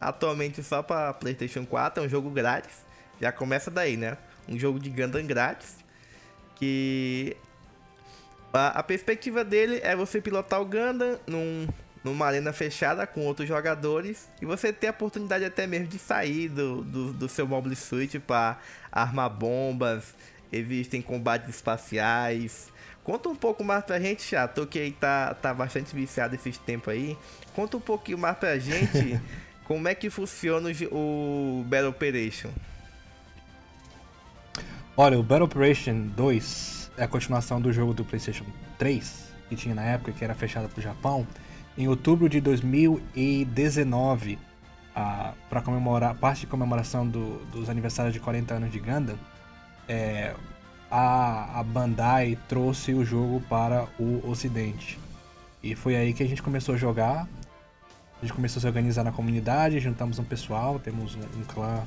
atualmente 0.00 0.62
só 0.62 0.82
para 0.82 1.12
PlayStation 1.14 1.64
4. 1.64 2.02
É 2.02 2.06
um 2.06 2.08
jogo 2.08 2.30
grátis. 2.30 2.84
Já 3.20 3.30
começa 3.32 3.70
daí, 3.70 3.96
né? 3.96 4.16
Um 4.48 4.58
jogo 4.58 4.78
de 4.78 4.90
Gundam 4.90 5.26
grátis. 5.26 5.76
Que 6.56 7.36
a, 8.52 8.78
a 8.78 8.82
perspectiva 8.82 9.44
dele 9.44 9.80
é 9.82 9.96
você 9.96 10.20
pilotar 10.20 10.60
o 10.60 10.64
Gundam 10.64 11.18
num, 11.26 11.66
numa 12.04 12.26
arena 12.26 12.52
fechada 12.52 13.06
com 13.06 13.22
outros 13.22 13.48
jogadores 13.48 14.28
e 14.40 14.46
você 14.46 14.72
ter 14.72 14.88
a 14.88 14.90
oportunidade 14.90 15.44
até 15.44 15.66
mesmo 15.66 15.86
de 15.88 15.98
sair 15.98 16.48
do, 16.48 16.82
do, 16.82 17.12
do 17.12 17.28
seu 17.28 17.48
mobile 17.48 17.74
suit 17.74 18.18
para 18.20 18.58
armar 18.92 19.30
bombas, 19.30 20.14
existem 20.52 21.00
combates 21.00 21.48
espaciais. 21.48 22.72
Conta 23.04 23.28
um 23.28 23.36
pouco 23.36 23.62
mais 23.62 23.84
pra 23.84 24.00
gente, 24.00 24.22
chato, 24.22 24.66
que 24.66 24.78
aí 24.78 24.90
tá, 24.90 25.34
tá 25.34 25.52
bastante 25.52 25.94
viciado 25.94 26.34
esses 26.34 26.56
tempos 26.56 26.88
aí. 26.92 27.16
Conta 27.54 27.76
um 27.76 27.80
pouquinho 27.80 28.16
mais 28.16 28.36
pra 28.38 28.58
gente 28.58 29.20
como 29.64 29.86
é 29.86 29.94
que 29.94 30.08
funciona 30.08 30.70
o, 30.90 31.60
o 31.60 31.64
Battle 31.64 31.90
Operation. 31.90 32.48
Olha, 34.96 35.18
o 35.18 35.22
Battle 35.22 35.44
Operation 35.44 36.06
2 36.16 36.92
é 36.96 37.04
a 37.04 37.08
continuação 37.08 37.60
do 37.60 37.70
jogo 37.72 37.92
do 37.92 38.04
PlayStation 38.06 38.46
3, 38.78 39.34
que 39.50 39.56
tinha 39.56 39.74
na 39.74 39.82
época, 39.82 40.12
que 40.12 40.24
era 40.24 40.34
fechado 40.34 40.68
pro 40.70 40.80
Japão. 40.80 41.26
Em 41.76 41.86
outubro 41.88 42.26
de 42.26 42.40
2019, 42.40 44.38
para 45.50 45.60
comemorar, 45.62 46.14
parte 46.14 46.42
de 46.42 46.46
comemoração 46.46 47.06
do, 47.06 47.44
dos 47.46 47.68
aniversários 47.68 48.14
de 48.14 48.20
40 48.20 48.54
anos 48.54 48.72
de 48.72 48.78
Gundam, 48.78 49.18
é, 49.88 50.34
a, 50.90 51.60
a 51.60 51.62
Bandai 51.62 52.38
trouxe 52.48 52.92
o 52.94 53.04
jogo 53.04 53.40
para 53.48 53.86
o 53.98 54.28
Ocidente. 54.28 54.98
E 55.62 55.74
foi 55.74 55.96
aí 55.96 56.12
que 56.12 56.22
a 56.22 56.26
gente 56.26 56.42
começou 56.42 56.74
a 56.74 56.78
jogar. 56.78 57.26
A 58.18 58.24
gente 58.24 58.34
começou 58.34 58.58
a 58.58 58.62
se 58.62 58.66
organizar 58.66 59.04
na 59.04 59.12
comunidade, 59.12 59.80
juntamos 59.80 60.18
um 60.18 60.24
pessoal, 60.24 60.78
temos 60.78 61.14
um, 61.14 61.20
um 61.20 61.44
clã 61.44 61.82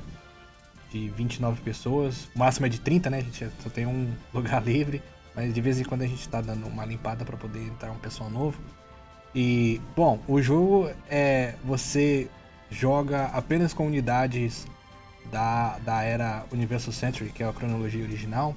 de 0.90 1.08
29 1.10 1.60
pessoas. 1.62 2.28
O 2.34 2.38
máximo 2.38 2.66
é 2.66 2.68
de 2.68 2.80
30, 2.80 3.10
né? 3.10 3.18
A 3.18 3.22
gente 3.22 3.48
só 3.62 3.70
tem 3.70 3.86
um 3.86 4.12
lugar 4.34 4.62
livre. 4.62 5.02
Mas 5.34 5.54
de 5.54 5.60
vez 5.60 5.78
em 5.78 5.84
quando 5.84 6.02
a 6.02 6.06
gente 6.06 6.20
está 6.20 6.40
dando 6.40 6.66
uma 6.66 6.84
limpada 6.84 7.24
para 7.24 7.36
poder 7.36 7.62
entrar 7.62 7.92
um 7.92 7.98
pessoal 7.98 8.28
novo. 8.28 8.60
E, 9.34 9.80
bom, 9.94 10.20
o 10.26 10.42
jogo 10.42 10.90
é. 11.08 11.54
Você 11.64 12.28
joga 12.70 13.26
apenas 13.26 13.72
com 13.72 13.86
unidades 13.86 14.66
da, 15.30 15.78
da 15.78 16.02
era 16.02 16.44
Universal 16.52 16.92
Century, 16.92 17.30
que 17.30 17.42
é 17.42 17.48
a 17.48 17.52
cronologia 17.52 18.02
original. 18.02 18.54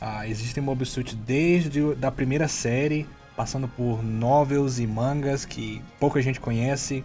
Ah, 0.00 0.26
existem 0.28 0.62
Mobile 0.62 0.86
Suit 0.86 1.14
desde 1.16 1.94
da 1.94 2.10
primeira 2.10 2.46
série, 2.46 3.06
passando 3.36 3.66
por 3.68 4.02
novels 4.02 4.78
e 4.78 4.86
mangas 4.86 5.44
que 5.44 5.82
pouca 5.98 6.20
gente 6.22 6.40
conhece. 6.40 7.04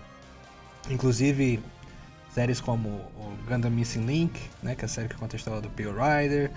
Inclusive 0.89 1.59
séries 2.31 2.59
como 2.59 2.89
o 2.89 3.33
Gundam 3.47 3.71
Missing 3.71 4.05
Link, 4.05 4.39
né, 4.61 4.75
que 4.75 4.83
é 4.83 4.85
a 4.85 4.87
série 4.87 5.07
que 5.07 5.15
conta 5.15 5.35
a 5.35 5.37
história 5.37 5.61
do 5.61 5.69
Pale 5.69 5.89
Rider. 5.89 6.51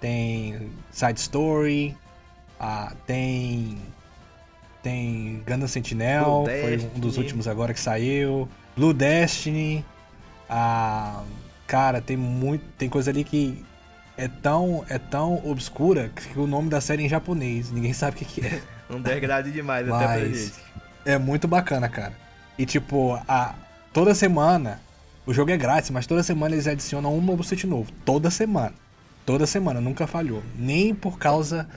Tem 0.00 0.70
Side 0.90 1.20
Story, 1.20 1.96
ah, 2.60 2.92
tem 3.06 3.78
tem 4.82 5.42
Gundam 5.46 5.66
Sentinel, 5.66 6.24
Blue 6.24 6.44
foi 6.44 6.70
Destiny. 6.70 6.92
um 6.94 7.00
dos 7.00 7.18
últimos 7.18 7.48
agora 7.48 7.74
que 7.74 7.80
saiu. 7.80 8.48
Blue 8.76 8.94
Destiny. 8.94 9.84
Ah, 10.48 11.24
cara, 11.66 12.00
tem 12.00 12.16
muito, 12.16 12.64
tem 12.78 12.88
coisa 12.88 13.10
ali 13.10 13.24
que 13.24 13.64
é 14.16 14.28
tão, 14.28 14.84
é 14.88 14.98
tão 14.98 15.44
obscura 15.46 16.08
que 16.08 16.38
o 16.38 16.46
nome 16.46 16.68
da 16.68 16.80
série 16.80 17.02
é 17.02 17.06
em 17.06 17.08
japonês, 17.08 17.70
ninguém 17.70 17.92
sabe 17.92 18.16
o 18.16 18.18
que, 18.18 18.24
que 18.24 18.46
é. 18.46 18.62
Um 18.88 19.00
degrade 19.00 19.50
demais 19.50 19.88
até 19.90 20.06
pra 20.06 20.24
gente. 20.24 20.52
É 21.04 21.18
muito 21.18 21.48
bacana, 21.48 21.88
cara. 21.88 22.12
E 22.56 22.64
tipo, 22.64 23.20
a, 23.26 23.54
toda 23.92 24.14
semana, 24.14 24.80
o 25.26 25.34
jogo 25.34 25.50
é 25.50 25.56
grátis, 25.56 25.90
mas 25.90 26.06
toda 26.06 26.22
semana 26.22 26.54
eles 26.54 26.68
adicionam 26.68 27.16
um 27.16 27.20
novo 27.20 27.42
set 27.42 27.66
novo. 27.66 27.90
Toda 28.04 28.30
semana. 28.30 28.74
Toda 29.24 29.44
semana, 29.44 29.80
nunca 29.80 30.06
falhou. 30.06 30.40
Nem 30.56 30.94
por 30.94 31.18
causa 31.18 31.68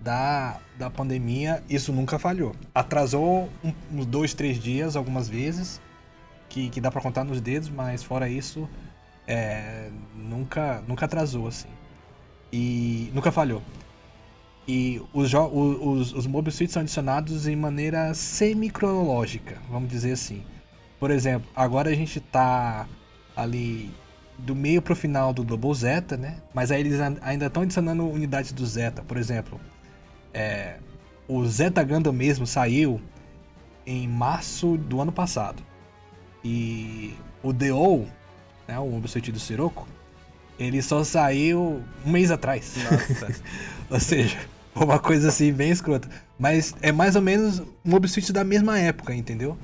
da, 0.00 0.58
da 0.78 0.88
pandemia, 0.88 1.62
isso 1.68 1.92
nunca 1.92 2.18
falhou. 2.18 2.56
Atrasou 2.74 3.50
uns 3.92 4.06
dois, 4.06 4.32
três 4.32 4.58
dias, 4.58 4.96
algumas 4.96 5.28
vezes, 5.28 5.82
que, 6.48 6.70
que 6.70 6.80
dá 6.80 6.90
para 6.90 7.02
contar 7.02 7.24
nos 7.24 7.42
dedos, 7.42 7.68
mas 7.68 8.02
fora 8.02 8.26
isso, 8.26 8.68
é, 9.26 9.90
nunca, 10.14 10.82
nunca 10.88 11.04
atrasou, 11.04 11.46
assim. 11.46 11.68
E 12.56 13.10
nunca 13.12 13.32
falhou. 13.32 13.60
E 14.66 15.02
os, 15.12 15.34
os, 15.34 16.12
os 16.12 16.24
Mobile 16.24 16.54
Suits 16.54 16.72
são 16.72 16.82
adicionados 16.82 17.48
em 17.48 17.56
maneira 17.56 18.14
semi-cronológica, 18.14 19.60
vamos 19.68 19.90
dizer 19.90 20.12
assim. 20.12 20.40
Por 21.00 21.10
exemplo, 21.10 21.50
agora 21.56 21.90
a 21.90 21.94
gente 21.96 22.20
tá 22.20 22.86
ali 23.34 23.90
do 24.38 24.54
meio 24.54 24.80
pro 24.80 24.94
final 24.94 25.32
do 25.32 25.42
Double 25.42 25.74
Zeta, 25.74 26.16
né? 26.16 26.40
Mas 26.54 26.70
aí 26.70 26.78
eles 26.78 27.00
ainda 27.22 27.46
estão 27.46 27.64
adicionando 27.64 28.08
unidades 28.08 28.52
do 28.52 28.64
Zeta. 28.64 29.02
Por 29.02 29.16
exemplo, 29.16 29.60
é, 30.32 30.76
o 31.26 31.44
Zeta 31.44 31.82
Gundam 31.82 32.12
mesmo 32.12 32.46
saiu 32.46 33.00
em 33.84 34.06
março 34.06 34.76
do 34.78 35.00
ano 35.00 35.10
passado. 35.10 35.60
E 36.44 37.14
o 37.42 37.52
DO, 37.52 38.06
né, 38.68 38.78
o 38.78 38.86
Mobsuit 38.86 39.32
do 39.32 39.40
Sirocco, 39.40 39.88
ele 40.58 40.80
só 40.82 41.02
saiu 41.04 41.82
um 42.04 42.10
mês 42.10 42.30
atrás. 42.30 42.74
Nossa. 42.90 43.34
ou 43.90 44.00
seja, 44.00 44.38
uma 44.74 44.98
coisa 44.98 45.28
assim 45.28 45.52
bem 45.52 45.70
escrota. 45.70 46.08
Mas 46.38 46.74
é 46.80 46.92
mais 46.92 47.16
ou 47.16 47.22
menos 47.22 47.60
um 47.60 47.66
Mobsuit 47.84 48.32
da 48.32 48.44
mesma 48.44 48.78
época, 48.78 49.14
entendeu? 49.14 49.56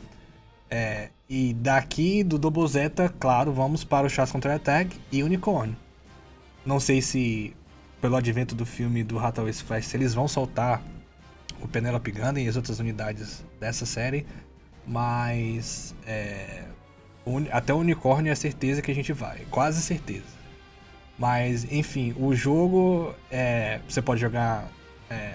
É, 0.70 1.09
e 1.28 1.55
daqui 1.55 2.22
do 2.22 2.38
Double 2.38 2.66
Zeta, 2.66 3.12
claro, 3.20 3.53
vamos 3.53 3.84
para 3.84 4.07
o 4.07 4.11
Chas 4.11 4.30
Contra 4.30 4.55
Attack 4.55 4.97
e 5.11 5.22
Unicorn. 5.22 5.76
Não 6.64 6.78
sei 6.78 7.03
se 7.03 7.55
pelo 8.01 8.16
advento 8.16 8.55
do 8.55 8.64
filme 8.64 9.05
do 9.05 9.18
Hathaway 9.18 9.53
Flash, 9.53 9.86
se 9.86 9.97
eles 9.97 10.14
vão 10.14 10.26
soltar 10.26 10.82
o 11.61 11.68
Penelope 11.68 12.11
Gundam 12.11 12.38
e 12.38 12.49
as 12.49 12.57
outras 12.57 12.78
unidades 12.78 13.45
dessa 13.61 13.84
série, 13.84 14.26
mas 14.86 15.95
é, 16.07 16.64
até 17.53 17.74
o 17.74 17.78
unicórnio 17.78 18.32
é 18.32 18.34
certeza 18.34 18.80
que 18.80 18.91
a 18.91 18.95
gente 18.95 19.12
vai, 19.12 19.41
quase 19.51 19.82
certeza. 19.82 20.39
Mas 21.21 21.71
enfim, 21.71 22.14
o 22.18 22.35
jogo 22.35 23.14
é, 23.31 23.81
você 23.87 24.01
pode 24.01 24.18
jogar 24.18 24.66
é, 25.11 25.35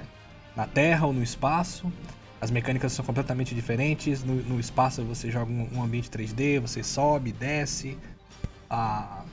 na 0.55 0.65
Terra 0.65 1.05
ou 1.05 1.13
no 1.13 1.21
espaço. 1.21 1.93
As 2.41 2.49
mecânicas 2.49 2.91
são 2.91 3.05
completamente 3.05 3.53
diferentes. 3.53 4.23
No, 4.23 4.33
no 4.33 4.59
espaço 4.59 5.03
você 5.03 5.29
joga 5.29 5.51
um, 5.51 5.69
um, 5.75 5.83
ambiente 5.83 6.09
3D, 6.09 6.59
você 6.59 6.81
sobe, 6.81 7.31
desce. 7.31 7.99
A, 8.67 9.23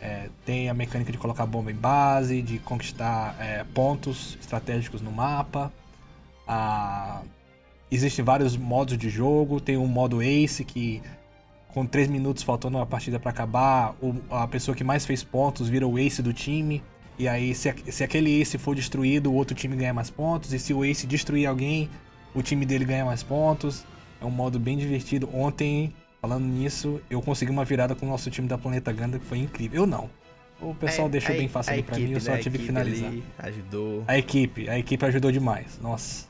é, 0.00 0.30
tem 0.46 0.70
a 0.70 0.74
mecânica 0.74 1.12
de 1.12 1.18
colocar 1.18 1.44
bomba 1.44 1.70
em 1.70 1.74
base, 1.74 2.40
de 2.40 2.58
conquistar 2.60 3.36
é, 3.38 3.62
pontos 3.74 4.38
estratégicos 4.40 5.02
no 5.02 5.12
mapa. 5.12 5.70
Ah, 6.48 7.20
existem 7.90 8.24
vários 8.24 8.56
modos 8.56 8.96
de 8.96 9.10
jogo. 9.10 9.60
Tem 9.60 9.76
um 9.76 9.86
modo 9.86 10.22
Ace 10.22 10.64
que, 10.64 11.02
com 11.74 11.84
3 11.84 12.08
minutos 12.08 12.42
faltando 12.42 12.78
a 12.78 12.86
partida 12.86 13.18
para 13.18 13.30
acabar, 13.30 13.94
a 14.30 14.46
pessoa 14.46 14.74
que 14.74 14.84
mais 14.84 15.04
fez 15.04 15.22
pontos 15.22 15.68
vira 15.68 15.86
o 15.86 15.98
Ace 15.98 16.22
do 16.22 16.32
time. 16.32 16.82
E 17.18 17.28
aí, 17.28 17.54
se, 17.54 17.74
se 17.90 18.02
aquele 18.02 18.40
Ace 18.40 18.56
for 18.56 18.74
destruído, 18.74 19.30
o 19.30 19.34
outro 19.34 19.54
time 19.54 19.76
ganha 19.76 19.92
mais 19.92 20.08
pontos. 20.08 20.52
E 20.52 20.58
se 20.58 20.72
o 20.72 20.84
Ace 20.84 21.06
destruir 21.06 21.46
alguém, 21.46 21.90
o 22.34 22.42
time 22.42 22.64
dele 22.64 22.84
ganha 22.84 23.04
mais 23.04 23.22
pontos. 23.22 23.84
É 24.20 24.24
um 24.24 24.30
modo 24.30 24.58
bem 24.58 24.78
divertido. 24.78 25.28
Ontem 25.34 25.92
Falando 26.24 26.46
nisso, 26.46 27.02
eu 27.10 27.20
consegui 27.20 27.50
uma 27.50 27.66
virada 27.66 27.94
com 27.94 28.06
o 28.06 28.08
nosso 28.08 28.30
time 28.30 28.48
da 28.48 28.56
Planeta 28.56 28.90
Ganda 28.90 29.18
que 29.18 29.26
foi 29.26 29.36
incrível. 29.36 29.82
Eu 29.82 29.86
não. 29.86 30.08
O 30.58 30.74
pessoal 30.74 31.06
é, 31.06 31.10
deixou 31.10 31.34
a, 31.34 31.38
bem 31.38 31.48
fácil 31.48 31.84
para 31.84 31.98
mim, 31.98 32.12
eu 32.12 32.20
só 32.22 32.30
né? 32.30 32.38
tive 32.38 32.56
que 32.56 32.64
finalizar. 32.64 33.12
ajudou. 33.40 34.04
A 34.08 34.16
equipe, 34.16 34.66
a 34.66 34.78
equipe 34.78 35.04
ajudou 35.04 35.30
demais. 35.30 35.78
Nossa. 35.82 36.26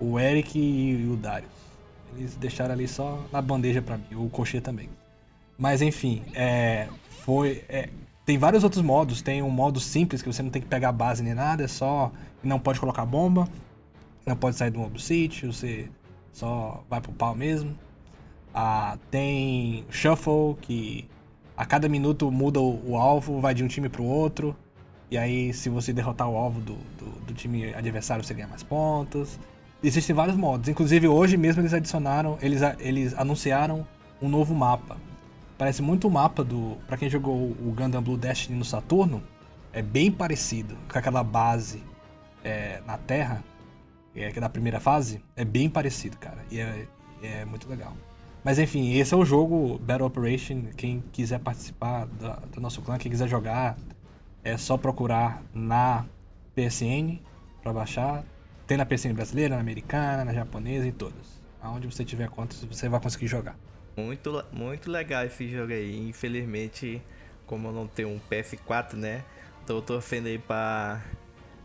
O 0.00 0.18
Eric 0.18 0.58
e 0.58 1.06
o 1.08 1.16
Darius. 1.16 1.52
Eles 2.16 2.36
deixaram 2.36 2.74
ali 2.74 2.86
só 2.88 3.24
na 3.32 3.40
bandeja 3.40 3.80
para 3.80 3.96
mim, 3.96 4.04
o 4.12 4.28
Cochê 4.28 4.60
também. 4.60 4.88
Mas 5.58 5.82
enfim, 5.82 6.22
é, 6.34 6.88
foi. 7.24 7.64
É, 7.68 7.88
tem 8.24 8.38
vários 8.38 8.64
outros 8.64 8.82
modos. 8.82 9.22
Tem 9.22 9.42
um 9.42 9.50
modo 9.50 9.80
simples 9.80 10.22
que 10.22 10.32
você 10.32 10.42
não 10.42 10.50
tem 10.50 10.62
que 10.62 10.68
pegar 10.68 10.92
base 10.92 11.22
nem 11.22 11.34
nada, 11.34 11.64
é 11.64 11.68
só. 11.68 12.10
Não 12.42 12.58
pode 12.58 12.80
colocar 12.80 13.04
bomba, 13.04 13.48
não 14.26 14.36
pode 14.36 14.56
sair 14.56 14.70
do 14.70 14.78
mob 14.78 15.00
sítio, 15.00 15.52
você 15.52 15.88
só 16.32 16.82
vai 16.88 17.00
pro 17.00 17.12
pau 17.12 17.34
mesmo. 17.34 17.76
Ah, 18.54 18.98
tem 19.10 19.84
Shuffle, 19.90 20.56
que 20.60 21.08
a 21.56 21.66
cada 21.66 21.88
minuto 21.88 22.30
muda 22.30 22.58
o, 22.60 22.92
o 22.92 22.96
alvo, 22.96 23.40
vai 23.40 23.54
de 23.54 23.62
um 23.62 23.68
time 23.68 23.88
pro 23.88 24.02
outro. 24.02 24.56
E 25.10 25.18
aí, 25.18 25.52
se 25.52 25.68
você 25.68 25.92
derrotar 25.92 26.28
o 26.28 26.36
alvo 26.36 26.60
do, 26.60 26.74
do, 26.98 27.26
do, 27.26 27.34
time 27.34 27.74
adversário, 27.74 28.24
você 28.24 28.32
ganha 28.32 28.46
mais 28.46 28.62
pontos. 28.62 29.38
Existem 29.82 30.14
vários 30.14 30.36
modos. 30.36 30.68
Inclusive, 30.68 31.08
hoje 31.08 31.36
mesmo 31.36 31.62
eles 31.62 31.72
adicionaram, 31.72 32.38
eles, 32.42 32.60
eles 32.78 33.14
anunciaram 33.16 33.86
um 34.20 34.28
novo 34.28 34.54
mapa. 34.54 34.98
Parece 35.56 35.80
muito 35.82 36.08
o 36.08 36.10
mapa 36.10 36.44
do. 36.44 36.76
Pra 36.86 36.96
quem 36.96 37.08
jogou 37.08 37.34
o 37.34 37.74
Gundam 37.76 38.02
Blue 38.02 38.16
Destiny 38.16 38.58
no 38.58 38.64
Saturno, 38.64 39.22
é 39.72 39.82
bem 39.82 40.10
parecido 40.10 40.76
com 40.90 40.98
aquela 40.98 41.22
base 41.22 41.82
é, 42.44 42.82
na 42.86 42.98
Terra, 42.98 43.42
é, 44.14 44.30
que 44.30 44.38
é 44.38 44.40
da 44.40 44.48
primeira 44.48 44.80
fase. 44.80 45.22
É 45.34 45.44
bem 45.44 45.68
parecido, 45.68 46.16
cara. 46.18 46.44
E 46.50 46.60
é, 46.60 46.86
é 47.22 47.44
muito 47.44 47.68
legal. 47.68 47.94
Mas 48.42 48.58
enfim, 48.58 48.94
esse 48.94 49.12
é 49.12 49.16
o 49.16 49.24
jogo 49.24 49.78
Battle 49.78 50.06
Operation. 50.06 50.64
Quem 50.76 51.02
quiser 51.12 51.38
participar 51.40 52.06
do 52.06 52.60
nosso 52.60 52.80
clã, 52.80 52.96
quem 52.96 53.10
quiser 53.10 53.28
jogar, 53.28 53.76
é 54.42 54.56
só 54.56 54.76
procurar 54.76 55.42
na 55.54 56.06
PSN 56.54 57.18
para 57.62 57.72
baixar. 57.72 58.24
Tem 58.70 58.76
na 58.76 58.86
PSN 58.86 59.14
brasileira, 59.14 59.56
na 59.56 59.60
americana, 59.60 60.24
na 60.24 60.32
japonesa 60.32 60.86
e 60.86 60.92
todas. 60.92 61.42
Aonde 61.60 61.88
você 61.88 62.04
tiver 62.04 62.28
conta, 62.28 62.54
você 62.70 62.88
vai 62.88 63.00
conseguir 63.00 63.26
jogar. 63.26 63.56
Muito, 63.96 64.44
muito 64.52 64.88
legal 64.88 65.24
esse 65.24 65.48
jogo 65.48 65.72
aí. 65.72 66.08
Infelizmente, 66.08 67.02
como 67.48 67.66
eu 67.66 67.72
não 67.72 67.88
tenho 67.88 68.10
um 68.10 68.20
PS4, 68.30 68.92
né? 68.92 69.24
Tô 69.66 69.82
torcendo 69.82 70.28
aí 70.28 70.38
pra, 70.38 71.02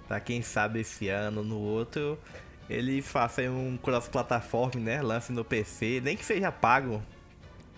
pra 0.08 0.20
quem 0.20 0.42
sabe 0.42 0.80
esse 0.80 1.08
ano, 1.08 1.44
no 1.44 1.60
outro, 1.60 2.18
ele 2.68 3.04
faça 3.04 3.44
um 3.44 3.78
cross-plataforma, 3.78 4.82
né? 4.82 5.00
Lance 5.04 5.32
no 5.32 5.46
PC, 5.46 6.02
nem 6.04 6.18
que 6.18 6.26
seja 6.26 6.52
pago. 6.52 7.04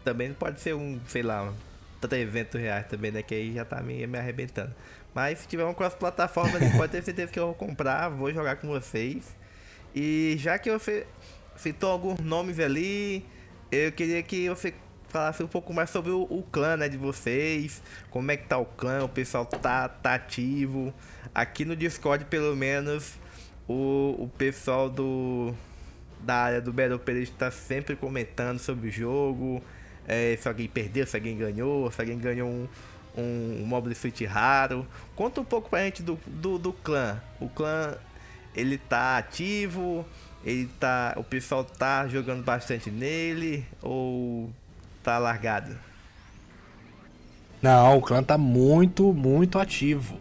Também 0.06 0.34
pode 0.34 0.62
ser 0.62 0.74
um, 0.74 1.02
sei 1.06 1.24
lá, 1.24 1.54
300 2.00 2.62
reais 2.62 2.88
também, 2.88 3.12
né? 3.12 3.22
Que 3.22 3.36
aí 3.36 3.54
já 3.54 3.66
tá 3.66 3.82
me, 3.82 4.08
me 4.08 4.18
arrebentando. 4.18 4.74
Mas 5.18 5.40
se 5.40 5.48
tiver 5.48 5.66
um 5.66 5.74
cross-plataforma, 5.74 6.60
pode 6.78 6.92
ter 6.92 7.02
certeza 7.02 7.32
que 7.32 7.40
eu 7.40 7.48
vou 7.48 7.56
comprar, 7.56 8.08
vou 8.08 8.32
jogar 8.32 8.58
com 8.58 8.68
vocês. 8.68 9.36
E 9.96 10.36
já 10.38 10.60
que 10.60 10.72
você 10.72 11.08
citou 11.56 11.90
alguns 11.90 12.20
nomes 12.20 12.60
ali, 12.60 13.26
eu 13.72 13.92
queria 13.92 14.22
que 14.22 14.48
você 14.48 14.76
falasse 15.10 15.42
um 15.42 15.48
pouco 15.48 15.74
mais 15.74 15.90
sobre 15.90 16.12
o, 16.12 16.22
o, 16.30 16.44
clã, 16.44 16.78
né, 16.78 16.88
de 16.88 16.98
vocês. 16.98 17.82
Como 18.12 18.30
é 18.30 18.38
que 18.38 18.46
tá 18.46 18.60
o 18.60 18.66
clã, 18.66 19.06
o 19.06 19.10
pessoal 19.10 19.44
tá, 19.44 19.90
tá 19.90 20.14
ativo. 20.14 20.94
Aqui 21.34 21.66
no 21.66 21.76
Discord, 21.76 22.26
pelo 22.26 22.56
menos, 22.56 23.16
o, 23.68 24.16
o 24.20 24.32
pessoal 24.38 24.88
do 24.88 25.52
da 26.20 26.36
área 26.36 26.62
do 26.62 26.72
Battle 26.72 26.98
Operation 26.98 27.34
está 27.34 27.50
sempre 27.50 27.96
comentando 27.96 28.60
sobre 28.60 28.90
o 28.90 28.92
jogo. 28.92 29.64
É, 30.08 30.38
se 30.40 30.48
alguém 30.48 30.68
perdeu, 30.68 31.08
se 31.08 31.18
alguém 31.18 31.36
ganhou, 31.36 31.92
se 31.92 32.00
alguém 32.00 32.20
ganhou 32.20 32.48
um, 32.48 32.68
um, 33.18 33.66
Mobile 33.66 33.96
Suit 33.96 34.26
raro. 34.26 34.86
Conta 35.16 35.42
um 35.42 35.46
pouco 35.46 35.70
pra 35.70 35.84
gente 35.84 36.04
do, 36.04 36.20
do, 36.26 36.58
do 36.58 36.72
clã. 36.72 37.22
O 37.40 37.50
clã 37.50 37.98
ele 38.58 38.78
tá 38.78 39.18
ativo, 39.18 40.06
Ele 40.44 40.68
tá. 40.80 41.14
O 41.16 41.24
pessoal 41.24 41.64
tá 41.64 42.08
jogando 42.08 42.44
bastante 42.44 42.90
nele 42.90 43.66
ou 43.82 44.50
tá 45.04 45.18
largado? 45.20 45.78
Não, 47.62 47.98
o 47.98 48.02
clã 48.02 48.24
tá 48.24 48.38
muito, 48.38 49.14
muito 49.14 49.60
ativo. 49.60 50.20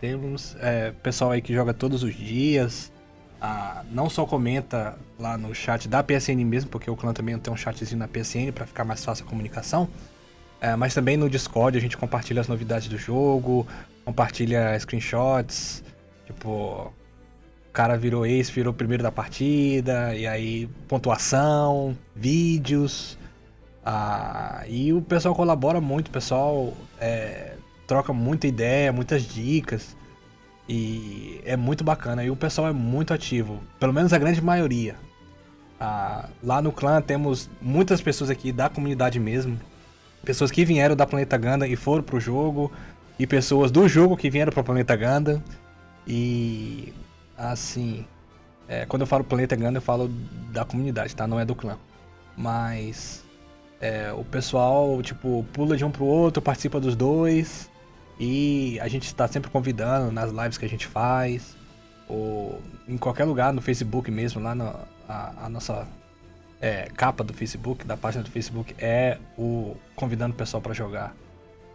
Temos 0.00 0.56
é, 0.60 0.92
pessoal 1.02 1.30
aí 1.30 1.42
que 1.42 1.54
joga 1.54 1.72
todos 1.74 2.02
os 2.02 2.14
dias. 2.14 2.92
Ah, 3.40 3.84
não 3.90 4.08
só 4.08 4.24
comenta 4.24 4.98
lá 5.18 5.36
no 5.36 5.54
chat 5.54 5.88
da 5.88 6.02
PSN 6.02 6.42
mesmo, 6.44 6.70
porque 6.70 6.90
o 6.90 6.96
clã 6.96 7.12
também 7.12 7.38
tem 7.38 7.52
um 7.52 7.56
chatzinho 7.56 7.98
na 7.98 8.08
PSN 8.08 8.52
para 8.54 8.66
ficar 8.66 8.84
mais 8.84 9.04
fácil 9.04 9.26
a 9.26 9.28
comunicação. 9.28 9.88
É, 10.60 10.74
mas 10.74 10.94
também 10.94 11.16
no 11.16 11.28
Discord 11.28 11.76
a 11.76 11.80
gente 11.80 11.96
compartilha 11.96 12.40
as 12.40 12.48
novidades 12.48 12.88
do 12.88 12.96
jogo, 12.96 13.66
compartilha 14.04 14.78
screenshots, 14.78 15.84
tipo, 16.24 16.48
o 16.48 16.92
cara 17.72 17.96
virou 17.96 18.24
ace, 18.24 18.50
virou 18.50 18.72
primeiro 18.72 19.02
da 19.02 19.12
partida, 19.12 20.14
e 20.14 20.26
aí 20.26 20.66
pontuação, 20.88 21.96
vídeos. 22.14 23.18
Ah, 23.84 24.64
e 24.66 24.92
o 24.92 25.00
pessoal 25.02 25.34
colabora 25.34 25.80
muito, 25.80 26.08
o 26.08 26.10
pessoal 26.10 26.72
é, 27.00 27.52
troca 27.86 28.12
muita 28.12 28.46
ideia, 28.46 28.92
muitas 28.92 29.22
dicas. 29.22 29.96
E 30.68 31.40
é 31.44 31.56
muito 31.56 31.84
bacana. 31.84 32.24
E 32.24 32.30
o 32.30 32.36
pessoal 32.36 32.68
é 32.68 32.72
muito 32.72 33.14
ativo. 33.14 33.60
Pelo 33.78 33.92
menos 33.92 34.12
a 34.12 34.18
grande 34.18 34.42
maioria. 34.42 34.96
Ah, 35.78 36.28
lá 36.42 36.60
no 36.60 36.72
clã 36.72 37.00
temos 37.00 37.48
muitas 37.60 38.00
pessoas 38.00 38.30
aqui 38.30 38.50
da 38.50 38.68
comunidade 38.68 39.20
mesmo. 39.20 39.58
Pessoas 40.26 40.50
que 40.50 40.64
vieram 40.64 40.96
da 40.96 41.06
Planeta 41.06 41.38
Ganda 41.38 41.68
e 41.68 41.76
foram 41.76 42.02
pro 42.02 42.18
jogo. 42.18 42.72
E 43.16 43.26
pessoas 43.26 43.70
do 43.70 43.88
jogo 43.88 44.16
que 44.16 44.28
vieram 44.28 44.52
pro 44.52 44.64
Planeta 44.64 44.96
Ganda. 44.96 45.42
E 46.06 46.92
assim. 47.38 48.04
É, 48.68 48.84
quando 48.84 49.02
eu 49.02 49.06
falo 49.06 49.22
Planeta 49.22 49.54
Ganda, 49.54 49.78
eu 49.78 49.82
falo 49.82 50.08
da 50.52 50.64
comunidade, 50.64 51.14
tá? 51.14 51.28
Não 51.28 51.38
é 51.38 51.44
do 51.44 51.54
clã. 51.54 51.78
Mas. 52.36 53.24
É, 53.80 54.12
o 54.12 54.24
pessoal, 54.24 55.00
tipo, 55.00 55.46
pula 55.52 55.76
de 55.76 55.84
um 55.84 55.90
pro 55.90 56.04
outro, 56.04 56.42
participa 56.42 56.80
dos 56.80 56.96
dois. 56.96 57.70
E 58.18 58.80
a 58.80 58.88
gente 58.88 59.04
está 59.04 59.28
sempre 59.28 59.48
convidando 59.48 60.10
nas 60.10 60.32
lives 60.32 60.58
que 60.58 60.64
a 60.64 60.68
gente 60.68 60.86
faz, 60.86 61.54
ou 62.08 62.60
em 62.88 62.96
qualquer 62.96 63.24
lugar, 63.24 63.52
no 63.52 63.60
Facebook 63.60 64.10
mesmo, 64.10 64.40
lá 64.40 64.54
na 64.54 64.74
a, 65.08 65.44
a 65.44 65.48
nossa 65.48 65.86
é, 66.60 66.88
capa 66.96 67.22
do 67.22 67.32
Facebook, 67.32 67.84
da 67.84 67.96
página 67.96 68.22
do 68.22 68.30
Facebook, 68.30 68.74
é 68.78 69.18
o 69.36 69.76
convidando 69.94 70.34
o 70.34 70.36
pessoal 70.36 70.60
para 70.60 70.74
jogar. 70.74 71.14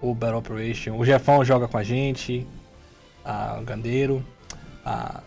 O 0.02 0.16
Battle 0.16 0.40
Operation. 0.40 0.98
O 0.98 1.06
Jefão 1.06 1.46
joga 1.46 1.68
com 1.68 1.78
a 1.78 1.84
gente, 1.84 2.48
a, 3.24 3.60
o 3.60 3.64
Gandeiro. 3.64 4.26
A, 4.84 5.22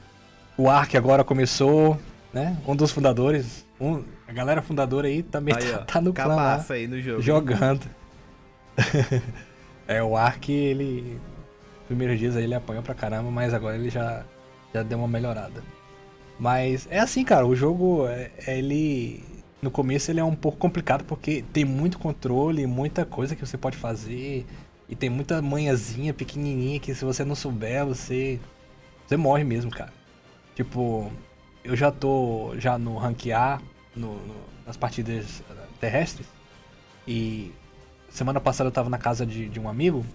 o 0.56 0.68
Ark 0.68 0.96
agora 0.96 1.22
começou, 1.22 1.98
né? 2.32 2.56
Um 2.66 2.74
dos 2.74 2.90
fundadores. 2.90 3.64
Um, 3.80 4.02
a 4.26 4.32
galera 4.32 4.62
fundadora 4.62 5.06
aí 5.06 5.22
também 5.22 5.54
aí, 5.54 5.72
tá, 5.72 5.78
tá, 5.78 6.00
no 6.00 6.12
clã 6.12 6.34
lá, 6.34 6.64
aí 6.70 6.86
no 6.88 7.00
jogo. 7.00 7.22
jogando. 7.22 7.82
É, 9.86 10.02
o 10.02 10.16
Ark, 10.16 10.50
ele. 10.50 11.20
Primeiros 11.86 12.18
dias 12.18 12.36
aí 12.36 12.44
ele 12.44 12.54
apanhou 12.54 12.82
pra 12.82 12.94
caramba, 12.94 13.30
mas 13.30 13.52
agora 13.52 13.76
ele 13.76 13.90
já, 13.90 14.24
já 14.72 14.82
deu 14.82 14.98
uma 14.98 15.08
melhorada. 15.08 15.62
Mas 16.38 16.88
é 16.90 16.98
assim, 16.98 17.22
cara, 17.24 17.46
o 17.46 17.54
jogo, 17.54 18.06
é, 18.08 18.30
é, 18.46 18.58
ele. 18.58 19.22
No 19.64 19.70
começo 19.70 20.10
ele 20.10 20.20
é 20.20 20.24
um 20.24 20.34
pouco 20.34 20.58
complicado 20.58 21.04
porque 21.04 21.44
tem 21.52 21.64
muito 21.64 21.98
controle, 21.98 22.66
muita 22.66 23.04
coisa 23.04 23.34
que 23.34 23.44
você 23.44 23.56
pode 23.56 23.76
fazer. 23.76 24.46
E 24.88 24.94
tem 24.94 25.08
muita 25.08 25.40
manhãzinha 25.40 26.12
pequenininha 26.12 26.78
que 26.78 26.94
se 26.94 27.04
você 27.04 27.24
não 27.24 27.34
souber, 27.34 27.86
você. 27.86 28.38
Você 29.06 29.16
morre 29.16 29.44
mesmo, 29.44 29.70
cara. 29.70 29.92
Tipo, 30.54 31.10
eu 31.64 31.74
já 31.74 31.90
tô 31.90 32.54
já 32.58 32.78
no 32.78 32.96
ranquear, 32.96 33.62
no, 33.96 34.14
no, 34.26 34.34
nas 34.66 34.76
partidas 34.76 35.42
terrestres. 35.80 36.26
E 37.06 37.52
Semana 38.14 38.40
passada 38.40 38.68
eu 38.68 38.72
tava 38.72 38.88
na 38.88 38.96
casa 38.96 39.26
de, 39.26 39.48
de 39.48 39.58
um 39.58 39.68
amigo, 39.68 40.06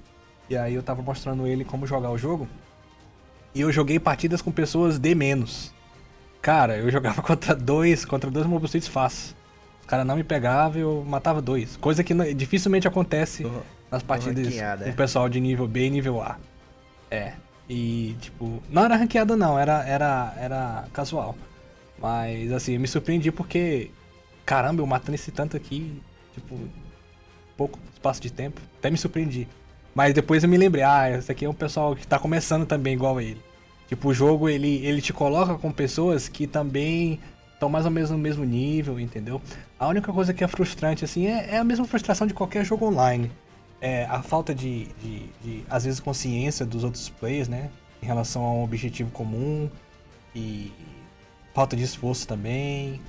e 0.50 0.56
aí 0.56 0.74
eu 0.74 0.82
tava 0.82 1.02
mostrando 1.02 1.46
ele 1.46 1.66
como 1.66 1.86
jogar 1.86 2.10
o 2.10 2.18
jogo. 2.18 2.48
E 3.54 3.60
eu 3.60 3.74
joguei 3.74 4.00
partidas 4.00 4.42
com 4.42 4.54
pessoas 4.54 4.98
de 4.98 5.14
menos. 5.14 5.74
Cara, 6.42 6.78
eu 6.78 6.90
jogava 6.90 7.20
contra 7.22 7.54
dois, 7.54 8.06
contra 8.06 8.32
dois 8.32 8.48
Mobile 8.48 8.82
fácil. 8.84 9.36
O 9.90 9.96
cara 9.98 10.06
não 10.06 10.16
me 10.16 10.24
pegava 10.24 10.78
e 10.78 10.82
eu 10.82 11.04
matava 11.04 11.42
dois. 11.42 11.76
Coisa 11.78 12.04
que 12.04 12.14
dificilmente 12.36 12.88
acontece 12.88 13.42
tô, 13.42 13.50
nas 13.90 14.04
partidas 14.04 14.54
com 14.84 14.90
o 14.92 14.94
pessoal 14.94 15.28
de 15.28 15.40
nível 15.40 15.68
B 15.68 15.88
e 15.88 15.90
nível 15.90 16.22
A. 16.22 16.38
É. 17.10 17.34
E, 17.68 18.16
tipo, 18.22 18.62
não 18.70 18.86
era 18.86 18.96
ranqueada 18.96 19.36
não, 19.36 19.58
era, 19.58 19.84
era, 19.88 20.36
era 20.38 20.86
casual. 20.94 21.36
Mas, 21.98 22.52
assim, 22.52 22.74
eu 22.74 22.80
me 22.80 22.88
surpreendi 22.88 23.32
porque, 23.32 23.90
caramba, 24.46 24.84
eu 24.84 24.86
matando 24.86 25.16
esse 25.16 25.32
tanto 25.32 25.58
aqui, 25.58 26.00
tipo, 26.36 26.56
pouco 27.58 27.80
espaço 27.92 28.22
de 28.22 28.32
tempo. 28.32 28.62
Até 28.78 28.92
me 28.92 28.98
surpreendi. 28.98 29.48
Mas 29.96 30.14
depois 30.14 30.44
eu 30.44 30.50
me 30.50 30.58
lembrei, 30.58 30.84
ah, 30.84 31.10
esse 31.10 31.32
aqui 31.32 31.46
é 31.46 31.50
um 31.50 31.54
pessoal 31.54 31.96
que 31.96 32.06
tá 32.06 32.20
começando 32.20 32.68
também 32.68 32.94
igual 32.94 33.18
a 33.18 33.24
ele. 33.24 33.42
Tipo, 33.88 34.10
o 34.10 34.14
jogo 34.14 34.48
ele, 34.48 34.86
ele 34.86 35.02
te 35.02 35.12
coloca 35.12 35.56
com 35.56 35.72
pessoas 35.72 36.30
que 36.30 36.46
também 36.46 37.20
estão 37.56 37.70
mais 37.70 37.86
ou 37.86 37.92
menos 37.92 38.12
no 38.12 38.20
mesmo 38.20 38.46
nível, 38.46 39.00
entendeu? 39.00 39.42
A 39.80 39.88
única 39.88 40.12
coisa 40.12 40.34
que 40.34 40.44
é 40.44 40.48
frustrante, 40.48 41.06
assim, 41.06 41.28
é, 41.28 41.52
é 41.52 41.58
a 41.58 41.64
mesma 41.64 41.86
frustração 41.86 42.28
de 42.28 42.34
qualquer 42.34 42.66
jogo 42.66 42.86
online. 42.86 43.32
É 43.80 44.06
a 44.06 44.22
falta 44.22 44.54
de, 44.54 44.86
de, 45.02 45.30
de, 45.42 45.64
às 45.70 45.86
vezes, 45.86 46.02
consciência 46.02 46.66
dos 46.66 46.84
outros 46.84 47.08
players, 47.08 47.48
né? 47.48 47.70
Em 48.04 48.06
relação 48.06 48.44
a 48.44 48.52
um 48.52 48.64
objetivo 48.64 49.10
comum. 49.12 49.70
E 50.36 50.72
falta 51.54 51.78
de 51.78 51.84
esforço 51.84 52.28
também. 52.28 53.02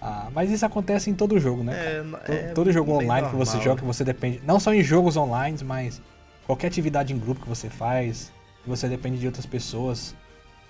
Ah, 0.00 0.28
mas 0.32 0.50
isso 0.50 0.64
acontece 0.64 1.10
em 1.10 1.14
todo 1.14 1.38
jogo, 1.38 1.62
né? 1.62 1.72
É, 1.74 2.02
todo, 2.02 2.32
é 2.32 2.52
todo 2.52 2.72
jogo 2.72 2.92
online 2.92 3.22
normal. 3.22 3.30
que 3.30 3.36
você 3.36 3.60
joga, 3.60 3.80
que 3.80 3.86
você 3.86 4.04
depende. 4.04 4.40
Não 4.44 4.58
só 4.58 4.72
em 4.72 4.82
jogos 4.82 5.16
online, 5.16 5.58
mas 5.64 6.00
qualquer 6.46 6.68
atividade 6.68 7.12
em 7.12 7.18
grupo 7.18 7.42
que 7.42 7.48
você 7.48 7.68
faz, 7.68 8.32
que 8.62 8.68
você 8.68 8.88
depende 8.88 9.18
de 9.18 9.26
outras 9.26 9.44
pessoas 9.44 10.14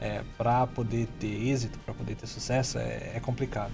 é, 0.00 0.22
para 0.36 0.66
poder 0.66 1.06
ter 1.20 1.48
êxito, 1.48 1.78
para 1.80 1.94
poder 1.94 2.14
ter 2.16 2.26
sucesso, 2.26 2.78
é, 2.78 3.12
é 3.14 3.20
complicado. 3.20 3.72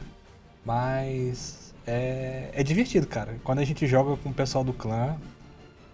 Mas 0.64 1.74
é, 1.86 2.50
é, 2.52 2.62
divertido, 2.62 3.06
cara. 3.06 3.36
Quando 3.42 3.58
a 3.58 3.64
gente 3.64 3.86
joga 3.86 4.16
com 4.16 4.30
o 4.30 4.34
pessoal 4.34 4.62
do 4.62 4.72
clã, 4.72 5.16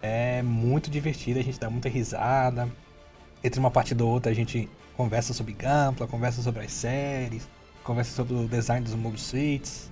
é 0.03 0.43
muito 0.43 0.91
divertido, 0.91 1.41
a 1.41 1.43
gente 1.43 1.59
dá 1.59 1.71
muita 1.71 1.89
risada. 1.89 2.69
Entre 3.43 3.59
uma 3.59 3.71
partida 3.71 4.05
ou 4.05 4.11
outra, 4.11 4.31
a 4.31 4.35
gente 4.35 4.69
conversa 4.97 5.33
sobre 5.33 5.53
Gampla, 5.53 6.07
conversa 6.07 6.43
sobre 6.43 6.65
as 6.65 6.73
séries 6.73 7.49
conversa 7.89 8.15
sobre 8.15 8.35
o 8.35 8.47
design 8.47 8.85
dos 8.85 8.95
mobile 8.95 9.19
suits. 9.19 9.91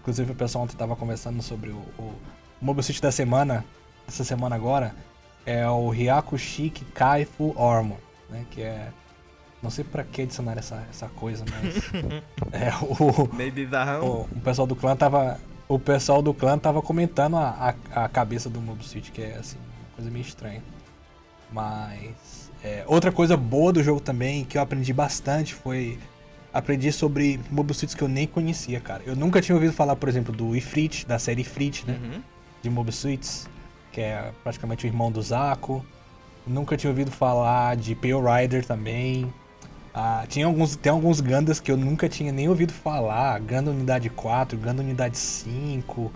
Inclusive 0.00 0.30
o 0.30 0.34
pessoal 0.34 0.62
ontem 0.62 0.74
estava 0.74 0.94
conversando 0.94 1.42
sobre 1.42 1.70
o, 1.70 1.78
o 1.98 2.14
mobile 2.60 2.84
suit 2.84 3.02
da 3.02 3.10
semana, 3.10 3.64
essa 4.06 4.22
semana 4.22 4.54
agora, 4.54 4.94
é 5.44 5.68
o 5.68 5.88
Ryaku 5.90 6.38
Chic 6.38 6.82
Kaifu 6.94 7.52
Armor, 7.58 7.98
né? 8.30 8.46
Que 8.50 8.62
é 8.62 8.88
não 9.62 9.70
sei 9.70 9.84
pra 9.84 10.02
que 10.02 10.22
adicionar 10.22 10.58
essa, 10.58 10.84
essa 10.90 11.08
coisa, 11.08 11.44
mas. 11.48 11.76
é 12.52 12.72
o. 12.82 13.34
Meio 13.34 13.52
bizarrão. 13.52 14.04
O, 14.04 14.20
o, 14.22 14.40
pessoal 14.40 14.66
do 14.66 14.74
clã 14.74 14.96
tava. 14.96 15.38
O 15.68 15.78
pessoal 15.78 16.20
do 16.20 16.34
clã 16.34 16.58
tava 16.58 16.82
comentando 16.82 17.36
a, 17.36 17.74
a, 17.94 18.04
a 18.04 18.08
cabeça 18.08 18.50
do 18.50 18.60
Mobile 18.60 18.84
Suit, 18.84 19.12
que 19.12 19.22
é 19.22 19.36
assim, 19.36 19.56
uma 19.58 19.96
coisa 19.96 20.10
meio 20.10 20.22
estranha. 20.22 20.62
Mas. 21.52 22.50
É, 22.64 22.84
outra 22.86 23.10
coisa 23.10 23.36
boa 23.36 23.72
do 23.72 23.82
jogo 23.82 24.00
também, 24.00 24.44
que 24.44 24.56
eu 24.56 24.62
aprendi 24.62 24.92
bastante, 24.92 25.54
foi 25.54 25.98
aprendi 26.52 26.92
sobre 26.92 27.40
mobile 27.50 27.74
suits 27.74 27.94
que 27.94 28.02
eu 28.02 28.08
nem 28.08 28.26
conhecia, 28.26 28.78
cara. 28.78 29.02
Eu 29.06 29.16
nunca 29.16 29.40
tinha 29.40 29.54
ouvido 29.54 29.72
falar, 29.72 29.96
por 29.96 30.08
exemplo, 30.08 30.34
do 30.34 30.54
Ifrit, 30.54 31.06
da 31.06 31.18
série 31.18 31.40
Ifrit, 31.40 31.84
né? 31.86 31.98
Uhum. 32.00 32.22
De 32.62 32.70
mobile 32.70 32.94
suits, 32.94 33.48
que 33.90 34.00
é 34.00 34.32
praticamente 34.44 34.84
o 34.84 34.88
irmão 34.88 35.10
do 35.10 35.20
Zaco. 35.22 35.84
Nunca 36.46 36.76
tinha 36.76 36.90
ouvido 36.90 37.10
falar 37.10 37.76
de 37.76 37.94
Pale 37.94 38.42
Rider 38.42 38.64
também. 38.64 39.32
Ah, 39.94 40.24
tinha 40.28 40.46
alguns, 40.46 40.76
tem 40.76 40.90
alguns 40.90 41.20
Gandas 41.20 41.60
que 41.60 41.70
eu 41.70 41.76
nunca 41.76 42.08
tinha 42.08 42.32
nem 42.32 42.48
ouvido 42.48 42.72
falar. 42.72 43.38
Ganda 43.40 43.70
Unidade 43.70 44.08
4, 44.10 44.58
Ganda 44.58 44.82
Unidade 44.82 45.18
5. 45.18 46.12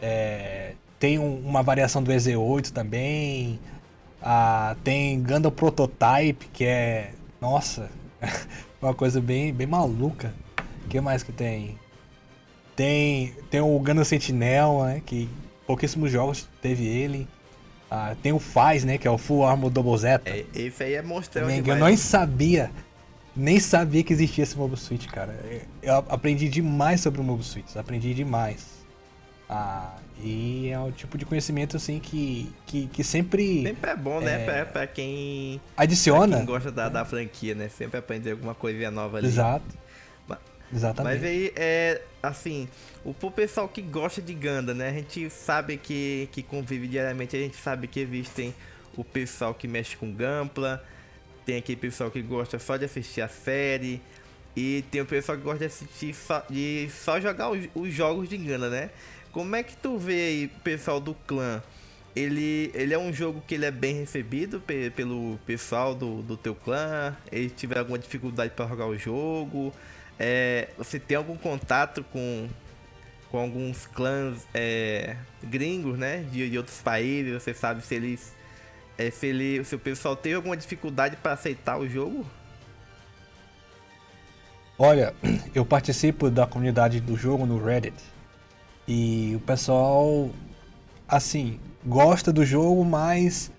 É, 0.00 0.72
tem 0.98 1.18
um, 1.18 1.38
uma 1.40 1.62
variação 1.62 2.02
do 2.02 2.10
EZ8 2.10 2.70
também. 2.70 3.60
Ah, 4.22 4.76
tem 4.82 5.20
Ganda 5.20 5.50
Prototype, 5.50 6.48
que 6.52 6.64
é. 6.64 7.12
Nossa, 7.40 7.90
Uma 8.80 8.94
coisa 8.94 9.20
bem, 9.20 9.52
bem 9.52 9.66
maluca. 9.66 10.34
O 10.84 10.88
que 10.88 11.00
mais 11.00 11.22
que 11.22 11.32
tem? 11.32 11.78
Tem, 12.74 13.34
tem 13.50 13.60
o 13.60 13.78
Gundam 13.78 14.04
Sentinel, 14.04 14.84
né? 14.84 15.02
Que 15.04 15.28
pouquíssimos 15.66 16.10
jogos 16.10 16.48
teve 16.60 16.86
ele. 16.86 17.28
Ah, 17.90 18.16
tem 18.22 18.32
o 18.32 18.38
Faz, 18.38 18.84
né? 18.84 18.98
Que 18.98 19.06
é 19.06 19.10
o 19.10 19.18
Full 19.18 19.44
Armor 19.44 19.70
Double 19.70 19.96
Zeta. 19.96 20.30
É, 20.30 20.44
esse 20.54 20.82
aí 20.82 20.94
é 20.94 21.02
monstrão 21.02 21.46
demais. 21.46 21.68
Eu 21.68 21.86
nem 21.86 21.96
sabia. 21.96 22.70
Nem 23.34 23.58
sabia 23.58 24.02
que 24.02 24.12
existia 24.12 24.44
esse 24.44 24.56
Mobile 24.56 24.78
Suit, 24.78 25.08
cara. 25.08 25.38
Eu 25.82 25.96
aprendi 26.08 26.48
demais 26.48 27.00
sobre 27.00 27.20
o 27.20 27.24
Mobile 27.24 27.44
Suit. 27.44 27.78
Aprendi 27.78 28.12
demais. 28.12 28.82
Ah, 29.48 29.96
e 30.22 30.68
é 30.68 30.78
o 30.78 30.92
tipo 30.92 31.18
de 31.18 31.24
conhecimento 31.24 31.76
assim 31.76 31.98
que, 31.98 32.52
que, 32.66 32.86
que 32.86 33.04
sempre. 33.04 33.62
Sempre 33.62 33.90
é 33.90 33.96
bom, 33.96 34.20
né? 34.20 34.42
É... 34.42 34.44
Pra, 34.44 34.66
pra 34.66 34.86
quem. 34.86 35.60
Adiciona. 35.76 36.28
Pra 36.28 36.36
quem 36.38 36.46
gosta 36.46 36.70
da, 36.70 36.88
da 36.88 37.04
franquia, 37.04 37.54
né? 37.54 37.68
Sempre 37.68 37.98
aprender 37.98 38.32
alguma 38.32 38.54
coisinha 38.54 38.90
nova 38.90 39.18
ali. 39.18 39.26
Exato. 39.26 39.82
Exatamente. 40.74 41.14
Mas 41.14 41.24
aí 41.24 41.52
é 41.54 42.00
assim, 42.22 42.68
o 43.04 43.12
pro 43.12 43.30
pessoal 43.30 43.68
que 43.68 43.82
gosta 43.82 44.22
de 44.22 44.32
Ganda, 44.32 44.72
né? 44.72 44.88
A 44.88 44.92
gente 44.92 45.28
sabe 45.28 45.76
que, 45.76 46.28
que 46.32 46.42
convive 46.42 46.88
diariamente, 46.88 47.36
a 47.36 47.38
gente 47.38 47.56
sabe 47.56 47.86
que 47.86 48.00
existem 48.00 48.54
o 48.96 49.04
pessoal 49.04 49.52
que 49.52 49.68
mexe 49.68 49.96
com 49.96 50.12
Gampla, 50.12 50.82
tem 51.44 51.56
aquele 51.56 51.76
pessoal 51.76 52.10
que 52.10 52.22
gosta 52.22 52.58
só 52.58 52.76
de 52.76 52.84
assistir 52.84 53.20
a 53.20 53.28
série, 53.28 54.00
e 54.54 54.84
tem 54.90 55.00
o 55.00 55.06
pessoal 55.06 55.38
que 55.38 55.44
gosta 55.44 55.60
de 55.60 55.64
assistir 55.66 56.14
só, 56.14 56.44
de 56.48 56.88
só 56.90 57.20
jogar 57.20 57.50
os, 57.50 57.68
os 57.74 57.92
jogos 57.92 58.28
de 58.28 58.36
Ganda, 58.36 58.68
né? 58.68 58.90
Como 59.30 59.56
é 59.56 59.62
que 59.62 59.74
tu 59.76 59.96
vê 59.96 60.26
aí 60.26 60.48
pessoal 60.62 61.00
do 61.00 61.14
clã? 61.14 61.62
Ele, 62.14 62.70
ele 62.74 62.92
é 62.92 62.98
um 62.98 63.10
jogo 63.10 63.42
que 63.46 63.54
ele 63.54 63.64
é 63.64 63.70
bem 63.70 63.94
recebido 64.00 64.60
pe 64.60 64.90
pelo 64.90 65.38
pessoal 65.46 65.94
do, 65.94 66.20
do 66.20 66.36
teu 66.36 66.54
clã? 66.54 67.16
Eles 67.30 67.52
tiveram 67.56 67.80
alguma 67.80 67.98
dificuldade 67.98 68.52
para 68.54 68.68
jogar 68.68 68.86
o 68.86 68.98
jogo? 68.98 69.72
É, 70.18 70.68
você 70.76 71.00
tem 71.00 71.16
algum 71.16 71.36
contato 71.36 72.04
com, 72.12 72.46
com 73.30 73.38
alguns 73.38 73.86
clãs 73.86 74.46
é, 74.52 75.16
gringos, 75.42 75.98
né? 75.98 76.26
De, 76.30 76.50
de, 76.50 76.58
outros 76.58 76.82
países? 76.82 77.32
Você 77.32 77.54
sabe 77.54 77.82
se 77.82 77.94
eles. 77.94 78.34
É, 78.98 79.10
se, 79.10 79.26
ele, 79.26 79.64
se 79.64 79.74
o 79.74 79.78
pessoal 79.78 80.14
teve 80.14 80.34
alguma 80.34 80.56
dificuldade 80.56 81.16
para 81.16 81.32
aceitar 81.32 81.78
o 81.78 81.88
jogo? 81.88 82.26
Olha, 84.78 85.14
eu 85.54 85.64
participo 85.64 86.30
da 86.30 86.46
comunidade 86.46 87.00
do 87.00 87.16
jogo 87.16 87.46
no 87.46 87.62
Reddit. 87.62 87.96
E 88.86 89.32
o 89.36 89.40
pessoal, 89.40 90.30
assim, 91.08 91.60
gosta 91.84 92.32
do 92.32 92.44
jogo, 92.44 92.84
mas 92.84 93.52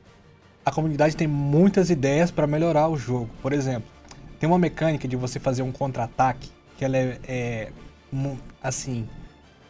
a 0.65 0.71
comunidade 0.71 1.15
tem 1.15 1.27
muitas 1.27 1.89
ideias 1.89 2.31
para 2.31 2.47
melhorar 2.47 2.88
o 2.88 2.97
jogo. 2.97 3.29
Por 3.41 3.53
exemplo, 3.53 3.89
tem 4.39 4.47
uma 4.47 4.59
mecânica 4.59 5.07
de 5.07 5.15
você 5.15 5.39
fazer 5.39 5.61
um 5.61 5.71
contra-ataque 5.71 6.51
que 6.77 6.86
ela 6.86 6.97
é, 6.97 7.19
é, 7.25 7.71
assim, 8.61 9.07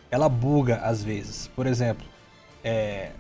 ela 0.10 0.28
buga 0.28 0.78
às 0.78 1.04
vezes. 1.04 1.48
Por 1.56 1.68
exemplo, 1.68 2.06
é, 2.64 3.12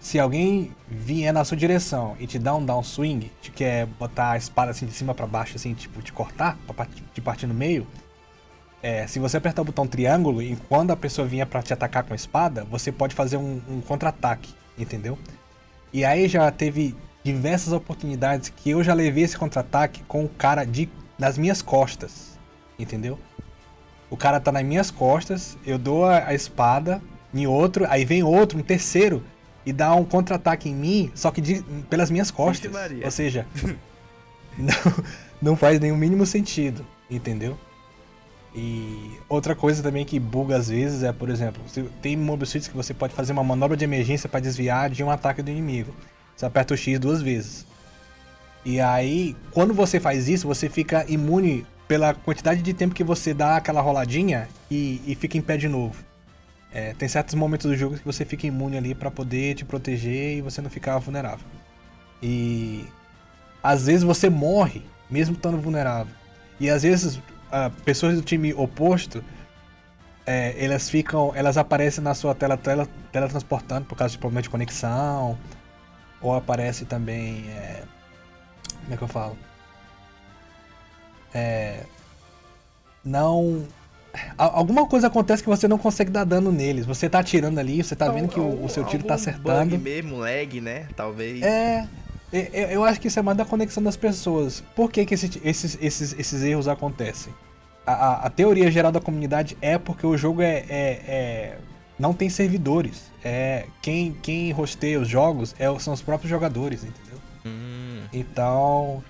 se 0.00 0.18
alguém 0.18 0.74
vier 0.88 1.32
na 1.32 1.44
sua 1.44 1.56
direção 1.56 2.16
e 2.18 2.26
te 2.26 2.38
dá 2.38 2.54
um 2.54 2.64
down 2.64 2.82
swing, 2.82 3.30
te 3.42 3.50
quer 3.50 3.86
botar 3.86 4.32
a 4.32 4.36
espada 4.38 4.70
assim 4.70 4.86
de 4.86 4.92
cima 4.92 5.14
para 5.14 5.26
baixo, 5.26 5.56
assim, 5.56 5.74
tipo, 5.74 6.00
te 6.00 6.10
cortar, 6.10 6.58
te 7.12 7.20
partir 7.20 7.46
no 7.46 7.52
meio, 7.52 7.86
é, 8.82 9.06
se 9.06 9.18
você 9.18 9.36
apertar 9.36 9.60
o 9.60 9.64
botão 9.66 9.86
triângulo 9.86 10.40
e 10.40 10.56
quando 10.68 10.90
a 10.90 10.96
pessoa 10.96 11.28
vier 11.28 11.46
para 11.46 11.62
te 11.62 11.74
atacar 11.74 12.02
com 12.02 12.14
a 12.14 12.16
espada, 12.16 12.64
você 12.64 12.90
pode 12.90 13.14
fazer 13.14 13.36
um, 13.36 13.60
um 13.68 13.82
contra-ataque, 13.82 14.54
entendeu? 14.78 15.18
E 15.92 16.02
aí 16.02 16.26
já 16.28 16.50
teve 16.50 16.96
diversas 17.22 17.74
oportunidades 17.74 18.48
que 18.48 18.70
eu 18.70 18.82
já 18.82 18.94
levei 18.94 19.24
esse 19.24 19.36
contra-ataque 19.36 20.02
com 20.04 20.24
o 20.24 20.28
cara 20.30 20.64
de, 20.64 20.88
nas 21.18 21.36
minhas 21.36 21.60
costas, 21.60 22.38
entendeu? 22.78 23.18
O 24.08 24.16
cara 24.16 24.40
tá 24.40 24.50
nas 24.50 24.64
minhas 24.64 24.90
costas, 24.90 25.58
eu 25.66 25.78
dou 25.78 26.06
a, 26.06 26.28
a 26.28 26.34
espada 26.34 27.02
em 27.34 27.46
outro, 27.46 27.86
aí 27.90 28.06
vem 28.06 28.22
outro, 28.22 28.58
um 28.58 28.62
terceiro, 28.62 29.22
e 29.64 29.72
dá 29.72 29.94
um 29.94 30.04
contra-ataque 30.04 30.68
em 30.68 30.74
mim, 30.74 31.12
só 31.14 31.30
que 31.30 31.40
de, 31.40 31.62
pelas 31.88 32.10
minhas 32.10 32.30
costas. 32.30 32.72
Ou 33.04 33.10
seja, 33.10 33.46
não, 34.56 35.04
não 35.40 35.56
faz 35.56 35.78
nenhum 35.78 35.96
mínimo 35.96 36.24
sentido, 36.26 36.86
entendeu? 37.10 37.58
E 38.54 39.12
outra 39.28 39.54
coisa 39.54 39.82
também 39.82 40.04
que 40.04 40.18
buga 40.18 40.56
às 40.56 40.68
vezes 40.68 41.02
é, 41.02 41.12
por 41.12 41.28
exemplo, 41.28 41.62
tem 42.02 42.16
mob 42.16 42.44
suits 42.44 42.66
que 42.66 42.76
você 42.76 42.92
pode 42.92 43.14
fazer 43.14 43.32
uma 43.32 43.44
manobra 43.44 43.76
de 43.76 43.84
emergência 43.84 44.28
para 44.28 44.40
desviar 44.40 44.90
de 44.90 45.04
um 45.04 45.10
ataque 45.10 45.42
do 45.42 45.50
inimigo. 45.50 45.94
Você 46.36 46.46
aperta 46.46 46.74
o 46.74 46.76
X 46.76 46.98
duas 46.98 47.22
vezes. 47.22 47.66
E 48.64 48.80
aí, 48.80 49.36
quando 49.52 49.72
você 49.72 50.00
faz 50.00 50.28
isso, 50.28 50.46
você 50.46 50.68
fica 50.68 51.04
imune 51.08 51.64
pela 51.86 52.12
quantidade 52.12 52.60
de 52.60 52.74
tempo 52.74 52.94
que 52.94 53.04
você 53.04 53.32
dá 53.32 53.56
aquela 53.56 53.80
roladinha 53.80 54.48
e, 54.70 55.00
e 55.06 55.14
fica 55.14 55.38
em 55.38 55.40
pé 55.40 55.56
de 55.56 55.68
novo. 55.68 56.04
É, 56.72 56.94
tem 56.94 57.08
certos 57.08 57.34
momentos 57.34 57.66
do 57.66 57.76
jogo 57.76 57.98
que 57.98 58.04
você 58.04 58.24
fica 58.24 58.46
imune 58.46 58.76
ali 58.76 58.94
para 58.94 59.10
poder 59.10 59.54
te 59.56 59.64
proteger 59.64 60.38
e 60.38 60.40
você 60.40 60.60
não 60.60 60.70
ficar 60.70 60.98
vulnerável. 60.98 61.44
E 62.22 62.84
às 63.62 63.86
vezes 63.86 64.02
você 64.02 64.30
morre 64.30 64.82
mesmo 65.10 65.34
estando 65.34 65.58
vulnerável. 65.58 66.14
E 66.60 66.70
às 66.70 66.82
vezes 66.82 67.16
uh, 67.16 67.70
pessoas 67.84 68.14
do 68.14 68.22
time 68.22 68.54
oposto, 68.54 69.24
é, 70.26 70.54
elas 70.64 70.88
ficam, 70.88 71.32
elas 71.34 71.56
aparecem 71.56 72.04
na 72.04 72.14
sua 72.14 72.34
tela, 72.34 72.56
tela 72.56 72.86
teletransportando 73.10 73.86
por 73.86 73.96
causa 73.96 74.12
de 74.12 74.18
problema 74.18 74.42
de 74.42 74.50
conexão, 74.50 75.36
ou 76.20 76.34
aparece 76.34 76.84
também, 76.84 77.48
é, 77.50 77.82
como 78.82 78.94
é 78.94 78.96
que 78.96 79.02
eu 79.02 79.08
falo? 79.08 79.36
É, 81.34 81.84
não 83.04 83.66
alguma 84.36 84.86
coisa 84.86 85.06
acontece 85.06 85.42
que 85.42 85.48
você 85.48 85.68
não 85.68 85.78
consegue 85.78 86.10
dar 86.10 86.24
dano 86.24 86.50
neles. 86.50 86.86
Você 86.86 87.08
tá 87.08 87.20
atirando 87.20 87.58
ali, 87.60 87.82
você 87.82 87.94
tá 87.94 88.08
vendo 88.10 88.28
que 88.28 88.40
o, 88.40 88.64
o 88.64 88.68
seu 88.68 88.84
tiro 88.84 89.04
tá 89.04 89.14
acertando. 89.14 89.70
Bug 89.70 89.78
mesmo, 89.78 90.18
lag, 90.18 90.60
né? 90.60 90.86
Talvez. 90.96 91.42
É, 91.42 91.86
eu 92.32 92.84
acho 92.84 93.00
que 93.00 93.08
isso 93.08 93.18
é 93.18 93.22
mais 93.22 93.36
da 93.36 93.44
conexão 93.44 93.82
das 93.82 93.96
pessoas. 93.96 94.62
Por 94.74 94.90
que, 94.90 95.04
que 95.04 95.14
esse, 95.14 95.40
esses, 95.44 95.78
esses, 95.80 96.16
esses 96.18 96.42
erros 96.42 96.68
acontecem? 96.68 97.32
A, 97.84 97.92
a, 97.92 98.26
a, 98.26 98.30
teoria 98.30 98.70
geral 98.70 98.92
da 98.92 99.00
comunidade 99.00 99.56
é 99.60 99.78
porque 99.78 100.06
o 100.06 100.16
jogo 100.16 100.42
é, 100.42 100.64
é, 100.68 101.00
é 101.08 101.58
não 101.98 102.12
tem 102.14 102.28
servidores. 102.28 103.10
É 103.24 103.66
quem 103.82 104.12
quem 104.22 104.52
rosteia 104.52 105.00
os 105.00 105.08
jogos 105.08 105.54
é, 105.58 105.66
são 105.78 105.92
os 105.92 106.00
próprios 106.00 106.30
jogadores, 106.30 106.84
entendeu? 106.84 107.18
Hum. 107.44 108.02
Então 108.12 109.02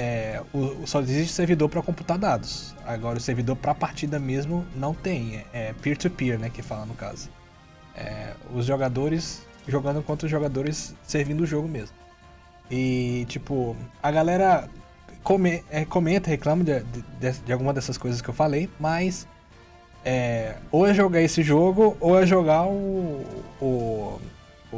é, 0.00 0.40
o, 0.54 0.86
só 0.86 1.00
existe 1.00 1.32
servidor 1.32 1.68
para 1.68 1.82
computar 1.82 2.16
dados. 2.16 2.72
Agora 2.86 3.18
o 3.18 3.20
servidor 3.20 3.56
para 3.56 3.74
partida 3.74 4.16
mesmo 4.16 4.64
não 4.76 4.94
tem. 4.94 5.44
É 5.52 5.72
peer-to-peer, 5.82 6.36
-peer, 6.36 6.40
né, 6.40 6.50
que 6.50 6.62
fala 6.62 6.86
no 6.86 6.94
caso. 6.94 7.28
É, 7.96 8.34
os 8.54 8.64
jogadores 8.64 9.44
jogando 9.66 10.00
contra 10.00 10.26
os 10.26 10.30
jogadores 10.30 10.94
servindo 11.02 11.40
o 11.40 11.46
jogo 11.46 11.66
mesmo. 11.66 11.96
E, 12.70 13.26
tipo, 13.28 13.76
a 14.00 14.12
galera 14.12 14.70
come, 15.24 15.64
é, 15.68 15.84
comenta, 15.84 16.30
reclama 16.30 16.62
de, 16.62 16.80
de, 17.18 17.32
de, 17.32 17.52
alguma 17.52 17.72
dessas 17.72 17.98
coisas 17.98 18.22
que 18.22 18.30
eu 18.30 18.34
falei, 18.34 18.70
mas 18.78 19.26
é, 20.04 20.58
ou 20.70 20.86
é 20.86 20.94
jogar 20.94 21.22
esse 21.22 21.42
jogo 21.42 21.96
ou 21.98 22.16
é 22.16 22.24
jogar 22.24 22.66
o, 22.68 23.26
o, 23.60 24.20
o, 24.72 24.76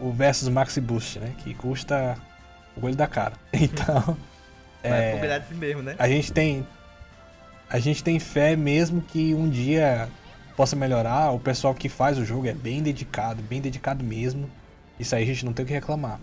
o 0.00 0.12
Versus 0.16 0.48
Maxi 0.48 0.80
Boost, 0.80 1.18
né? 1.18 1.34
Que 1.44 1.52
custa 1.52 2.16
o 2.74 2.86
olho 2.86 2.96
da 2.96 3.06
cara. 3.06 3.34
Então. 3.52 4.16
É, 4.82 5.12
é 5.12 5.54
mesmo, 5.54 5.82
né? 5.82 5.94
A 5.98 6.08
gente 6.08 6.32
tem. 6.32 6.66
A 7.68 7.78
gente 7.78 8.04
tem 8.04 8.18
fé 8.18 8.54
mesmo 8.54 9.00
que 9.00 9.34
um 9.34 9.48
dia 9.48 10.08
possa 10.56 10.76
melhorar. 10.76 11.30
O 11.32 11.40
pessoal 11.40 11.74
que 11.74 11.88
faz 11.88 12.18
o 12.18 12.24
jogo 12.24 12.46
é 12.46 12.52
bem 12.52 12.82
dedicado, 12.82 13.42
bem 13.42 13.60
dedicado 13.60 14.04
mesmo. 14.04 14.50
Isso 14.98 15.14
aí 15.14 15.22
a 15.22 15.26
gente 15.26 15.44
não 15.44 15.52
tem 15.52 15.64
o 15.64 15.66
que 15.66 15.72
reclamar. 15.72 16.20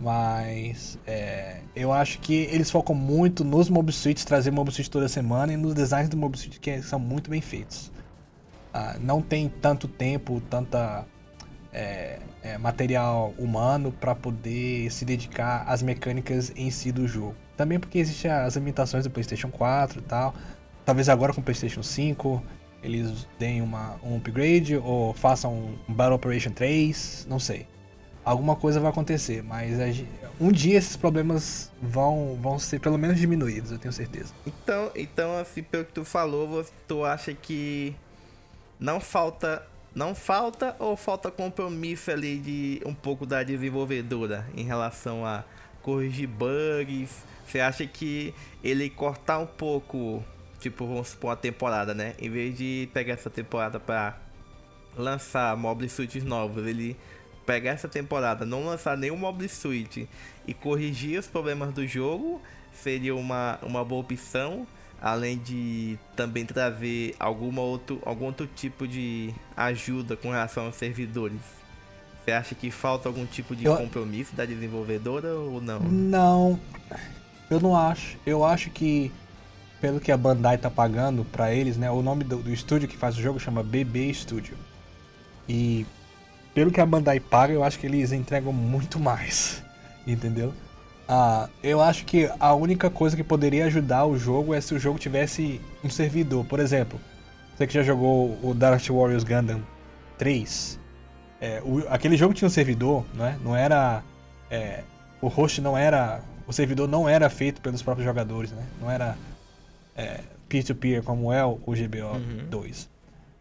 Mas 0.00 0.98
é, 1.06 1.60
eu 1.74 1.92
acho 1.92 2.20
que 2.20 2.34
eles 2.52 2.70
focam 2.70 2.94
muito 2.94 3.44
nos 3.44 3.68
mob 3.68 3.90
suits, 3.92 4.24
trazer 4.24 4.50
mob 4.50 4.70
suits 4.70 4.88
toda 4.88 5.08
semana 5.08 5.52
e 5.52 5.56
nos 5.56 5.74
designs 5.74 6.08
do 6.08 6.16
mob 6.16 6.38
suit 6.38 6.60
que 6.60 6.82
são 6.82 6.98
muito 6.98 7.30
bem 7.30 7.40
feitos. 7.40 7.90
Ah, 8.72 8.96
não 9.00 9.20
tem 9.20 9.48
tanto 9.48 9.88
tempo, 9.88 10.40
tanta 10.48 11.04
é, 11.72 12.18
é, 12.42 12.58
material 12.58 13.34
humano 13.38 13.92
para 13.92 14.14
poder 14.14 14.90
se 14.90 15.04
dedicar 15.04 15.64
às 15.66 15.82
mecânicas 15.82 16.52
em 16.56 16.70
si 16.70 16.92
do 16.92 17.06
jogo. 17.06 17.34
Também 17.56 17.78
porque 17.78 17.98
existem 17.98 18.30
as 18.30 18.56
limitações 18.56 19.04
do 19.04 19.10
PlayStation 19.10 19.50
4 19.50 19.98
e 19.98 20.02
tal. 20.02 20.34
Talvez 20.84 21.08
agora 21.08 21.32
com 21.32 21.40
o 21.40 21.44
PlayStation 21.44 21.82
5 21.82 22.42
eles 22.82 23.26
deem 23.38 23.60
uma, 23.60 23.96
um 24.04 24.16
upgrade 24.16 24.76
ou 24.76 25.12
façam 25.12 25.52
um 25.88 25.92
Battle 25.92 26.14
Operation 26.14 26.52
3, 26.52 27.26
não 27.28 27.40
sei 27.40 27.66
alguma 28.28 28.54
coisa 28.54 28.78
vai 28.78 28.90
acontecer, 28.90 29.42
mas 29.42 29.78
um 30.38 30.52
dia 30.52 30.76
esses 30.76 30.96
problemas 30.96 31.72
vão, 31.80 32.38
vão 32.40 32.58
ser 32.58 32.78
pelo 32.78 32.98
menos 32.98 33.18
diminuídos, 33.18 33.72
eu 33.72 33.78
tenho 33.78 33.92
certeza. 33.92 34.34
Então, 34.46 34.90
então 34.94 35.38
assim, 35.38 35.62
pelo 35.62 35.84
que 35.86 35.92
tu 35.92 36.04
falou, 36.04 36.64
tu 36.86 37.04
acha 37.04 37.32
que 37.32 37.96
não 38.78 39.00
falta 39.00 39.66
não 39.98 40.14
falta 40.14 40.76
ou 40.78 40.96
falta 40.96 41.28
compromisso 41.28 42.12
ali 42.12 42.38
de 42.38 42.80
um 42.86 42.94
pouco 42.94 43.26
da 43.26 43.42
desenvolvedora 43.42 44.46
em 44.56 44.62
relação 44.62 45.26
a 45.26 45.42
corrigir 45.82 46.28
bugs? 46.28 47.24
Você 47.44 47.58
acha 47.58 47.84
que 47.84 48.32
ele 48.62 48.88
cortar 48.88 49.40
um 49.40 49.46
pouco, 49.46 50.22
tipo, 50.60 50.86
vamos 50.86 51.08
supor, 51.08 51.32
a 51.32 51.36
temporada, 51.36 51.94
né? 51.94 52.14
Em 52.20 52.30
vez 52.30 52.56
de 52.56 52.88
pegar 52.94 53.14
essa 53.14 53.28
temporada 53.28 53.80
para 53.80 54.16
lançar 54.96 55.56
mobile 55.56 55.90
suits 55.90 56.22
novos, 56.22 56.64
ele 56.64 56.96
pegar 57.44 57.72
essa 57.72 57.88
temporada, 57.88 58.46
não 58.46 58.66
lançar 58.66 58.96
nenhum 58.96 59.16
Mobile 59.16 59.48
Suit 59.48 60.08
e 60.46 60.54
corrigir 60.54 61.18
os 61.18 61.26
problemas 61.26 61.72
do 61.72 61.84
jogo 61.86 62.40
seria 62.72 63.16
uma, 63.16 63.58
uma 63.62 63.84
boa 63.84 64.02
opção, 64.02 64.64
além 65.00 65.38
de 65.38 65.98
também 66.16 66.44
trazer 66.44 67.14
alguma 67.18 67.62
outro, 67.62 68.00
algum 68.04 68.26
outro 68.26 68.46
tipo 68.46 68.86
de 68.86 69.32
ajuda 69.56 70.16
com 70.16 70.30
relação 70.30 70.66
aos 70.66 70.74
servidores. 70.74 71.40
Você 72.24 72.32
acha 72.32 72.54
que 72.54 72.70
falta 72.70 73.08
algum 73.08 73.24
tipo 73.24 73.56
de 73.56 73.64
eu... 73.64 73.76
compromisso 73.76 74.34
da 74.34 74.44
desenvolvedora 74.44 75.34
ou 75.34 75.60
não? 75.60 75.80
Não, 75.80 76.60
eu 77.50 77.60
não 77.60 77.76
acho. 77.76 78.18
Eu 78.26 78.44
acho 78.44 78.70
que 78.70 79.10
pelo 79.80 80.00
que 80.00 80.10
a 80.10 80.16
Bandai 80.16 80.58
tá 80.58 80.70
pagando 80.70 81.24
para 81.24 81.54
eles, 81.54 81.76
né? 81.76 81.90
O 81.90 82.02
nome 82.02 82.24
do, 82.24 82.38
do, 82.38 82.52
estúdio 82.52 82.88
que 82.88 82.96
faz 82.96 83.16
o 83.16 83.22
jogo 83.22 83.38
chama 83.38 83.62
BB 83.62 84.12
Studio. 84.12 84.56
E 85.48 85.86
pelo 86.52 86.70
que 86.70 86.80
a 86.80 86.86
Bandai 86.86 87.20
paga, 87.20 87.52
eu 87.52 87.62
acho 87.62 87.78
que 87.78 87.86
eles 87.86 88.12
entregam 88.12 88.52
muito 88.52 88.98
mais, 88.98 89.62
entendeu? 90.06 90.52
Ah, 91.08 91.48
eu 91.62 91.80
acho 91.80 92.04
que 92.04 92.30
a 92.38 92.52
única 92.52 92.90
coisa 92.90 93.16
que 93.16 93.24
poderia 93.24 93.64
ajudar 93.64 94.04
o 94.04 94.18
jogo 94.18 94.52
é 94.52 94.60
se 94.60 94.74
o 94.74 94.78
jogo 94.78 94.98
tivesse 94.98 95.58
um 95.82 95.88
servidor. 95.88 96.44
Por 96.44 96.60
exemplo, 96.60 97.00
você 97.56 97.66
que 97.66 97.72
já 97.72 97.82
jogou 97.82 98.38
o 98.42 98.52
Dynasty 98.52 98.92
Warriors 98.92 99.24
Gundam 99.24 99.62
3, 100.18 100.78
é, 101.40 101.62
o, 101.64 101.78
aquele 101.88 102.16
jogo 102.16 102.34
tinha 102.34 102.46
um 102.46 102.50
servidor, 102.50 103.06
não 103.14 103.26
é? 103.26 103.36
Não 103.42 103.56
era. 103.56 104.02
É, 104.50 104.82
o 105.22 105.28
host 105.28 105.62
não 105.62 105.78
era. 105.78 106.20
O 106.46 106.52
servidor 106.52 106.86
não 106.86 107.08
era 107.08 107.30
feito 107.30 107.60
pelos 107.62 107.82
próprios 107.82 108.06
jogadores, 108.06 108.52
né? 108.52 108.64
Não 108.80 108.90
era 108.90 109.16
é, 109.96 110.20
peer-to-peer 110.48 111.02
como 111.02 111.32
é 111.32 111.44
o 111.44 111.56
GBO 111.56 112.16
uhum. 112.16 112.46
2. 112.50 112.88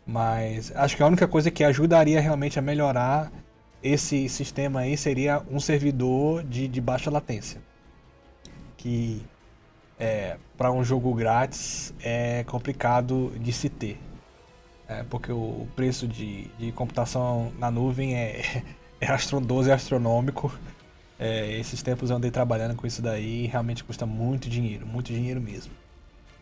Mas 0.06 0.72
acho 0.74 0.96
que 0.96 1.04
a 1.04 1.08
única 1.08 1.28
coisa 1.28 1.52
que 1.52 1.66
ajudaria 1.66 2.22
realmente 2.22 2.58
a 2.58 2.62
melhorar 2.62 3.30
esse 3.82 4.28
sistema 4.30 4.82
aí 4.82 4.98
seria 4.98 5.42
um 5.50 5.60
servidor 5.60 6.44
de, 6.44 6.68
de 6.68 6.82
baixa 6.82 7.10
latência. 7.10 7.62
Que 8.76 9.22
é, 10.00 10.38
para 10.58 10.72
um 10.72 10.84
jogo 10.84 11.14
grátis 11.14 11.94
é 12.02 12.44
complicado 12.46 13.34
de 13.40 13.52
se 13.52 13.70
ter. 13.70 14.00
É, 14.88 15.04
porque 15.04 15.32
o 15.32 15.68
preço 15.76 16.08
de, 16.08 16.46
de 16.58 16.72
computação 16.72 17.52
na 17.60 17.70
nuvem 17.70 18.16
é, 18.16 18.64
é 19.02 19.08
astrondoso 19.08 19.72
astronômico. 19.72 20.54
É, 21.20 21.58
esses 21.60 21.82
tempos 21.82 22.10
eu 22.10 22.16
andei 22.16 22.30
trabalhando 22.30 22.76
com 22.76 22.86
isso 22.86 23.02
daí 23.02 23.46
e 23.46 23.48
realmente 23.48 23.84
custa 23.84 24.06
muito 24.06 24.50
dinheiro, 24.50 24.86
muito 24.86 25.12
dinheiro 25.12 25.42
mesmo. 25.42 25.74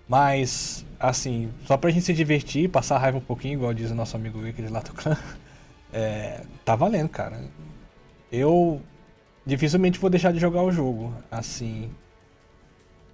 Mas, 0.08 0.86
assim, 1.00 1.52
só 1.66 1.78
pra 1.78 1.90
gente 1.90 2.06
se 2.06 2.14
divertir, 2.14 2.70
passar 2.70 3.00
raiva 3.00 3.18
um 3.18 3.22
pouquinho, 3.22 3.56
igual 3.56 3.74
diz 3.74 3.90
o 3.90 3.96
nosso 3.96 4.16
amigo 4.16 4.40
Wicked 4.40 4.72
lá 4.72 4.82
do 4.82 4.94
clã, 4.94 5.18
é, 5.96 6.41
tá 6.66 6.76
valendo, 6.76 7.08
cara. 7.08 7.41
Eu 8.30 8.82
dificilmente 9.46 9.98
vou 9.98 10.10
deixar 10.10 10.34
de 10.34 10.39
jogar 10.39 10.62
o 10.62 10.72
jogo, 10.72 11.14
assim, 11.32 11.89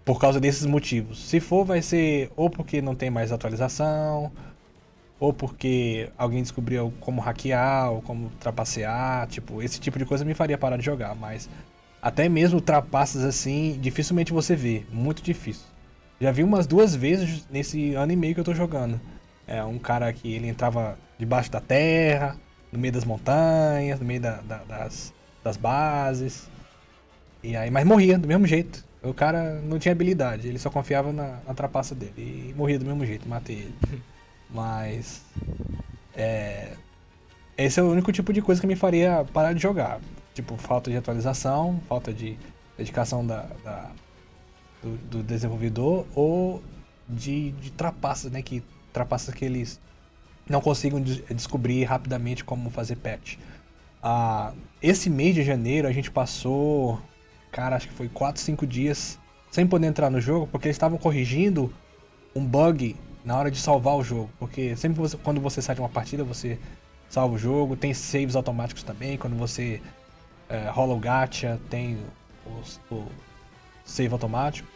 por 0.03 0.19
causa 0.19 0.39
desses 0.39 0.65
motivos. 0.65 1.19
Se 1.19 1.39
for, 1.39 1.63
vai 1.63 1.84
ser 1.84 2.32
ou 2.36 2.49
porque 2.49 2.82
não 2.82 2.95
tem 2.95 3.11
mais 3.11 3.32
atualização, 3.32 4.32
ou 5.19 5.32
porque 5.32 6.09
alguém 6.17 6.41
descobriu 6.41 6.91
como 6.99 7.21
hackear, 7.21 7.91
ou 7.91 8.01
como 8.01 8.32
trapacear, 8.39 9.27
tipo, 9.27 9.61
esse 9.61 9.79
tipo 9.79 9.99
de 9.99 10.05
coisa 10.05 10.25
me 10.25 10.34
faria 10.34 10.57
parar 10.57 10.77
de 10.77 10.84
jogar, 10.86 11.13
mas 11.13 11.47
até 12.01 12.27
mesmo 12.27 12.59
trapaças 12.59 13.23
assim, 13.23 13.77
dificilmente 13.79 14.34
você 14.34 14.55
vê, 14.55 14.84
muito 14.91 15.21
difícil. 15.21 15.67
Já 16.19 16.32
vi 16.32 16.43
umas 16.43 16.65
duas 16.65 16.95
vezes 16.95 17.45
nesse 17.51 17.93
ano 17.93 18.11
e 18.11 18.15
meio 18.15 18.34
que 18.34 18.39
eu 18.39 18.43
tô 18.43 18.55
jogando. 18.55 18.99
É 19.45 19.63
um 19.63 19.77
cara 19.77 20.11
que 20.13 20.34
ele 20.34 20.47
entrava 20.47 20.97
debaixo 21.19 21.51
da 21.51 21.59
terra, 21.59 22.38
no 22.72 22.80
meio 22.80 22.93
das 22.93 23.03
montanhas, 23.03 23.99
no 23.99 24.05
meio 24.05 24.22
da, 24.22 24.41
da, 24.41 24.57
das, 24.63 25.13
das 25.43 25.57
bases. 25.57 26.47
E 27.43 27.55
aí, 27.55 27.69
mas 27.69 27.86
morria 27.86 28.17
do 28.17 28.28
mesmo 28.28 28.45
jeito. 28.45 28.84
O 29.03 29.13
cara 29.13 29.59
não 29.61 29.80
tinha 29.80 29.91
habilidade, 29.91 30.47
ele 30.47 30.59
só 30.59 30.69
confiava 30.69 31.11
na, 31.11 31.39
na 31.47 31.53
trapaça 31.53 31.95
dele. 31.95 32.13
E 32.17 32.53
morria 32.55 32.78
do 32.78 32.86
mesmo 32.86 33.05
jeito, 33.05 33.28
matei 33.28 33.57
ele. 33.57 33.76
Mas. 34.49 35.24
É. 36.15 36.74
Esse 37.57 37.80
é 37.80 37.84
o 37.84 37.91
único 37.91 38.11
tipo 38.11 38.32
de 38.32 38.41
coisa 38.41 38.59
que 38.59 38.67
me 38.67 38.76
faria 38.76 39.26
parar 39.34 39.53
de 39.53 39.61
jogar. 39.61 39.99
Tipo, 40.34 40.55
falta 40.57 40.89
de 40.89 40.97
atualização, 40.97 41.82
falta 41.88 42.13
de 42.13 42.38
dedicação 42.78 43.26
da, 43.26 43.47
da 43.63 43.91
do, 44.82 44.97
do, 44.97 45.24
desenvolvedor 45.24 46.05
ou 46.15 46.61
de, 47.07 47.51
de 47.53 47.72
trapaças, 47.72 48.32
né? 48.32 48.41
Que 48.41 48.63
trapaças 48.91 49.34
que 49.34 49.45
eles 49.45 49.80
não 50.51 50.61
consigam 50.61 51.01
des 51.01 51.23
descobrir 51.29 51.83
rapidamente 51.83 52.43
como 52.43 52.69
fazer 52.69 52.97
patch. 52.97 53.37
Ah, 54.03 54.53
esse 54.81 55.09
mês 55.09 55.35
de 55.35 55.43
janeiro 55.43 55.87
a 55.87 55.91
gente 55.91 56.11
passou, 56.11 56.99
cara, 57.51 57.75
acho 57.75 57.87
que 57.87 57.93
foi 57.93 58.09
4, 58.09 58.41
5 58.41 58.67
dias 58.67 59.17
sem 59.49 59.65
poder 59.65 59.87
entrar 59.87 60.09
no 60.09 60.21
jogo 60.21 60.47
porque 60.47 60.67
eles 60.67 60.75
estavam 60.75 60.97
corrigindo 60.97 61.73
um 62.35 62.45
bug 62.45 62.95
na 63.23 63.37
hora 63.37 63.51
de 63.51 63.59
salvar 63.59 63.95
o 63.95 64.03
jogo. 64.03 64.29
Porque 64.39 64.75
sempre 64.75 64.99
você, 64.99 65.17
quando 65.17 65.39
você 65.39 65.61
sai 65.61 65.75
de 65.75 65.81
uma 65.81 65.89
partida, 65.89 66.23
você 66.23 66.59
salva 67.09 67.35
o 67.35 67.37
jogo. 67.37 67.75
Tem 67.75 67.93
saves 67.93 68.35
automáticos 68.35 68.83
também. 68.83 69.17
Quando 69.17 69.35
você 69.35 69.81
é, 70.49 70.69
rola 70.69 70.93
o 70.93 70.99
gacha, 70.99 71.59
tem 71.69 71.97
o, 72.45 72.95
o 72.95 73.07
save 73.85 74.13
automático. 74.13 74.67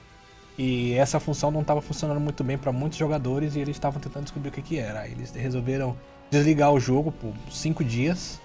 E 0.58 0.94
essa 0.94 1.20
função 1.20 1.52
não 1.52 1.62
estava 1.62 1.82
funcionando 1.82 2.20
muito 2.20 2.44
bem 2.44 2.58
para 2.58 2.72
muitos 2.72 2.98
jogadores 2.98 3.56
e 3.56 3.60
eles 3.60 3.76
estavam 3.76 4.00
tentando 4.00 4.24
descobrir 4.24 4.50
o 4.50 4.52
que, 4.52 4.62
que 4.62 4.80
era. 4.80 5.08
Eles 5.08 5.32
resolveram 5.32 5.98
desligar 6.32 6.72
o 6.72 6.80
jogo 6.80 7.12
por 7.12 7.34
5 7.52 7.84
dias. 7.84 8.40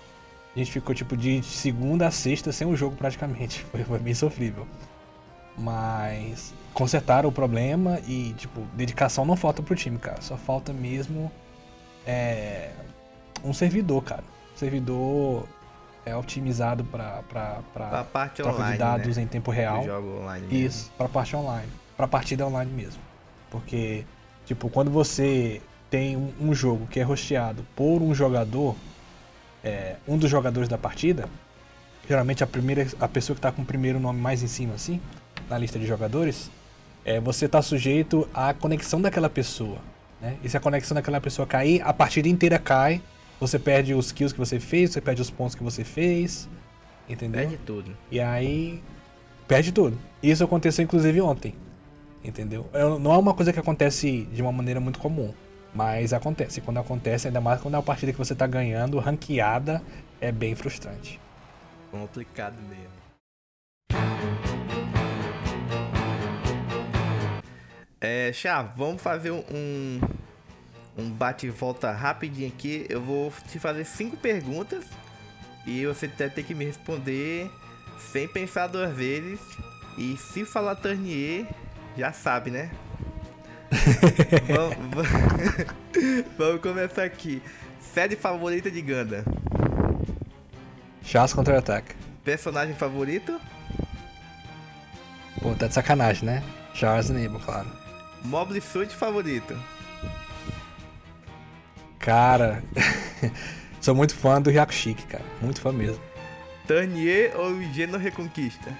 A 0.54 0.58
gente 0.58 0.72
ficou 0.72 0.92
tipo 0.94 1.16
de 1.16 1.42
segunda 1.44 2.08
a 2.08 2.10
sexta 2.10 2.50
sem 2.50 2.66
o 2.66 2.76
jogo 2.76 2.96
praticamente. 2.96 3.64
Foi, 3.70 3.84
foi 3.84 3.98
bem 4.00 4.14
sofrível. 4.14 4.66
Mas 5.56 6.52
consertaram 6.72 7.28
o 7.28 7.32
problema 7.32 8.00
e, 8.06 8.32
tipo, 8.36 8.62
dedicação 8.74 9.24
não 9.24 9.36
falta 9.36 9.62
pro 9.62 9.74
time, 9.76 9.98
cara. 9.98 10.20
Só 10.20 10.36
falta 10.36 10.72
mesmo 10.72 11.30
é, 12.06 12.70
um 13.44 13.52
servidor, 13.52 14.02
cara. 14.02 14.24
Um 14.54 14.56
servidor 14.56 15.46
é 16.04 16.16
otimizado 16.16 16.84
para 16.84 17.22
para 17.72 18.04
parte 18.04 18.42
troca 18.42 18.56
online, 18.56 18.72
de 18.72 18.78
dados 18.78 19.16
né? 19.16 19.22
em 19.22 19.26
tempo 19.26 19.50
real. 19.50 19.84
Jogo 19.84 20.20
online 20.20 20.46
mesmo. 20.46 20.66
Isso, 20.66 20.92
para 20.96 21.08
parte 21.08 21.36
online, 21.36 21.68
para 22.00 22.08
partida 22.08 22.46
online 22.46 22.72
mesmo. 22.72 23.02
Porque 23.50 24.04
tipo, 24.46 24.70
quando 24.70 24.90
você 24.90 25.60
tem 25.90 26.16
um, 26.16 26.32
um 26.40 26.54
jogo 26.54 26.86
que 26.86 26.98
é 26.98 27.06
hosteado 27.06 27.66
por 27.76 28.00
um 28.00 28.14
jogador, 28.14 28.74
é, 29.62 29.96
um 30.08 30.16
dos 30.16 30.30
jogadores 30.30 30.68
da 30.68 30.78
partida, 30.78 31.28
geralmente 32.08 32.42
a 32.42 32.46
primeira 32.46 32.86
a 32.98 33.06
pessoa 33.06 33.34
que 33.34 33.38
está 33.38 33.52
com 33.52 33.62
o 33.62 33.64
primeiro 33.66 34.00
nome 34.00 34.18
mais 34.18 34.42
em 34.42 34.46
cima 34.46 34.74
assim, 34.74 35.00
na 35.48 35.58
lista 35.58 35.78
de 35.78 35.86
jogadores, 35.86 36.50
é, 37.04 37.20
você 37.20 37.44
está 37.44 37.60
sujeito 37.60 38.26
à 38.32 38.54
conexão 38.54 39.00
daquela 39.02 39.28
pessoa. 39.28 39.78
Né? 40.20 40.36
E 40.42 40.48
se 40.48 40.56
a 40.56 40.60
conexão 40.60 40.94
daquela 40.94 41.20
pessoa 41.20 41.46
cair, 41.46 41.82
a 41.82 41.92
partida 41.92 42.28
inteira 42.28 42.58
cai. 42.58 43.02
Você 43.38 43.58
perde 43.58 43.94
os 43.94 44.12
kills 44.12 44.34
que 44.34 44.38
você 44.38 44.60
fez, 44.60 44.90
você 44.90 45.00
perde 45.00 45.22
os 45.22 45.30
pontos 45.30 45.54
que 45.54 45.62
você 45.62 45.82
fez. 45.82 46.48
Entendeu? 47.08 47.40
Perde 47.40 47.58
tudo. 47.58 47.96
E 48.10 48.20
aí. 48.20 48.82
Perde 49.48 49.72
tudo. 49.72 49.98
Isso 50.22 50.44
aconteceu 50.44 50.84
inclusive 50.84 51.20
ontem. 51.22 51.54
Entendeu? 52.22 52.68
Não 53.00 53.12
é 53.12 53.18
uma 53.18 53.34
coisa 53.34 53.52
que 53.52 53.58
acontece 53.58 54.22
de 54.32 54.42
uma 54.42 54.52
maneira 54.52 54.80
muito 54.80 54.98
comum. 54.98 55.32
Mas 55.74 56.12
acontece. 56.12 56.60
Quando 56.60 56.78
acontece, 56.78 57.28
ainda 57.28 57.40
mais 57.40 57.60
quando 57.60 57.74
é 57.74 57.76
uma 57.78 57.82
partida 57.82 58.12
que 58.12 58.18
você 58.18 58.32
está 58.32 58.46
ganhando, 58.46 58.98
ranqueada, 58.98 59.82
é 60.20 60.30
bem 60.32 60.54
frustrante. 60.54 61.20
Complicado 61.90 62.56
mesmo. 62.68 63.00
É, 68.00 68.32
Chá, 68.32 68.62
vamos 68.62 69.02
fazer 69.02 69.30
um, 69.30 70.00
um 70.96 71.10
bate 71.10 71.46
e 71.46 71.50
volta 71.50 71.92
rapidinho 71.92 72.48
aqui. 72.48 72.86
Eu 72.88 73.00
vou 73.00 73.32
te 73.48 73.58
fazer 73.58 73.84
cinco 73.84 74.16
perguntas 74.16 74.84
e 75.66 75.86
você 75.86 76.08
vai 76.08 76.30
ter 76.30 76.42
que 76.42 76.54
me 76.54 76.64
responder 76.64 77.50
sem 77.98 78.26
pensar 78.26 78.66
duas 78.66 78.94
vezes. 78.94 79.40
E 79.98 80.16
se 80.16 80.44
falar 80.44 80.76
Turnier, 80.76 81.46
já 81.96 82.12
sabe, 82.12 82.50
né? 82.50 82.70
vamos, 84.48 84.76
vamos, 84.90 86.24
vamos, 86.38 86.60
começar 86.60 87.04
aqui. 87.04 87.42
Série 87.80 88.16
favorita 88.16 88.70
de 88.70 88.80
Ganda? 88.82 89.24
Chás 91.02 91.32
contra-ataque. 91.32 91.94
Personagem 92.24 92.74
favorito? 92.74 93.40
Pô, 95.40 95.54
tá 95.54 95.66
de 95.66 95.74
sacanagem, 95.74 96.24
né? 96.24 96.42
Charles 96.74 97.10
Enable, 97.10 97.38
claro. 97.44 97.68
Mobile 98.24 98.60
Suit 98.60 98.94
favorito? 98.94 99.58
Cara, 101.98 102.62
sou 103.80 103.94
muito 103.94 104.14
fã 104.14 104.40
do 104.40 104.50
Chique, 104.70 105.06
cara. 105.06 105.24
Muito 105.40 105.60
fã 105.60 105.72
mesmo. 105.72 106.02
Turnier 106.66 107.32
ou 107.36 107.60
Geno 107.72 107.98
Reconquista? 107.98 108.70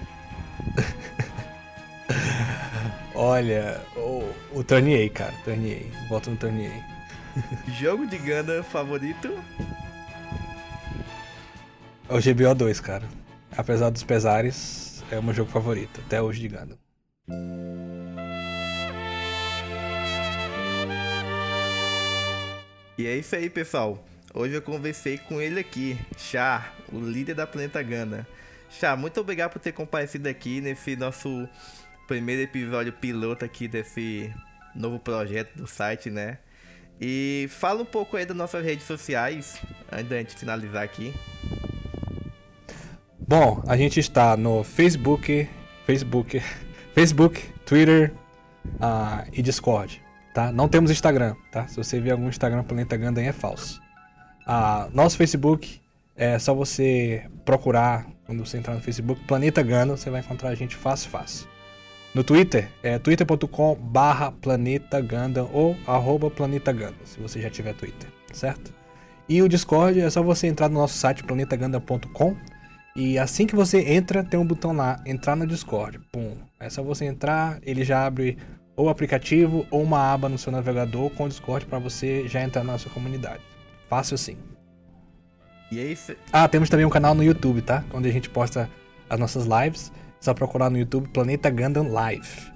Olha, 3.13 3.81
o, 3.95 4.23
o 4.53 4.63
Turnier, 4.63 5.11
cara. 5.11 5.33
Turnier. 5.43 5.85
Volto 6.07 6.29
no 6.29 6.37
Turnier. 6.37 6.83
Jogo 7.79 8.07
de 8.07 8.17
Gundam 8.17 8.63
favorito? 8.63 9.37
É 12.09 12.13
o 12.13 12.21
GBO 12.21 12.55
2, 12.55 12.79
cara. 12.79 13.07
Apesar 13.55 13.89
dos 13.89 14.03
pesares, 14.03 15.03
é 15.11 15.19
o 15.19 15.23
meu 15.23 15.33
jogo 15.33 15.51
favorito, 15.51 16.01
até 16.05 16.21
hoje 16.21 16.41
de 16.41 16.47
Gundam. 16.47 16.77
E 22.97 23.07
é 23.07 23.15
isso 23.15 23.35
aí, 23.35 23.49
pessoal. 23.49 24.03
Hoje 24.33 24.53
eu 24.53 24.61
conversei 24.61 25.17
com 25.17 25.41
ele 25.41 25.59
aqui, 25.59 25.97
Chá, 26.17 26.73
o 26.91 26.99
líder 26.99 27.33
da 27.33 27.45
Planeta 27.45 27.81
Gana. 27.81 28.25
Chá, 28.69 28.95
muito 28.95 29.19
obrigado 29.19 29.51
por 29.51 29.59
ter 29.59 29.73
comparecido 29.73 30.29
aqui 30.29 30.61
nesse 30.61 30.95
nosso 30.95 31.47
primeiro 32.11 32.41
episódio 32.41 32.91
piloto 32.91 33.45
aqui 33.45 33.69
desse 33.69 34.29
novo 34.75 34.99
projeto 34.99 35.55
do 35.55 35.65
site, 35.65 36.09
né? 36.09 36.39
E 36.99 37.47
fala 37.49 37.83
um 37.83 37.85
pouco 37.85 38.17
aí 38.17 38.25
das 38.25 38.35
nossas 38.35 38.65
redes 38.65 38.85
sociais, 38.85 39.61
antes 39.89 40.09
da 40.09 40.17
gente 40.17 40.35
finalizar 40.35 40.83
aqui. 40.83 41.13
Bom, 43.17 43.63
a 43.65 43.77
gente 43.77 43.97
está 43.97 44.35
no 44.35 44.61
Facebook, 44.61 45.47
Facebook, 45.85 46.41
Facebook, 46.93 47.41
Twitter 47.65 48.11
uh, 48.65 49.25
e 49.31 49.41
Discord, 49.41 50.03
tá? 50.33 50.51
Não 50.51 50.67
temos 50.67 50.91
Instagram, 50.91 51.33
tá? 51.49 51.65
Se 51.69 51.77
você 51.77 51.97
ver 52.01 52.11
algum 52.11 52.27
Instagram 52.27 52.61
Planeta 52.65 52.97
Gundam 52.97 53.23
é 53.23 53.31
falso. 53.31 53.81
Uh, 54.45 54.93
nosso 54.93 55.15
Facebook 55.15 55.79
é 56.17 56.37
só 56.37 56.53
você 56.53 57.25
procurar, 57.45 58.05
quando 58.25 58.45
você 58.45 58.57
entrar 58.57 58.73
no 58.73 58.81
Facebook, 58.81 59.23
Planeta 59.23 59.63
Gundam, 59.63 59.95
você 59.95 60.09
vai 60.09 60.19
encontrar 60.19 60.49
a 60.49 60.55
gente 60.55 60.75
fácil, 60.75 61.09
fácil. 61.09 61.50
No 62.13 62.25
Twitter, 62.25 62.69
é 62.83 62.99
twitter.com 62.99 63.75
barra 63.75 64.33
Planeta 64.33 64.99
Gundam 64.99 65.49
ou 65.53 65.77
arroba 65.87 66.29
Planeta 66.29 66.73
Gundam, 66.73 67.05
se 67.05 67.17
você 67.21 67.41
já 67.41 67.49
tiver 67.49 67.73
Twitter, 67.73 68.09
certo? 68.33 68.73
E 69.29 69.41
o 69.41 69.47
Discord 69.47 69.97
é 69.97 70.09
só 70.09 70.21
você 70.21 70.47
entrar 70.47 70.67
no 70.67 70.75
nosso 70.75 70.97
site 70.97 71.23
planetagundam.com 71.23 72.35
e 72.97 73.17
assim 73.17 73.47
que 73.47 73.55
você 73.55 73.93
entra, 73.93 74.25
tem 74.25 74.37
um 74.37 74.45
botão 74.45 74.73
lá, 74.73 75.01
entrar 75.05 75.37
no 75.37 75.47
Discord. 75.47 75.99
Pum. 76.11 76.35
É 76.59 76.69
só 76.69 76.83
você 76.83 77.05
entrar, 77.05 77.59
ele 77.63 77.85
já 77.85 78.05
abre 78.05 78.37
ou 78.75 78.89
aplicativo 78.89 79.65
ou 79.71 79.81
uma 79.81 80.11
aba 80.13 80.27
no 80.27 80.37
seu 80.37 80.51
navegador 80.51 81.09
com 81.11 81.23
o 81.23 81.29
Discord 81.29 81.65
para 81.65 81.79
você 81.79 82.27
já 82.27 82.43
entrar 82.43 82.65
na 82.65 82.73
nossa 82.73 82.89
comunidade. 82.89 83.41
Fácil 83.89 84.15
assim. 84.15 84.37
E 85.71 85.79
é 85.79 85.83
isso. 85.83 86.13
Ah, 86.33 86.45
temos 86.49 86.69
também 86.69 86.85
um 86.85 86.89
canal 86.89 87.15
no 87.15 87.23
YouTube, 87.23 87.61
tá? 87.61 87.85
Onde 87.93 88.09
a 88.09 88.11
gente 88.11 88.29
posta 88.29 88.69
as 89.09 89.17
nossas 89.17 89.45
lives. 89.45 89.93
Só 90.21 90.33
procurar 90.33 90.69
no 90.69 90.77
YouTube 90.77 91.09
Planeta 91.09 91.49
Gundam 91.49 91.91
Live. 91.91 92.51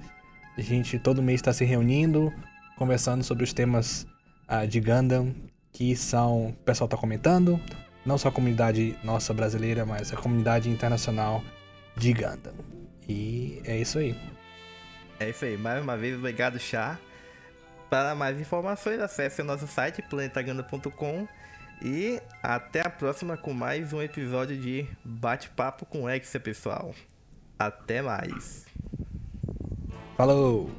A 0.55 0.61
gente 0.61 0.97
todo 0.99 1.21
mês 1.21 1.39
está 1.39 1.51
se 1.51 1.65
reunindo, 1.65 2.31
conversando 2.77 3.23
sobre 3.23 3.43
os 3.43 3.51
temas 3.51 4.07
uh, 4.47 4.67
de 4.67 4.79
Gundam 4.79 5.33
que 5.73 5.95
são. 5.95 6.49
O 6.49 6.53
pessoal 6.53 6.85
está 6.85 6.95
comentando, 6.95 7.59
não 8.05 8.17
só 8.17 8.29
a 8.29 8.31
comunidade 8.31 8.95
nossa 9.03 9.33
brasileira, 9.33 9.85
mas 9.85 10.13
a 10.13 10.15
comunidade 10.15 10.69
internacional 10.69 11.43
de 11.97 12.13
Gundam. 12.13 12.53
E 13.09 13.61
é 13.65 13.77
isso 13.77 13.97
aí. 13.97 14.15
É 15.19 15.29
isso 15.29 15.43
aí. 15.43 15.57
Mais 15.57 15.81
uma 15.81 15.97
vez, 15.97 16.15
obrigado, 16.15 16.59
Chá. 16.59 16.99
Para 17.89 18.15
mais 18.15 18.39
informações, 18.39 18.99
acesse 18.99 19.41
o 19.41 19.45
nosso 19.45 19.67
site 19.67 20.01
planetaganda.com 20.01 21.27
e 21.81 22.21
até 22.41 22.81
a 22.81 22.89
próxima 22.89 23.35
com 23.35 23.53
mais 23.53 23.91
um 23.91 24.01
episódio 24.01 24.57
de 24.57 24.87
Bate-Papo 25.03 25.85
com 25.85 26.09
Exa, 26.09 26.39
pessoal. 26.39 26.93
Até 27.57 28.01
mais. 28.01 28.65
Falou! 30.17 30.69